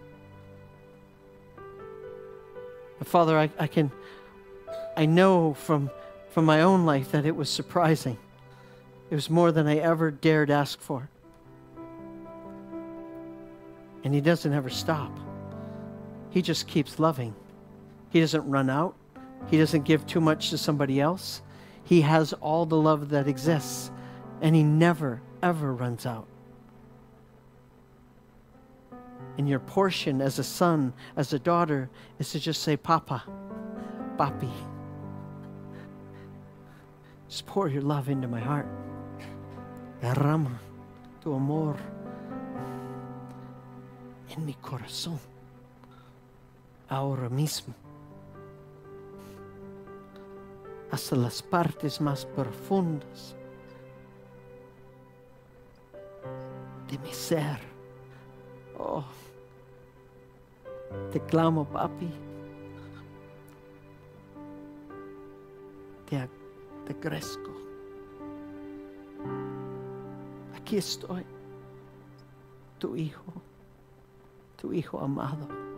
But 2.99 3.07
Father, 3.07 3.39
I, 3.39 3.51
I 3.59 3.67
can 3.67 3.91
I 4.97 5.07
know 5.07 5.55
from 5.55 5.91
from 6.31 6.45
my 6.45 6.63
own 6.63 6.87
life 6.87 7.13
that 7.13 7.27
it 7.27 7.37
was 7.37 7.51
surprising. 7.51 8.19
It 9.11 9.15
was 9.15 9.29
more 9.29 9.53
than 9.53 9.67
I 9.67 9.77
ever 9.79 10.11
dared 10.11 10.51
ask 10.51 10.81
for. 10.81 11.09
And 14.05 14.15
he 14.15 14.21
doesn't 14.21 14.53
ever 14.53 14.71
stop. 14.71 15.17
He 16.31 16.41
just 16.41 16.67
keeps 16.67 16.99
loving. 16.99 17.35
He 18.11 18.21
doesn't 18.21 18.49
run 18.49 18.71
out. 18.71 18.95
He 19.49 19.59
doesn't 19.59 19.83
give 19.83 20.07
too 20.07 20.21
much 20.21 20.51
to 20.51 20.59
somebody 20.59 21.01
else. 21.01 21.43
He 21.85 22.03
has 22.03 22.33
all 22.35 22.67
the 22.67 22.77
love 22.77 23.11
that 23.11 23.27
exists, 23.27 23.91
and 24.41 24.55
He 24.55 24.63
never, 24.63 25.21
ever 25.43 25.75
runs 25.75 26.07
out. 26.07 26.27
And 29.39 29.49
your 29.49 29.61
portion 29.61 30.21
as 30.21 30.39
a 30.39 30.45
son, 30.45 30.93
as 31.17 31.33
a 31.33 31.39
daughter, 31.39 31.89
is 32.19 32.31
to 32.33 32.41
just 32.41 32.63
say, 32.63 32.77
Papa, 32.77 33.25
Papi. 34.17 34.53
Just 37.29 37.47
pour 37.47 37.69
your 37.69 37.83
love 37.83 38.09
into 38.11 38.29
my 38.29 38.41
heart. 38.41 38.69
Derrama 40.03 40.59
tu 41.23 41.33
amor 41.33 41.77
en 44.37 44.45
mi 44.45 44.57
corazón 44.61 45.19
ahora 46.89 47.31
mismo. 47.31 47.75
Hasta 50.93 51.17
las 51.17 51.43
partes 51.43 52.03
más 52.03 52.27
profundas 52.27 53.35
de 56.91 56.99
mi 56.99 57.13
ser. 57.13 57.59
Oh, 58.79 59.03
te 61.11 61.19
clamo, 61.21 61.65
papi. 61.65 62.11
Te, 66.11 66.29
te 66.85 66.95
crezco. 67.01 67.51
Aquí 70.55 70.77
estoy, 70.77 71.25
tu 72.79 72.95
hijo, 72.97 73.33
tu 74.61 74.75
hijo 74.75 75.01
amado. 75.01 75.72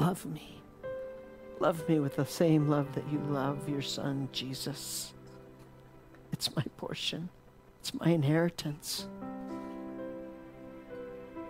Love 0.00 0.24
me. 0.24 0.62
Love 1.60 1.86
me 1.86 2.00
with 2.00 2.16
the 2.16 2.24
same 2.24 2.68
love 2.68 2.94
that 2.94 3.04
you 3.12 3.18
love 3.28 3.68
your 3.68 3.82
son, 3.82 4.30
Jesus. 4.32 5.12
It's 6.32 6.56
my 6.56 6.64
portion, 6.78 7.28
it's 7.80 7.92
my 7.92 8.08
inheritance. 8.08 9.06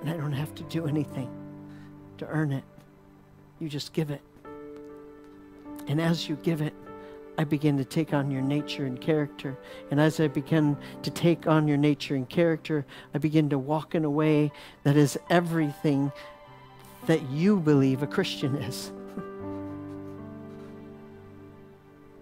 And 0.01 0.11
I 0.11 0.17
don't 0.17 0.33
have 0.33 0.53
to 0.57 0.65
do 0.65 0.87
anything 0.87 1.31
to 2.19 2.27
earn 2.27 2.53
it. 2.53 2.65
You 3.61 3.69
just 3.69 3.93
give 3.93 4.11
it. 4.11 4.23
And 5.87 6.01
as 6.01 6.29
you 6.29 6.37
give 6.37 6.61
it, 6.61 6.75
I 7.39 7.45
begin 7.45 7.77
to 7.79 7.85
take 7.85 8.13
on 8.13 8.31
your 8.31 8.43
nature 8.43 8.85
and 8.85 9.01
character. 9.01 9.57
And 9.91 10.01
as 10.01 10.19
I 10.19 10.27
begin 10.29 10.77
to 11.03 11.11
take 11.11 11.47
on 11.47 11.69
your 11.69 11.77
nature 11.77 12.17
and 12.17 12.29
character, 12.29 12.85
I 13.15 13.19
begin 13.19 13.49
to 13.51 13.59
walk 13.59 13.95
in 13.95 14.05
a 14.05 14.11
way 14.11 14.51
that 14.83 14.97
is 14.97 15.19
everything 15.29 16.11
that 17.07 17.29
you 17.31 17.59
believe 17.59 18.03
a 18.03 18.07
Christian 18.07 18.57
is. 18.57 18.93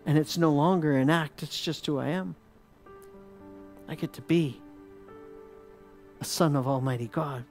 and 0.09 0.17
it's 0.17 0.39
no 0.39 0.51
longer 0.51 0.97
an 0.97 1.11
act, 1.11 1.43
it's 1.43 1.61
just 1.61 1.85
who 1.85 1.99
I 1.99 2.09
am. 2.09 2.35
I 3.87 3.95
get 3.95 4.15
to 4.15 4.23
be 4.23 4.59
a 6.21 6.25
son 6.25 6.57
of 6.57 6.67
Almighty 6.67 7.09
God 7.09 7.45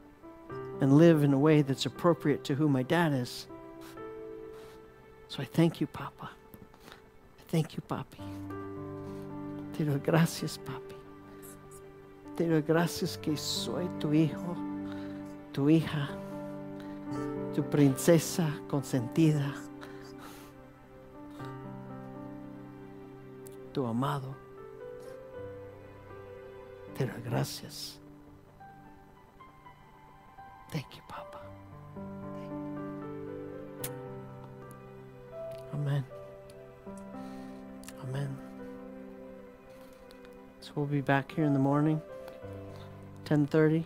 and 0.82 0.98
live 0.98 1.24
in 1.24 1.34
a 1.34 1.38
way 1.38 1.62
that's 1.62 1.86
appropriate 1.86 2.44
to 2.45 2.56
who 2.56 2.68
my 2.68 2.82
dad 2.82 3.14
is. 3.14 3.45
So 5.28 5.44
I 5.44 5.45
thank 5.45 5.80
you, 5.80 5.86
Papa. 5.86 6.30
I 6.32 7.44
thank 7.48 7.76
you, 7.76 7.84
Papi. 7.88 8.24
Te 9.78 9.84
doy 9.84 9.99
gracias, 9.99 10.58
Papi. 10.58 10.95
Te 12.36 12.48
doy 12.48 12.62
gracias 12.62 13.18
que 13.18 13.36
soy 13.36 13.88
tu 13.99 14.14
hijo, 14.14 14.58
tu 15.54 15.70
hija 15.70 16.10
tu 17.53 17.64
princesa 17.64 18.48
consentida, 18.69 19.53
tu 23.74 23.86
amado. 23.86 24.36
Te 26.98 27.06
doy 27.06 27.22
gracias. 27.22 27.99
Thank 30.72 30.95
you, 30.95 31.02
Papa. 31.07 31.40
Amen. 35.74 36.03
Amen. 38.03 38.38
So 40.60 40.72
we'll 40.76 40.86
be 40.86 41.02
back 41.02 41.32
here 41.32 41.45
in 41.45 41.53
the 41.53 41.60
morning, 41.60 42.02
10:30, 43.26 43.86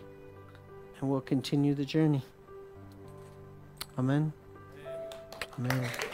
and 1.00 1.10
we'll 1.10 1.20
continue 1.20 1.74
the 1.74 1.84
journey. 1.84 2.22
Amen. 3.98 4.32
Amen. 5.58 6.11